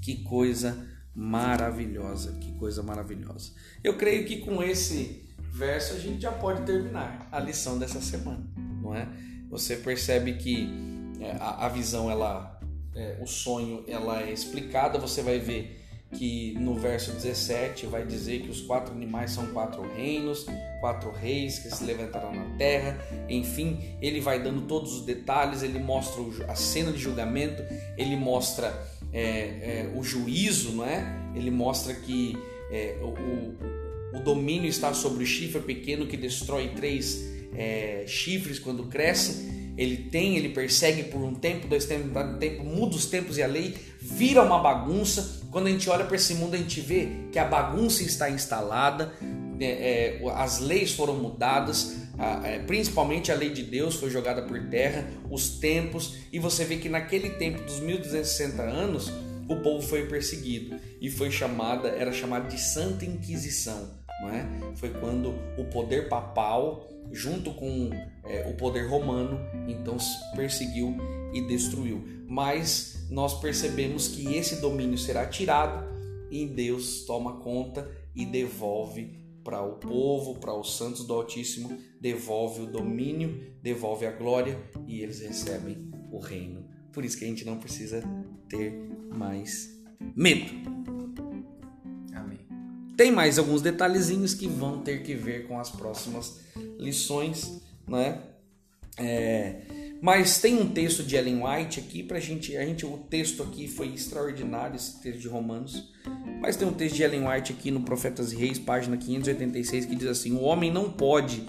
Que 0.00 0.22
coisa 0.24 0.88
maravilhosa, 1.14 2.32
que 2.32 2.52
coisa 2.52 2.82
maravilhosa. 2.82 3.52
Eu 3.82 3.96
creio 3.96 4.26
que 4.26 4.38
com 4.38 4.62
esse 4.62 5.28
verso 5.52 5.94
a 5.94 5.98
gente 5.98 6.22
já 6.22 6.32
pode 6.32 6.64
terminar 6.64 7.28
a 7.30 7.38
lição 7.38 7.78
dessa 7.78 8.00
semana, 8.00 8.44
não 8.56 8.94
é? 8.94 9.06
Você 9.50 9.76
percebe 9.76 10.34
que 10.34 10.68
é, 11.20 11.36
a, 11.38 11.68
visão, 11.68 12.10
ela, 12.10 12.58
é, 12.94 13.18
o 13.20 13.26
sonho, 13.26 13.84
ela 13.86 14.22
é 14.22 14.32
explicada. 14.32 14.98
Você 14.98 15.22
vai 15.22 15.38
ver 15.38 15.81
que 16.16 16.54
no 16.58 16.74
verso 16.74 17.12
17 17.12 17.86
vai 17.86 18.06
dizer 18.06 18.42
que 18.42 18.50
os 18.50 18.60
quatro 18.60 18.94
animais 18.94 19.30
são 19.30 19.46
quatro 19.46 19.82
reinos, 19.94 20.46
quatro 20.80 21.10
reis 21.10 21.58
que 21.58 21.74
se 21.74 21.84
levantarão 21.84 22.34
na 22.34 22.56
terra. 22.56 22.98
Enfim, 23.28 23.78
ele 24.00 24.20
vai 24.20 24.42
dando 24.42 24.62
todos 24.62 24.92
os 24.94 25.06
detalhes. 25.06 25.62
Ele 25.62 25.78
mostra 25.78 26.22
a 26.48 26.54
cena 26.54 26.92
de 26.92 26.98
julgamento. 26.98 27.62
Ele 27.96 28.16
mostra 28.16 28.86
é, 29.12 29.22
é, 29.22 29.92
o 29.94 30.02
juízo, 30.02 30.72
não 30.72 30.84
é? 30.84 31.04
Ele 31.34 31.50
mostra 31.50 31.94
que 31.94 32.36
é, 32.70 32.98
o, 33.00 34.16
o, 34.16 34.18
o 34.18 34.20
domínio 34.22 34.68
está 34.68 34.92
sobre 34.92 35.24
o 35.24 35.26
chifre 35.26 35.60
pequeno 35.60 36.06
que 36.06 36.16
destrói 36.16 36.68
três 36.76 37.22
é, 37.54 38.04
chifres 38.06 38.58
quando 38.58 38.84
cresce. 38.84 39.62
Ele 39.76 39.96
tem, 39.96 40.36
ele 40.36 40.50
persegue 40.50 41.04
por 41.04 41.22
um 41.22 41.34
tempo, 41.34 41.66
dois 41.66 41.86
tempos, 41.86 42.10
um 42.14 42.38
tempo, 42.38 42.64
muda 42.64 42.94
os 42.94 43.06
tempos 43.06 43.38
e 43.38 43.42
a 43.42 43.46
lei, 43.46 43.74
vira 44.00 44.42
uma 44.42 44.58
bagunça. 44.58 45.41
Quando 45.52 45.66
a 45.66 45.70
gente 45.70 45.88
olha 45.88 46.04
para 46.04 46.16
esse 46.16 46.34
mundo, 46.34 46.54
a 46.54 46.58
gente 46.58 46.80
vê 46.80 47.08
que 47.30 47.38
a 47.38 47.44
bagunça 47.44 48.02
está 48.02 48.28
instalada, 48.30 49.12
é, 49.60 49.66
é, 50.20 50.20
as 50.34 50.58
leis 50.58 50.92
foram 50.92 51.14
mudadas, 51.14 51.98
a- 52.18 52.40
é, 52.48 52.58
principalmente 52.60 53.30
a 53.30 53.34
lei 53.34 53.50
de 53.50 53.62
Deus 53.62 53.94
foi 53.96 54.10
jogada 54.10 54.42
por 54.42 54.58
terra, 54.68 55.06
os 55.30 55.58
tempos, 55.58 56.16
e 56.32 56.38
você 56.38 56.64
vê 56.64 56.76
que 56.78 56.88
naquele 56.88 57.30
tempo 57.30 57.62
dos 57.62 57.78
1260 57.80 58.62
anos, 58.62 59.12
o 59.48 59.56
povo 59.56 59.86
foi 59.86 60.06
perseguido 60.06 60.76
e 61.00 61.10
foi 61.10 61.30
chamada, 61.30 61.88
era 61.90 62.12
chamada 62.12 62.48
de 62.48 62.58
Santa 62.58 63.04
Inquisição, 63.04 63.90
é? 64.32 64.46
Foi 64.76 64.88
quando 64.88 65.34
o 65.58 65.64
poder 65.64 66.08
papal, 66.08 66.88
junto 67.12 67.52
com 67.52 67.90
é, 68.24 68.48
o 68.48 68.54
poder 68.54 68.88
romano, 68.88 69.38
então 69.68 69.96
perseguiu 70.34 70.96
e 71.32 71.40
destruiu. 71.40 72.04
Mas 72.26 73.06
nós 73.10 73.40
percebemos 73.40 74.08
que 74.08 74.34
esse 74.34 74.60
domínio 74.60 74.98
será 74.98 75.26
tirado 75.26 75.84
e 76.30 76.46
Deus 76.46 77.04
toma 77.04 77.40
conta 77.40 77.90
e 78.14 78.24
devolve 78.24 79.22
para 79.44 79.62
o 79.62 79.72
povo, 79.72 80.38
para 80.38 80.54
os 80.54 80.76
santos 80.76 81.04
do 81.04 81.12
Altíssimo, 81.12 81.76
devolve 82.00 82.62
o 82.62 82.66
domínio, 82.66 83.52
devolve 83.60 84.06
a 84.06 84.12
glória 84.12 84.58
e 84.86 85.00
eles 85.00 85.20
recebem 85.20 85.90
o 86.10 86.18
reino. 86.18 86.64
Por 86.92 87.04
isso 87.04 87.18
que 87.18 87.24
a 87.24 87.28
gente 87.28 87.44
não 87.44 87.58
precisa 87.58 88.02
ter 88.48 88.72
mais 89.10 89.78
medo. 90.14 90.52
Amém. 92.14 92.40
Tem 92.96 93.10
mais 93.10 93.38
alguns 93.38 93.62
detalhezinhos 93.62 94.34
que 94.34 94.46
vão 94.46 94.80
ter 94.80 95.02
que 95.02 95.14
ver 95.14 95.48
com 95.48 95.58
as 95.58 95.70
próximas 95.70 96.40
lições, 96.78 97.60
né? 97.86 98.22
É, 98.98 99.81
mas 100.02 100.38
tem 100.38 100.60
um 100.60 100.68
texto 100.68 101.04
de 101.04 101.14
Ellen 101.14 101.44
White 101.44 101.78
aqui 101.78 102.02
pra 102.02 102.18
gente, 102.18 102.56
a 102.56 102.64
gente, 102.66 102.84
o 102.84 102.98
texto 103.08 103.40
aqui 103.40 103.68
foi 103.68 103.86
extraordinário, 103.86 104.74
esse 104.74 105.00
texto 105.00 105.20
de 105.20 105.28
Romanos. 105.28 105.92
Mas 106.40 106.56
tem 106.56 106.66
um 106.66 106.72
texto 106.72 106.96
de 106.96 107.04
Ellen 107.04 107.28
White 107.28 107.52
aqui 107.52 107.70
no 107.70 107.82
Profetas 107.82 108.32
e 108.32 108.36
Reis, 108.36 108.58
página 108.58 108.96
586, 108.96 109.86
que 109.86 109.94
diz 109.94 110.08
assim: 110.08 110.34
"O 110.34 110.40
homem 110.40 110.72
não 110.72 110.90
pode 110.90 111.46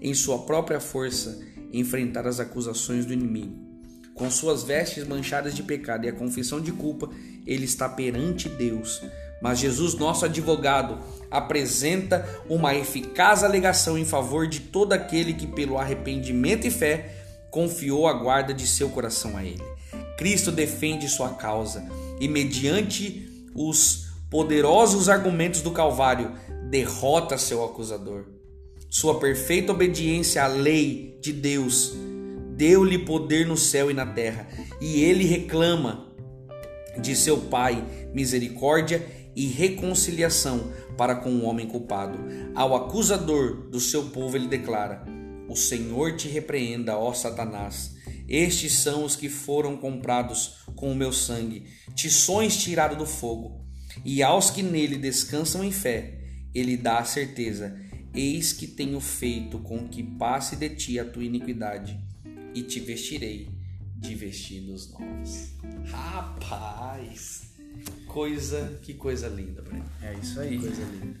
em 0.00 0.14
sua 0.14 0.38
própria 0.38 0.78
força 0.78 1.44
enfrentar 1.72 2.24
as 2.24 2.38
acusações 2.38 3.04
do 3.04 3.12
inimigo. 3.12 3.66
Com 4.14 4.30
suas 4.30 4.62
vestes 4.62 5.04
manchadas 5.04 5.52
de 5.52 5.64
pecado 5.64 6.06
e 6.06 6.08
a 6.08 6.12
confissão 6.12 6.60
de 6.60 6.70
culpa, 6.70 7.10
ele 7.44 7.64
está 7.64 7.88
perante 7.88 8.48
Deus. 8.48 9.02
Mas 9.42 9.58
Jesus, 9.58 9.94
nosso 9.94 10.24
advogado, 10.24 11.00
apresenta 11.30 12.28
uma 12.48 12.76
eficaz 12.76 13.42
alegação 13.42 13.98
em 13.98 14.04
favor 14.04 14.46
de 14.46 14.60
todo 14.60 14.92
aquele 14.92 15.32
que, 15.32 15.48
pelo 15.48 15.78
arrependimento 15.78 16.64
e 16.64 16.70
fé, 16.70 17.17
confiou 17.50 18.06
a 18.06 18.12
guarda 18.12 18.52
de 18.52 18.66
seu 18.66 18.88
coração 18.90 19.36
a 19.36 19.44
ele. 19.44 19.62
Cristo 20.16 20.50
defende 20.50 21.08
sua 21.08 21.30
causa 21.30 21.88
e, 22.20 22.28
mediante 22.28 23.28
os 23.54 24.08
poderosos 24.30 25.08
argumentos 25.08 25.62
do 25.62 25.70
Calvário, 25.70 26.32
derrota 26.68 27.38
seu 27.38 27.64
acusador. 27.64 28.26
Sua 28.90 29.18
perfeita 29.18 29.72
obediência 29.72 30.42
à 30.42 30.46
lei 30.46 31.18
de 31.22 31.32
Deus 31.32 31.94
deu-lhe 32.56 32.98
poder 32.98 33.46
no 33.46 33.56
céu 33.56 33.90
e 33.90 33.94
na 33.94 34.04
terra, 34.04 34.48
e 34.80 35.02
ele 35.04 35.24
reclama 35.24 36.08
de 37.00 37.14
seu 37.14 37.38
Pai 37.38 37.84
misericórdia 38.12 39.06
e 39.36 39.46
reconciliação 39.46 40.72
para 40.96 41.14
com 41.14 41.30
o 41.30 41.44
homem 41.44 41.68
culpado. 41.68 42.18
Ao 42.56 42.74
acusador 42.74 43.68
do 43.70 43.78
seu 43.78 44.06
povo, 44.06 44.36
ele 44.36 44.48
declara: 44.48 45.04
O 45.48 45.56
Senhor 45.56 46.16
te 46.16 46.28
repreenda, 46.28 46.96
ó 46.96 47.12
Satanás. 47.12 47.96
Estes 48.28 48.74
são 48.74 49.04
os 49.04 49.16
que 49.16 49.28
foram 49.28 49.76
comprados 49.78 50.58
com 50.76 50.92
o 50.92 50.94
meu 50.94 51.12
sangue, 51.12 51.64
tições 51.94 52.58
tirados 52.58 52.98
do 52.98 53.06
fogo. 53.06 53.66
E 54.04 54.22
aos 54.22 54.50
que 54.50 54.62
nele 54.62 54.98
descansam 54.98 55.64
em 55.64 55.72
fé, 55.72 56.20
ele 56.54 56.76
dá 56.76 56.98
a 56.98 57.04
certeza: 57.04 57.74
Eis 58.14 58.52
que 58.52 58.66
tenho 58.66 59.00
feito 59.00 59.58
com 59.60 59.88
que 59.88 60.02
passe 60.02 60.56
de 60.56 60.68
ti 60.70 60.98
a 60.98 61.04
tua 61.04 61.24
iniquidade, 61.24 61.98
e 62.54 62.62
te 62.62 62.80
vestirei 62.80 63.48
de 63.96 64.14
vestidos 64.14 64.92
novos. 64.92 65.54
Rapaz, 65.86 67.52
coisa, 68.06 68.78
que 68.82 68.94
coisa 68.94 69.28
linda, 69.28 69.62
Breno. 69.62 69.84
É 70.02 70.14
isso 70.14 70.38
aí. 70.38 70.58
Que 70.58 70.66
coisa 70.66 70.82
linda. 70.84 71.18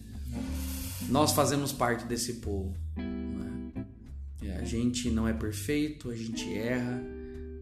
Nós 1.08 1.32
fazemos 1.32 1.72
parte 1.72 2.04
desse 2.04 2.34
povo. 2.34 2.74
né? 2.96 3.57
É, 4.42 4.52
a 4.58 4.64
gente 4.64 5.10
não 5.10 5.26
é 5.26 5.32
perfeito, 5.32 6.10
a 6.10 6.14
gente 6.16 6.52
erra, 6.56 7.02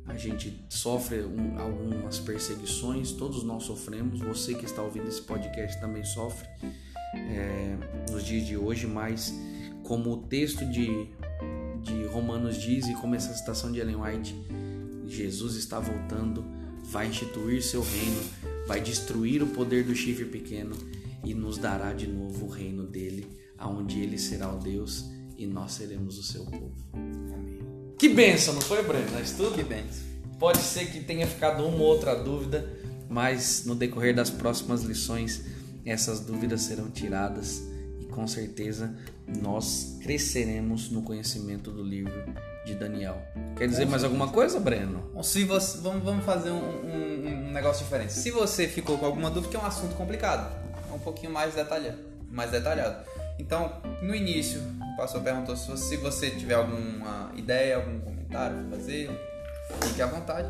a 0.07 0.17
gente 0.17 0.65
sofre 0.69 1.23
um- 1.23 1.59
algumas 1.59 2.19
perseguições, 2.19 3.13
todos 3.13 3.43
nós 3.43 3.65
sofremos. 3.65 4.21
Você 4.21 4.55
que 4.55 4.65
está 4.65 4.83
ouvindo 4.83 5.09
esse 5.09 5.23
podcast 5.23 5.81
também 5.81 6.05
sofre 6.05 6.47
é, 7.15 7.77
nos 8.11 8.25
dias 8.25 8.47
de 8.47 8.57
hoje, 8.57 8.87
mas 8.87 9.33
como 9.83 10.13
o 10.13 10.17
texto 10.19 10.65
de, 10.67 11.09
de 11.83 12.05
Romanos 12.09 12.61
diz 12.61 12.87
e 12.89 12.95
como 12.95 13.15
essa 13.15 13.33
citação 13.33 13.73
de 13.73 13.79
Ellen 13.81 13.97
White, 13.97 14.35
Jesus 15.07 15.57
está 15.57 15.79
voltando, 15.81 16.45
vai 16.85 17.07
instituir 17.09 17.63
seu 17.63 17.81
reino, 17.83 18.21
vai 18.67 18.81
destruir 18.81 19.43
o 19.43 19.47
poder 19.47 19.85
do 19.85 19.95
chifre 19.95 20.25
pequeno 20.27 20.77
e 21.25 21.33
nos 21.33 21.57
dará 21.59 21.93
de 21.93 22.07
novo 22.07 22.47
o 22.47 22.49
reino 22.49 22.85
dele, 22.87 23.27
aonde 23.57 24.01
ele 24.01 24.19
será 24.19 24.53
o 24.53 24.59
Deus 24.59 25.05
e 25.37 25.47
nós 25.47 25.73
seremos 25.73 26.19
o 26.19 26.23
seu 26.23 26.45
povo. 26.45 26.73
Amém. 26.93 27.59
Que 27.99 28.09
benção, 28.09 28.55
não 28.55 28.61
foi, 28.61 28.83
Breno? 28.83 29.11
Nós 29.13 29.33
tudo? 29.33 29.55
Que 29.55 29.63
benção. 29.63 30.05
Pode 30.39 30.59
ser 30.59 30.87
que 30.91 31.01
tenha 31.01 31.27
ficado 31.27 31.65
uma 31.67 31.77
ou 31.79 31.83
outra 31.83 32.15
dúvida, 32.15 32.69
mas 33.09 33.65
no 33.65 33.75
decorrer 33.75 34.15
das 34.15 34.29
próximas 34.31 34.83
lições 34.83 35.43
essas 35.85 36.21
dúvidas 36.21 36.63
serão 36.63 36.91
tiradas 36.91 37.63
e 38.01 38.05
com 38.07 38.27
certeza 38.27 38.95
nós 39.41 39.97
cresceremos 40.03 40.91
no 40.91 41.03
conhecimento 41.03 41.71
do 41.71 41.83
livro 41.83 42.13
de 42.67 42.75
Daniel. 42.75 43.17
Quer 43.57 43.69
dizer 43.69 43.87
mais 43.87 44.03
alguma 44.05 44.29
coisa, 44.29 44.59
Breno? 44.61 45.11
Se 45.23 45.45
você, 45.45 45.79
vamos, 45.79 46.03
vamos 46.05 46.25
fazer 46.25 46.51
um, 46.51 46.57
um- 46.57 47.47
um 47.49 47.53
negócio 47.53 47.85
diferente. 47.85 48.13
Se 48.13 48.31
você 48.31 48.67
ficou 48.69 48.99
com 48.99 49.07
alguma 49.07 49.31
dúvida, 49.31 49.51
que 49.53 49.57
é 49.57 49.61
um 49.61 49.65
assunto 49.67 49.95
complicado, 49.95 50.53
é 50.91 50.93
um 50.95 50.99
pouquinho 50.99 51.33
mais 51.33 51.55
detalhado. 51.55 51.99
Mais 52.31 52.51
detalhado. 52.51 53.07
Então, 53.39 53.81
no 54.03 54.15
início, 54.15 54.61
o 54.95 54.97
pastor 54.97 55.23
perguntou 55.23 55.57
se 55.57 55.97
você, 55.97 56.31
tiver 56.31 56.55
alguma 56.55 57.33
ideia, 57.37 57.77
algum 57.77 57.99
comentário 58.01 58.57
para 58.69 58.77
fazer, 58.79 59.11
fique 59.85 60.01
à 60.03 60.07
vontade. 60.07 60.49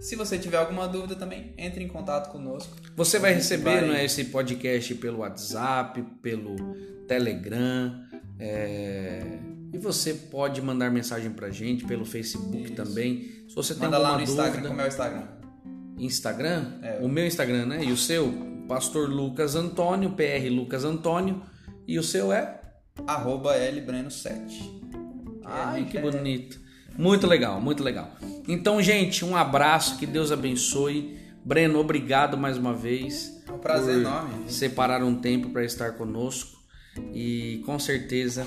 Se 0.00 0.16
você 0.16 0.38
tiver 0.38 0.58
alguma 0.58 0.86
dúvida 0.86 1.14
também, 1.14 1.54
entre 1.56 1.82
em 1.82 1.88
contato 1.88 2.30
conosco. 2.30 2.76
Você 2.96 3.18
vai 3.18 3.32
receber 3.32 3.80
vai- 3.80 3.88
né, 3.88 4.04
esse 4.04 4.24
podcast 4.26 4.94
pelo 4.96 5.18
WhatsApp, 5.18 6.02
pelo 6.20 6.56
Telegram, 7.08 8.02
é, 8.38 9.22
e 9.72 9.78
você 9.78 10.12
pode 10.12 10.60
mandar 10.60 10.90
mensagem 10.90 11.30
pra 11.30 11.48
gente 11.50 11.84
pelo 11.86 12.04
Facebook 12.04 12.72
também. 12.72 13.44
Se 13.48 13.54
você 13.54 13.74
tem 13.74 13.84
Manda 13.84 13.96
lá 13.98 14.08
no 14.08 14.14
alguma 14.20 14.24
Instagram, 14.30 14.50
dúvida, 14.52 14.68
como 14.68 14.80
é 14.80 14.84
o 14.84 14.88
Instagram? 14.88 15.22
Instagram, 15.98 16.72
É. 16.82 16.98
o 17.00 17.08
meu 17.08 17.26
Instagram, 17.26 17.66
né? 17.66 17.84
E 17.84 17.92
o 17.92 17.96
seu, 17.96 18.32
Pastor 18.68 19.08
Lucas 19.08 19.54
Antônio, 19.54 20.10
PR 20.10 20.48
Lucas 20.50 20.84
Antônio, 20.84 21.42
e 21.86 21.98
o 21.98 22.02
seu 22.02 22.32
é? 22.32 22.60
Arroba 23.06 23.54
lbreno7. 23.56 24.82
Ai, 25.44 25.84
que 25.84 25.98
bonito. 25.98 26.60
Muito 26.96 27.26
legal, 27.26 27.60
muito 27.60 27.82
legal. 27.82 28.12
Então, 28.48 28.80
gente, 28.80 29.24
um 29.24 29.36
abraço, 29.36 29.98
que 29.98 30.06
Deus 30.06 30.30
abençoe. 30.30 31.18
Breno, 31.44 31.78
obrigado 31.78 32.38
mais 32.38 32.56
uma 32.56 32.72
vez. 32.72 33.42
É 33.46 33.52
um 33.52 33.58
prazer 33.58 33.94
por 33.94 34.00
enorme. 34.00 34.50
Separar 34.50 35.02
um 35.02 35.16
tempo 35.16 35.50
para 35.50 35.64
estar 35.64 35.92
conosco. 35.92 36.62
E 37.12 37.62
com 37.66 37.78
certeza 37.78 38.46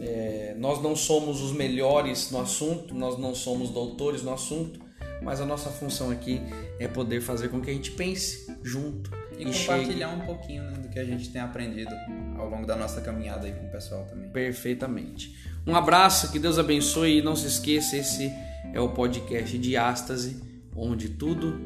é, 0.00 0.54
nós 0.58 0.82
não 0.82 0.94
somos 0.94 1.40
os 1.40 1.52
melhores 1.52 2.30
no 2.30 2.40
assunto, 2.40 2.94
nós 2.94 3.18
não 3.18 3.34
somos 3.34 3.70
doutores 3.70 4.22
no 4.22 4.34
assunto, 4.34 4.78
mas 5.22 5.40
a 5.40 5.46
nossa 5.46 5.70
função 5.70 6.10
aqui 6.10 6.40
é 6.78 6.86
poder 6.86 7.22
fazer 7.22 7.48
com 7.48 7.60
que 7.60 7.70
a 7.70 7.72
gente 7.72 7.92
pense 7.92 8.54
junto 8.62 9.10
E, 9.38 9.48
e, 9.48 9.52
chegue 9.52 9.80
compartilhar 9.80 10.08
um 10.08 10.20
pouquinho 10.20 10.62
né, 10.64 10.78
do 10.78 10.88
que 10.88 10.98
a 10.98 11.04
gente 11.04 11.28
tem 11.28 11.40
aprendido 11.40 11.94
ao 12.38 12.48
longo 12.48 12.66
da 12.66 12.76
nossa 12.76 13.00
caminhada 13.00 13.46
aí 13.46 13.52
com 13.52 13.66
o 13.66 13.70
pessoal 13.70 14.04
também. 14.04 14.30
perfeitamente. 14.30 15.36
Um 15.66 15.74
abraço, 15.74 16.30
que 16.30 16.38
Deus 16.38 16.58
abençoe 16.58 17.18
e 17.18 17.22
não 17.22 17.34
se 17.34 17.46
esqueça, 17.46 17.96
esse 17.96 18.32
é 18.72 18.80
o 18.80 18.90
podcast 18.90 19.58
de 19.58 19.76
Ástase, 19.76 20.42
onde 20.74 21.10
tudo 21.10 21.58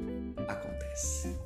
acontece. 0.48 1.36